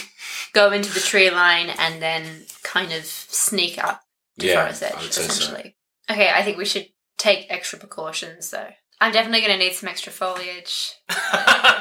go 0.52 0.70
into 0.72 0.90
the 0.92 1.00
tree 1.00 1.30
line 1.30 1.70
and 1.70 2.02
then 2.02 2.46
kind 2.62 2.92
of 2.92 3.06
sneak 3.06 3.82
up 3.82 4.02
to 4.40 4.46
Yeah, 4.46 4.64
Forest 4.64 4.82
I 4.82 4.86
Edge, 4.88 5.02
would 5.02 5.14
say 5.14 5.28
so. 5.28 5.62
Essentially? 6.08 6.26
Okay, 6.26 6.38
I 6.38 6.42
think 6.42 6.58
we 6.58 6.64
should 6.64 6.88
take 7.18 7.46
extra 7.48 7.78
precautions 7.78 8.50
though. 8.50 8.70
I'm 8.98 9.12
definitely 9.12 9.40
going 9.40 9.58
to 9.58 9.62
need 9.62 9.74
some 9.74 9.90
extra 9.90 10.10
foliage. 10.10 10.94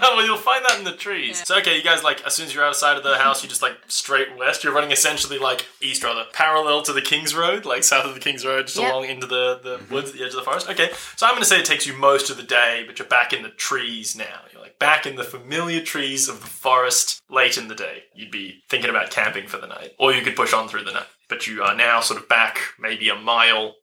well, 0.01 0.26
you'll 0.26 0.38
find 0.38 0.65
that 0.65 0.78
in 0.80 0.84
the 0.84 0.91
trees. 0.91 1.39
Yeah. 1.39 1.43
So, 1.45 1.57
okay, 1.59 1.78
you 1.78 1.84
guys, 1.84 2.03
like, 2.03 2.21
as 2.26 2.34
soon 2.34 2.45
as 2.45 2.53
you're 2.53 2.65
outside 2.65 2.97
of 2.97 3.03
the 3.03 3.15
house, 3.15 3.41
you 3.41 3.47
just, 3.47 3.61
like, 3.61 3.78
straight 3.88 4.36
west. 4.38 4.65
You're 4.65 4.73
running 4.73 4.91
essentially, 4.91 5.39
like, 5.39 5.65
east, 5.82 6.03
rather, 6.03 6.26
parallel 6.34 6.82
to 6.82 6.91
the 6.91 7.01
King's 7.01 7.34
Road, 7.34 7.63
like, 7.63 7.86
south 7.86 8.05
of 8.05 8.15
the 8.15 8.19
King's 8.19 8.45
Road, 8.45 8.67
just 8.67 8.78
Yep. 8.78 8.91
along 8.91 9.05
into 9.05 9.28
the, 9.28 9.61
the 9.63 9.78
mm-hmm. 9.78 9.93
woods 9.93 10.09
at 10.09 10.17
the 10.17 10.26
edge 10.26 10.32
of 10.32 10.36
the 10.36 10.41
forest. 10.41 10.69
Okay, 10.69 10.89
so 11.15 11.26
I'm 11.26 11.32
going 11.32 11.41
to 11.41 11.47
say 11.47 11.57
it 11.57 11.65
takes 11.65 11.88
you 11.88 11.95
most 11.95 12.30
of 12.30 12.36
the 12.36 12.43
day, 12.43 12.84
but 12.86 12.99
you're 12.99 13.07
back 13.07 13.32
in 13.32 13.43
the 13.43 13.49
trees 13.49 14.17
now. 14.17 14.41
You're, 14.51 14.61
like, 14.61 14.78
back 14.78 15.05
in 15.05 15.15
the 15.15 15.23
familiar 15.23 15.80
trees 15.80 16.28
of 16.28 16.41
the 16.41 16.47
forest 16.47 17.21
late 17.30 17.57
in 17.57 17.69
the 17.69 17.76
day. 17.76 18.03
You'd 18.13 18.30
be 18.30 18.61
thinking 18.69 18.89
about 18.89 19.11
camping 19.11 19.47
for 19.47 19.57
the 19.57 19.67
night, 19.67 19.93
or 19.97 20.11
you 20.11 20.21
could 20.21 20.36
push 20.36 20.51
on 20.51 20.67
through 20.67 20.84
the 20.84 20.91
night. 20.91 21.07
But 21.30 21.47
you 21.47 21.63
are 21.63 21.76
now 21.76 22.01
sort 22.01 22.19
of 22.19 22.28
back 22.28 22.59
maybe 22.78 23.07
a 23.07 23.15
mile 23.15 23.76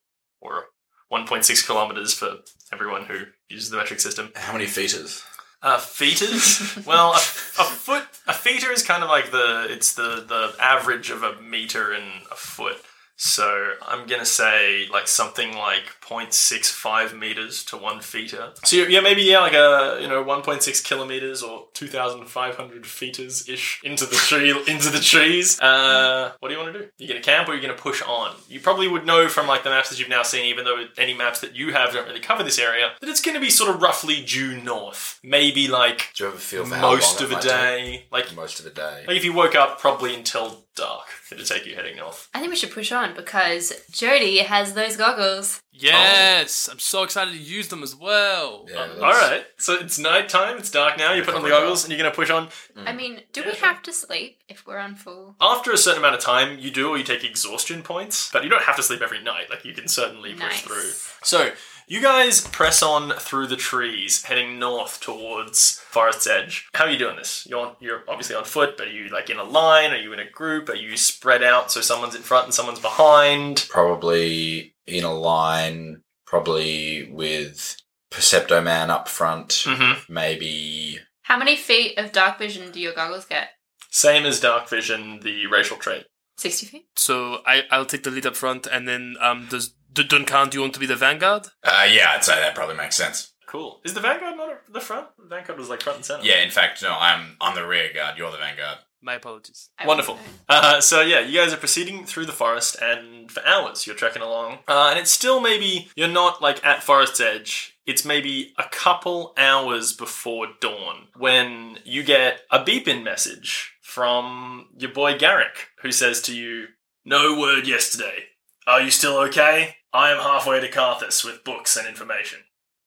or 0.43 0.67
1.6 1.13 1.67
kilometers 1.67 2.15
for 2.15 2.39
everyone 2.73 3.05
who 3.05 3.25
uses 3.49 3.71
the 3.71 3.77
metric 3.77 4.01
system. 4.01 4.31
How 4.35 4.53
many 4.53 4.67
feeters? 4.67 5.23
Uh, 5.63 5.79
feeters? 5.79 6.79
well, 6.87 7.13
a, 7.13 7.17
a 7.17 7.65
foot, 7.65 8.05
a 8.27 8.33
feeter 8.33 8.73
is 8.73 8.83
kind 8.83 9.03
of 9.03 9.09
like 9.09 9.31
the, 9.31 9.67
it's 9.69 9.95
the, 9.95 10.25
the 10.27 10.55
average 10.61 11.11
of 11.11 11.23
a 11.23 11.41
meter 11.41 11.93
and 11.93 12.23
a 12.31 12.35
foot. 12.35 12.79
So 13.17 13.75
I'm 13.87 14.07
gonna 14.07 14.27
say 14.27 14.87
like 14.91 15.07
something 15.07 15.57
like 15.57 15.85
0.65 16.01 17.17
meters 17.17 17.65
to 17.67 17.77
one 17.77 18.01
feeter. 18.01 18.51
So 18.65 18.77
yeah, 18.77 19.01
maybe 19.01 19.23
yeah, 19.23 19.41
like 19.41 19.53
a 19.53 19.99
you 20.01 20.09
know 20.09 20.25
1.6 20.25 20.85
kilometers 20.85 21.43
or 21.43 21.67
2,500 21.75 22.87
feeters 22.87 23.49
ish 23.49 23.81
into 23.85 24.07
the 24.07 24.17
tree 24.17 24.51
into 24.67 24.91
the 24.91 24.99
trees. 24.99 25.61
Uh, 25.61 26.33
what 26.41 26.49
do 26.49 26.55
you 26.55 26.61
want 26.61 26.73
to 26.73 26.81
do? 26.81 26.89
You 26.99 27.09
gonna 27.09 27.21
camp 27.21 27.49
or 27.49 27.55
you 27.55 27.63
gonna 27.63 27.75
push 27.75 28.03
on? 28.03 28.35
You 28.49 28.61
probably 28.61 28.89
would 28.89 29.07
know 29.07 29.29
from 29.29 29.47
like 29.47 29.63
the 29.63 29.71
maps 29.71 29.91
that 29.91 29.99
you've 29.99 30.09
now 30.09 30.23
seen, 30.23 30.47
even 30.47 30.65
though 30.65 30.85
any 30.99 31.15
maps 31.15 31.41
that 31.41 31.55
you 31.55 31.73
have 31.73 31.93
don't 31.93 32.07
really 32.07 32.21
cover 32.21 32.43
this 32.43 32.59
area, 32.59 32.93
that 33.01 33.09
it's 33.09 33.21
gonna 33.21 33.41
be 33.41 33.51
sort 33.51 33.75
of 33.75 33.81
roughly 33.81 34.23
due 34.25 34.61
north. 34.61 35.21
Maybe 35.23 35.69
like 35.69 36.11
Do 36.15 36.25
you 36.25 36.31
have 36.31 36.39
a 36.39 36.43
feel 36.43 36.65
for 36.65 36.75
how 36.75 36.93
most 36.93 37.21
of 37.21 37.31
a 37.33 37.41
day. 37.41 38.07
Like? 38.11 38.35
Most 38.35 38.61
of 38.61 38.67
a 38.67 38.71
day. 38.71 39.05
like 39.07 39.17
if 39.17 39.25
you 39.25 39.33
woke 39.33 39.55
up 39.55 39.79
probably 39.79 40.15
until 40.15 40.65
dark, 40.75 41.07
it'd 41.33 41.47
take 41.47 41.67
you 41.67 41.75
heading 41.75 41.97
north. 41.97 42.29
I 42.35 42.39
think 42.41 42.51
we 42.51 42.57
should 42.57 42.71
push 42.73 42.93
on 42.93 43.15
because 43.15 43.73
Jody 43.91 44.39
has 44.39 44.75
those 44.75 44.97
goggles. 44.97 45.61
Yes, 45.75 46.69
I'm 46.71 46.79
so 46.79 47.03
excited 47.03 47.33
to 47.33 47.39
use 47.41 47.69
them 47.69 47.83
as 47.83 47.97
well. 47.97 48.67
Yeah, 48.71 48.89
All 48.97 49.11
right, 49.13 49.45
so 49.57 49.75
it's 49.75 49.99
nighttime. 49.99 50.59
It's 50.59 50.71
dark 50.71 50.99
now. 50.99 51.13
You 51.15 51.23
put 51.23 51.35
on 51.35 51.43
the 51.43 51.49
goggles, 51.49 51.85
and 51.85 51.91
you're 51.93 51.99
gonna 52.03 52.15
push 52.15 52.31
on. 52.31 52.49
I 52.77 52.93
mean, 52.93 53.23
do 53.33 53.41
Mm. 53.41 53.45
Yeah, 53.47 53.51
we 53.53 53.57
sure. 53.59 53.69
have 53.69 53.83
to 53.83 53.93
sleep 53.93 54.39
if 54.49 54.67
we're 54.67 54.79
on 54.79 54.95
full? 54.97 55.35
After 55.41 55.73
a 55.73 55.77
certain 55.79 56.01
amount 56.01 56.15
of 56.15 56.21
time, 56.21 56.59
you 56.59 56.71
do, 56.71 56.89
or 56.91 56.99
you 56.99 57.05
take 57.05 57.25
exhaustion 57.25 57.83
points, 57.83 58.31
but 58.33 58.45
you 58.45 58.51
don't 58.51 58.63
have 58.65 58.77
to 58.77 58.83
sleep 58.83 59.01
every 59.01 59.23
night. 59.23 59.49
Like 59.51 59.65
you 59.65 59.73
can 59.75 59.89
certainly 59.89 60.33
push 60.35 60.41
Nice. 60.43 60.61
through. 60.61 60.91
So 61.23 61.53
You 61.93 62.01
guys 62.01 62.41
press 62.41 62.83
on 62.83 63.11
through 63.19 63.49
the 63.49 63.57
trees, 63.57 64.25
heading 64.25 64.59
north 64.59 64.99
towards 64.99 65.73
Forest's 65.91 66.27
Edge. 66.27 66.67
How 66.73 66.87
are 66.87 66.91
you 66.91 66.97
doing 66.97 67.17
this? 67.17 67.47
You're 67.47 67.67
on, 67.67 67.77
you're 67.81 68.03
obviously 68.09 68.35
on 68.35 68.45
foot, 68.45 68.79
but 68.79 68.87
are 68.87 68.91
you 68.91 69.11
like 69.11 69.29
in 69.29 69.37
a 69.37 69.45
line? 69.45 69.91
Are 69.91 69.99
you 69.99 70.15
in 70.15 70.19
a 70.19 70.31
group? 70.31 70.71
Are 70.71 70.75
you 70.75 70.97
spread 70.97 71.43
out 71.43 71.71
so 71.71 71.83
someone's 71.83 72.15
in 72.15 72.23
front 72.23 72.47
and 72.47 72.55
someone's 72.55 72.81
behind? 72.81 73.67
Probably 73.69 74.75
in 74.87 75.05
a 75.05 75.13
line, 75.13 76.01
probably 76.25 77.11
with 77.13 77.77
Percepto 78.11 78.65
Man 78.65 78.89
up 78.89 79.07
front. 79.07 79.51
Mm-hmm. 79.51 80.11
Maybe 80.11 80.99
How 81.25 81.37
many 81.37 81.57
feet 81.57 81.99
of 81.99 82.11
dark 82.11 82.39
vision 82.39 82.73
do 82.73 82.81
your 82.81 82.95
goggles 82.95 83.27
get? 83.27 83.51
Same 83.91 84.25
as 84.25 84.41
dark 84.41 84.67
vision, 84.67 85.21
the 85.21 85.47
racial 85.47 85.77
trait. 85.77 86.07
60 86.39 86.67
feet? 86.67 86.87
So 86.97 87.41
I, 87.47 87.65
I'll 87.71 87.85
take 87.85 88.03
the 88.03 88.11
lead 88.11 88.25
up 88.25 88.35
front, 88.35 88.67
and 88.67 88.89
then 88.89 89.17
um, 89.21 89.47
does 89.51 89.75
D- 89.93 90.05
Duncan, 90.05 90.49
do 90.49 90.59
you 90.59 90.63
want 90.63 90.75
to 90.75 90.81
be 90.81 90.87
the 90.87 90.97
vanguard? 90.97 91.47
Uh, 91.63 91.87
yeah, 91.91 92.13
I'd 92.15 92.25
say 92.25 92.37
that 92.37 92.55
probably 92.55 92.77
makes 92.77 92.97
sense. 92.97 93.33
Cool. 93.47 93.81
Is 93.85 93.93
the 93.93 94.01
Vanguard 94.01 94.39
not 94.39 94.49
at 94.49 94.73
the 94.73 94.81
front? 94.81 95.09
The 95.19 95.27
Vanguard 95.27 95.59
was 95.59 95.69
like 95.69 95.83
front 95.83 95.97
and 95.97 96.05
center. 96.07 96.25
Yeah, 96.25 96.43
in 96.43 96.51
fact, 96.51 96.83
no, 96.83 96.97
I'm 96.99 97.37
on 97.39 97.55
the 97.55 97.67
rear 97.67 97.91
guard. 97.93 98.17
You're 98.17 98.31
the 98.31 98.39
vanguard. 98.39 98.79
My 99.03 99.17
apologies. 99.17 99.69
I 99.79 99.87
Wonderful. 99.87 100.19
Uh, 100.49 100.81
so 100.81 101.03
yeah, 101.03 101.21
you 101.21 101.39
guys 101.39 101.53
are 101.53 101.59
proceeding 101.59 102.07
through 102.07 102.25
the 102.25 102.33
forest, 102.33 102.77
and 102.81 103.31
for 103.31 103.45
hours 103.47 103.87
you're 103.87 103.97
trekking 103.97 104.23
along. 104.23 104.61
Uh, 104.67 104.89
and 104.91 104.99
it's 104.99 105.11
still 105.11 105.39
maybe 105.39 105.91
you're 105.97 106.09
not 106.09 106.41
like 106.41 106.65
at 106.65 106.83
forest's 106.83 107.21
edge. 107.21 107.77
It's 107.85 108.07
maybe 108.07 108.55
a 108.57 108.65
couple 108.71 109.35
hours 109.37 109.93
before 109.93 110.47
dawn 110.61 111.09
when 111.17 111.79
you 111.85 112.05
get 112.05 112.43
a 112.51 112.65
beep-in 112.65 113.05
message 113.05 113.75
from 113.83 114.69
your 114.79 114.93
boy 114.93 115.19
Garrick, 115.19 115.69
who 115.83 115.93
says 115.93 116.23
to 116.23 116.35
you, 116.35 116.69
"No 117.05 117.39
word 117.39 117.67
yesterday. 117.67 118.29
Are 118.67 118.81
you 118.81 118.91
still 118.91 119.19
okay? 119.19 119.77
I 119.93 120.11
am 120.11 120.19
halfway 120.19 120.61
to 120.61 120.71
Carthus 120.71 121.25
with 121.25 121.45
books 121.45 121.77
and 121.77 121.87
information. 121.87 122.41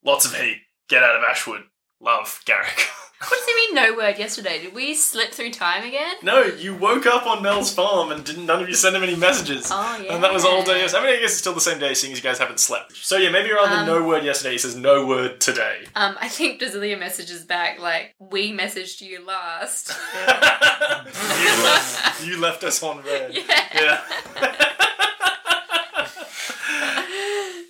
Lots 0.04 0.26
of 0.26 0.36
heat. 0.36 0.62
Get 0.90 1.04
out 1.04 1.16
of 1.16 1.24
Ashwood. 1.24 1.64
Love, 2.00 2.42
Garrick." 2.46 2.88
What 3.18 3.30
does 3.40 3.46
he 3.46 3.56
mean, 3.56 3.76
no 3.76 3.96
word 3.96 4.20
yesterday? 4.20 4.62
Did 4.62 4.76
we 4.76 4.94
slip 4.94 5.32
through 5.32 5.52
time 5.52 5.86
again? 5.88 6.16
No, 6.22 6.44
you 6.44 6.76
woke 6.76 7.06
up 7.06 7.26
on 7.26 7.42
Mel's 7.42 7.74
farm 7.74 8.12
and 8.12 8.24
didn't. 8.26 8.46
None 8.46 8.62
of 8.62 8.68
you 8.68 8.76
sent 8.76 8.94
him 8.94 9.04
any 9.04 9.16
messages. 9.16 9.70
Oh, 9.72 10.02
yeah. 10.04 10.14
And 10.14 10.24
that 10.24 10.34
was 10.34 10.44
all 10.44 10.64
day. 10.64 10.82
yesterday. 10.82 11.02
I 11.02 11.06
mean, 11.08 11.16
I 11.18 11.22
guess 11.22 11.32
it's 11.32 11.40
still 11.40 11.54
the 11.54 11.62
same 11.62 11.80
day, 11.80 11.94
seeing 11.94 12.12
as 12.12 12.20
you 12.20 12.24
guys 12.24 12.40
haven't 12.40 12.60
slept. 12.60 12.94
So 12.98 13.16
yeah, 13.16 13.30
maybe 13.32 13.52
rather 13.54 13.70
than 13.70 13.80
Um, 13.80 14.02
no 14.02 14.06
word 14.06 14.26
yesterday, 14.26 14.52
he 14.52 14.58
says 14.58 14.76
no 14.76 15.06
word 15.08 15.40
today. 15.40 15.86
Um, 15.96 16.18
I 16.20 16.28
think 16.28 16.62
Drasilia 16.62 17.00
messages 17.00 17.46
back 17.46 17.80
like, 17.80 18.14
we 18.20 18.52
messaged 18.52 19.00
you 19.00 19.26
last. 19.26 19.98
you, 20.28 21.64
left, 21.64 22.26
you 22.28 22.40
left 22.42 22.64
us 22.66 22.84
on 22.84 23.02
red. 23.02 23.34
Yeah. 23.74 24.02
Yeah. 24.36 24.66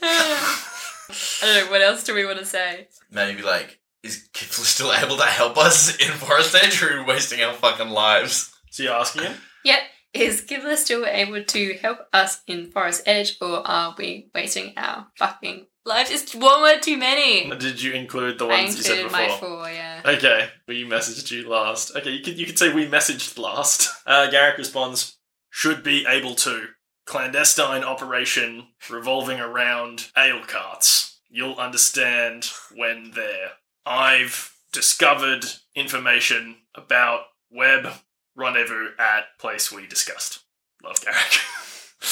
I 0.08 1.42
don't 1.42 1.66
know, 1.66 1.72
what 1.72 1.82
else 1.82 2.04
do 2.04 2.14
we 2.14 2.26
want 2.26 2.40
to 2.40 2.46
say? 2.46 2.88
Maybe 3.12 3.42
like, 3.42 3.80
is 4.04 4.28
Kifla 4.34 4.64
still 4.64 4.94
able 4.94 5.18
to 5.18 5.24
help 5.24 5.58
us 5.58 5.96
in 5.98 6.12
Forest 6.12 6.56
Edge, 6.62 6.82
or 6.82 6.94
are 6.94 7.00
we 7.00 7.06
wasting 7.06 7.42
our 7.42 7.54
fucking 7.54 7.90
lives? 7.90 8.54
So 8.72 8.84
you're 8.84 8.94
asking 8.94 9.24
him? 9.24 9.38
Yep. 9.64 9.80
Is 10.14 10.42
Gibbler 10.42 10.78
still 10.78 11.06
able 11.06 11.44
to 11.44 11.74
help 11.74 12.08
us 12.14 12.42
in 12.48 12.72
Forest 12.72 13.04
Edge, 13.06 13.38
or 13.42 13.68
are 13.68 13.94
we 13.98 14.30
wasting 14.34 14.72
our 14.78 15.08
fucking 15.18 15.68
lives? 15.86 16.10
It's 16.10 16.34
one 16.34 16.62
word 16.62 16.82
too 16.82 16.96
many. 16.96 17.50
Did 17.58 17.82
you 17.82 17.92
include 17.92 18.40
the 18.40 18.46
I 18.46 18.64
ones 18.64 18.78
you 18.78 18.84
said 18.84 19.00
included 19.00 19.28
before? 19.34 19.60
my 19.60 19.66
four, 19.66 19.70
yeah. 19.72 20.02
Okay, 20.06 20.48
we 20.70 20.86
messaged 20.86 21.30
you 21.32 21.50
last. 21.50 21.96
Okay, 21.98 22.12
you 22.12 22.24
could 22.24 22.38
you 22.38 22.46
could 22.46 22.58
say 22.58 22.74
we 22.74 22.88
messaged 22.88 23.38
last. 23.38 23.90
Uh, 24.06 24.32
Garrick 24.32 24.58
responds, 24.58 25.18
should 25.50 25.84
be 25.84 26.06
able 26.08 26.36
to. 26.36 26.68
Clandestine 27.06 27.84
operation 27.84 28.68
revolving 28.90 29.40
around 29.40 30.10
ale 30.18 30.42
carts. 30.46 31.20
You'll 31.30 31.56
understand 31.58 32.46
when 32.74 33.12
there. 33.16 33.52
I've 33.86 34.54
discovered 34.72 35.46
information 35.76 36.58
about 36.74 37.22
web 37.52 37.88
rendezvous 38.36 38.90
at 39.00 39.38
place 39.40 39.72
we 39.72 39.88
discussed. 39.88 40.40
Love 40.84 41.00
Garrick. 41.02 41.20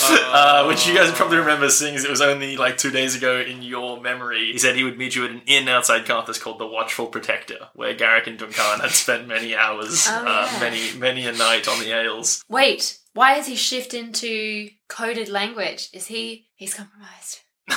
Uh, 0.02 0.66
which 0.66 0.88
you 0.88 0.96
guys 0.96 1.12
probably 1.12 1.38
remember 1.38 1.70
seeing 1.70 1.94
as 1.94 2.04
it 2.04 2.10
was 2.10 2.22
only 2.22 2.58
like 2.58 2.80
two 2.80 2.90
days 2.90 3.16
ago 3.16 3.40
in 3.40 3.62
your 3.62 4.02
memory. 4.02 4.52
He 4.52 4.58
said 4.58 4.76
he 4.76 4.84
would 4.84 4.98
meet 4.98 5.14
you 5.16 5.24
at 5.26 5.30
an 5.30 5.44
inn 5.46 5.68
outside 5.68 6.06
Carthus 6.06 6.42
called 6.42 6.58
the 6.58 6.66
Watchful 6.66 7.08
Protector, 7.08 7.68
where 7.76 7.94
Garrick 7.94 8.26
and 8.26 8.40
Duncan 8.40 8.80
had 8.80 8.90
spent 8.90 9.28
many 9.28 9.56
hours, 9.56 10.08
Oh, 10.10 10.26
uh, 10.26 10.50
yeah. 10.52 10.60
many, 10.60 10.98
many 10.98 11.28
a 11.28 11.32
night 11.32 11.68
on 11.68 11.80
the 11.80 11.92
ales. 11.92 12.44
Wait, 12.50 12.98
why 13.14 13.34
has 13.34 13.48
he 13.48 13.56
shifted 13.56 14.00
into 14.00 14.70
coded 14.88 15.30
language? 15.30 15.90
Is 15.94 16.08
he. 16.08 16.48
He's 16.56 16.74
compromised. 16.74 17.40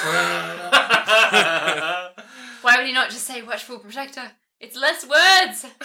Why 2.62 2.78
would 2.78 2.86
he 2.86 2.92
not 2.92 3.10
just 3.10 3.24
say 3.24 3.42
watchful 3.42 3.78
protector? 3.78 4.32
It's 4.60 4.76
less 4.76 5.06
words! 5.06 5.66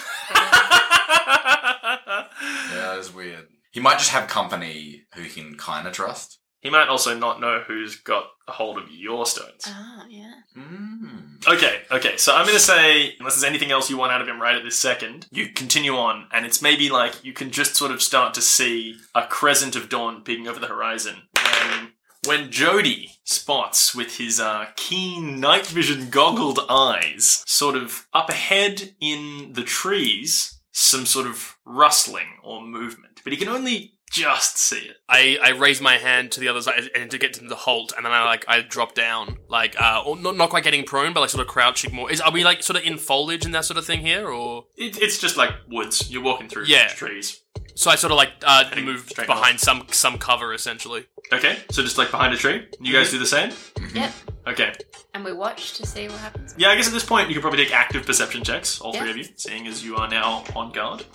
Yeah, 2.42 2.94
that 2.94 2.98
is 3.00 3.14
weird. 3.14 3.48
He 3.72 3.80
might 3.80 4.00
just 4.00 4.10
have 4.12 4.28
company 4.28 5.04
who 5.14 5.22
he 5.22 5.30
can 5.30 5.56
kind 5.56 5.88
of 5.88 5.94
trust. 5.94 6.40
He 6.62 6.70
might 6.70 6.88
also 6.88 7.18
not 7.18 7.42
know 7.42 7.64
who's 7.68 7.96
got 7.96 8.26
a 8.48 8.52
hold 8.52 8.78
of 8.78 8.92
your 8.92 9.26
stones. 9.26 9.64
Oh, 9.66 10.04
yeah. 10.08 10.34
Mm. 10.56 11.48
Okay, 11.48 11.82
okay. 11.92 12.18
So 12.18 12.34
I'm 12.34 12.46
going 12.46 12.58
to 12.58 12.64
say, 12.64 13.16
unless 13.20 13.36
there's 13.36 13.50
anything 13.50 13.72
else 13.72 13.90
you 13.90 13.98
want 13.98 14.12
out 14.12 14.22
of 14.22 14.28
him 14.28 14.40
right 14.40 14.56
at 14.56 14.64
this 14.64 14.78
second, 14.78 15.28
you 15.32 15.50
continue 15.50 15.96
on, 15.96 16.28
and 16.32 16.46
it's 16.46 16.62
maybe 16.62 16.90
like 16.90 17.26
you 17.26 17.34
can 17.34 17.50
just 17.50 17.76
sort 17.76 17.92
of 17.92 18.02
start 18.02 18.36
to 18.36 18.42
see 18.42 18.98
a 19.16 19.26
crescent 19.26 19.76
of 19.76 19.90
dawn 19.90 20.22
peeking 20.22 20.48
over 20.48 20.60
the 20.60 20.68
horizon. 20.68 21.24
When, 21.34 21.92
when 22.28 22.52
Jody 22.52 23.14
spots 23.24 23.96
with 23.96 24.18
his 24.18 24.40
uh, 24.40 24.68
keen 24.76 25.40
night 25.40 25.66
vision 25.66 26.12
goggled 26.12 26.60
eyes, 26.70 27.44
sort 27.48 27.76
of 27.76 28.08
up 28.14 28.30
ahead 28.30 28.94
in 29.02 29.54
the 29.54 29.64
trees, 29.64 30.60
some 30.72 31.08
sort 31.08 31.26
of 31.26 31.58
rustling 31.66 32.38
or 32.44 32.62
movement, 32.62 33.22
but 33.24 33.34
he 33.34 33.40
can 33.40 33.50
only 33.50 33.94
just 34.12 34.58
see 34.58 34.78
it. 34.80 34.98
I, 35.08 35.38
I 35.42 35.50
raise 35.52 35.80
my 35.82 35.98
hand 35.98 36.32
to 36.34 36.40
the 36.40 36.48
other 36.50 36.62
side 36.62 36.90
and 36.96 37.10
to 37.12 37.18
get 37.18 37.34
to 37.36 37.44
the 37.46 37.56
halt, 37.56 37.94
and 37.96 38.06
then 38.06 38.12
I 38.12 38.24
like 38.26 38.46
I 38.48 38.62
drop 38.62 38.94
down, 38.94 39.38
like 39.48 39.80
uh, 39.82 40.04
or 40.06 40.18
not 40.18 40.36
not 40.36 40.50
quite 40.50 40.64
getting 40.64 40.84
prone, 40.84 41.14
but 41.14 41.22
like 41.22 41.30
sort 41.30 41.42
of 41.42 41.48
crouching 41.48 41.94
more. 41.96 42.12
Is 42.12 42.20
are 42.22 42.32
we 42.32 42.44
like 42.44 42.62
sort 42.64 42.78
of 42.78 42.84
in 42.86 42.98
foliage 42.98 43.46
and 43.46 43.54
that 43.56 43.66
sort 43.66 43.78
of 43.78 43.86
thing 43.86 44.02
here, 44.02 44.28
or 44.30 44.66
it 44.78 44.98
it's 45.02 45.18
just 45.18 45.38
like 45.38 45.52
woods. 45.70 46.12
You're 46.12 46.24
walking 46.24 46.50
through 46.50 46.66
Yeah. 46.66 46.88
trees. 46.90 47.42
so 47.76 47.90
I 47.90 47.96
sort 47.96 48.12
of 48.12 48.18
like 48.18 48.32
uh, 48.44 48.66
Heading 48.66 48.86
move 48.86 49.08
straight 49.10 49.28
behind 49.28 49.60
some 49.60 49.86
some 49.92 50.18
cover 50.18 50.54
essentially. 50.54 51.06
Okay, 51.34 51.58
so 51.72 51.82
just 51.82 51.98
like 51.98 52.12
behind 52.12 52.34
a 52.34 52.38
tree. 52.38 52.68
You 52.82 52.92
guys 52.94 53.12
do 53.12 53.18
the 53.20 53.26
same? 53.26 53.52
Yep. 53.94 54.14
Okay. 54.48 54.74
And 55.14 55.24
we 55.24 55.32
watch 55.34 55.74
to 55.78 55.86
see 55.86 56.08
what 56.08 56.18
happens. 56.20 56.54
Yeah, 56.58 56.70
I 56.70 56.76
guess 56.76 56.88
at 56.88 56.94
this 56.94 57.06
point 57.06 57.28
you 57.30 57.36
could 57.36 57.42
probably 57.42 57.64
take 57.64 57.74
active 57.74 58.06
perception 58.06 58.44
checks, 58.44 58.82
all 58.82 58.94
three 58.94 59.10
of 59.12 59.18
you, 59.18 59.26
seeing 59.36 59.68
as 59.68 59.84
you 59.86 59.96
are 59.96 60.08
now 60.10 60.44
on 60.56 60.72
guard. 60.72 61.06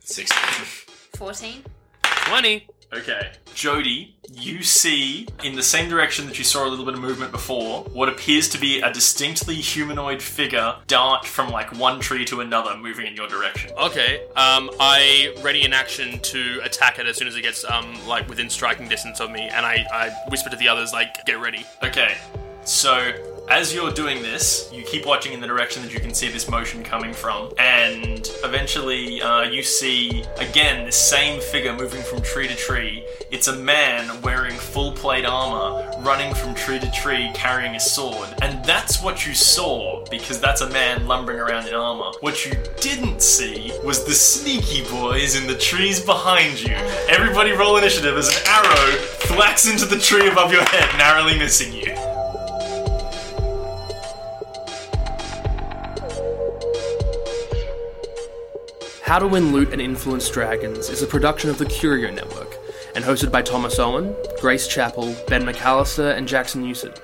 16. 0.00 0.83
14? 1.16 1.62
Twenty. 2.02 2.66
Okay. 2.92 3.32
Jody, 3.54 4.14
you 4.32 4.62
see 4.62 5.26
in 5.42 5.56
the 5.56 5.62
same 5.62 5.88
direction 5.90 6.26
that 6.26 6.38
you 6.38 6.44
saw 6.44 6.66
a 6.66 6.70
little 6.70 6.84
bit 6.84 6.94
of 6.94 7.00
movement 7.00 7.32
before, 7.32 7.82
what 7.84 8.08
appears 8.08 8.48
to 8.50 8.58
be 8.58 8.80
a 8.80 8.92
distinctly 8.92 9.56
humanoid 9.56 10.22
figure 10.22 10.76
dart 10.86 11.24
from 11.24 11.50
like 11.50 11.76
one 11.76 11.98
tree 12.00 12.24
to 12.26 12.40
another, 12.40 12.76
moving 12.76 13.06
in 13.06 13.14
your 13.14 13.26
direction. 13.28 13.72
Okay. 13.76 14.22
Um, 14.36 14.70
I 14.78 15.34
ready 15.42 15.64
in 15.64 15.72
action 15.72 16.20
to 16.20 16.60
attack 16.62 16.98
it 16.98 17.06
as 17.06 17.16
soon 17.16 17.26
as 17.28 17.36
it 17.36 17.42
gets 17.42 17.64
um 17.64 17.94
like 18.06 18.28
within 18.28 18.48
striking 18.48 18.88
distance 18.88 19.20
of 19.20 19.30
me, 19.30 19.42
and 19.42 19.66
I 19.66 19.84
I 19.92 20.10
whisper 20.30 20.50
to 20.50 20.56
the 20.56 20.68
others 20.68 20.92
like 20.92 21.24
get 21.26 21.40
ready. 21.40 21.64
Okay, 21.82 22.16
so 22.64 23.12
as 23.48 23.74
you're 23.74 23.92
doing 23.92 24.22
this, 24.22 24.70
you 24.72 24.82
keep 24.82 25.04
watching 25.04 25.32
in 25.32 25.40
the 25.40 25.46
direction 25.46 25.82
that 25.82 25.92
you 25.92 26.00
can 26.00 26.14
see 26.14 26.28
this 26.28 26.48
motion 26.48 26.82
coming 26.82 27.12
from, 27.12 27.52
and 27.58 28.30
eventually 28.42 29.20
uh, 29.20 29.42
you 29.42 29.62
see 29.62 30.24
again 30.38 30.86
this 30.86 30.96
same 30.96 31.40
figure 31.40 31.74
moving 31.74 32.02
from 32.02 32.22
tree 32.22 32.48
to 32.48 32.56
tree. 32.56 33.04
It's 33.30 33.48
a 33.48 33.56
man 33.56 34.22
wearing 34.22 34.54
full 34.56 34.92
plate 34.92 35.26
armor, 35.26 35.90
running 36.00 36.34
from 36.34 36.54
tree 36.54 36.78
to 36.78 36.90
tree 36.90 37.30
carrying 37.34 37.74
a 37.74 37.80
sword, 37.80 38.28
and 38.40 38.64
that's 38.64 39.02
what 39.02 39.26
you 39.26 39.34
saw 39.34 40.04
because 40.10 40.40
that's 40.40 40.62
a 40.62 40.70
man 40.70 41.06
lumbering 41.06 41.38
around 41.38 41.68
in 41.68 41.74
armor. 41.74 42.12
What 42.20 42.46
you 42.46 42.52
didn't 42.80 43.20
see 43.20 43.72
was 43.84 44.04
the 44.04 44.14
sneaky 44.14 44.88
boys 44.90 45.36
in 45.36 45.46
the 45.46 45.56
trees 45.56 46.00
behind 46.00 46.60
you. 46.60 46.74
Everybody 47.08 47.52
roll 47.52 47.76
initiative 47.76 48.16
as 48.16 48.28
an 48.28 48.42
arrow 48.46 48.92
thwacks 49.26 49.70
into 49.70 49.84
the 49.84 49.98
tree 49.98 50.28
above 50.28 50.50
your 50.50 50.64
head, 50.64 50.96
narrowly 50.96 51.38
missing 51.38 51.72
you. 51.72 52.13
How 59.04 59.18
to 59.18 59.28
Win 59.28 59.52
Loot 59.52 59.70
and 59.70 59.82
Influence 59.82 60.30
Dragons 60.30 60.88
is 60.88 61.02
a 61.02 61.06
production 61.06 61.50
of 61.50 61.58
the 61.58 61.66
Curio 61.66 62.10
Network 62.10 62.56
and 62.94 63.04
hosted 63.04 63.30
by 63.30 63.42
Thomas 63.42 63.78
Owen, 63.78 64.16
Grace 64.40 64.66
Chappell, 64.66 65.14
Ben 65.28 65.44
McAllister, 65.44 66.16
and 66.16 66.26
Jackson 66.26 66.62
Newsett. 66.62 66.98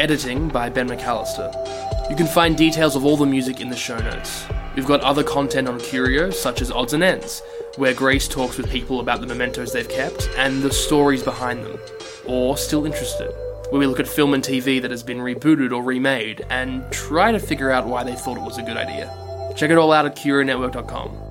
Editing 0.00 0.48
by 0.48 0.68
Ben 0.68 0.88
McAllister. 0.88 2.10
You 2.10 2.16
can 2.16 2.26
find 2.26 2.56
details 2.56 2.96
of 2.96 3.04
all 3.04 3.16
the 3.16 3.24
music 3.24 3.60
in 3.60 3.68
the 3.68 3.76
show 3.76 3.96
notes. 3.98 4.44
We've 4.74 4.84
got 4.84 5.00
other 5.02 5.22
content 5.22 5.68
on 5.68 5.78
Curio, 5.78 6.30
such 6.30 6.60
as 6.60 6.72
Odds 6.72 6.92
and 6.92 7.04
Ends, 7.04 7.40
where 7.76 7.94
Grace 7.94 8.26
talks 8.26 8.58
with 8.58 8.68
people 8.68 8.98
about 8.98 9.20
the 9.20 9.28
mementos 9.28 9.72
they've 9.72 9.88
kept 9.88 10.28
and 10.36 10.60
the 10.60 10.72
stories 10.72 11.22
behind 11.22 11.64
them. 11.64 11.78
Or 12.26 12.56
still 12.56 12.84
interested? 12.84 13.32
where 13.70 13.78
we 13.78 13.86
look 13.86 14.00
at 14.00 14.08
film 14.08 14.34
and 14.34 14.42
TV 14.42 14.82
that 14.82 14.90
has 14.90 15.02
been 15.02 15.18
rebooted 15.18 15.72
or 15.72 15.82
remade 15.82 16.44
and 16.50 16.84
try 16.92 17.32
to 17.32 17.38
figure 17.38 17.70
out 17.70 17.86
why 17.86 18.04
they 18.04 18.14
thought 18.14 18.36
it 18.36 18.42
was 18.42 18.58
a 18.58 18.62
good 18.62 18.76
idea. 18.76 19.12
Check 19.56 19.70
it 19.70 19.78
all 19.78 19.92
out 19.92 20.04
at 20.04 20.16
CurioNetwork.com. 20.16 21.23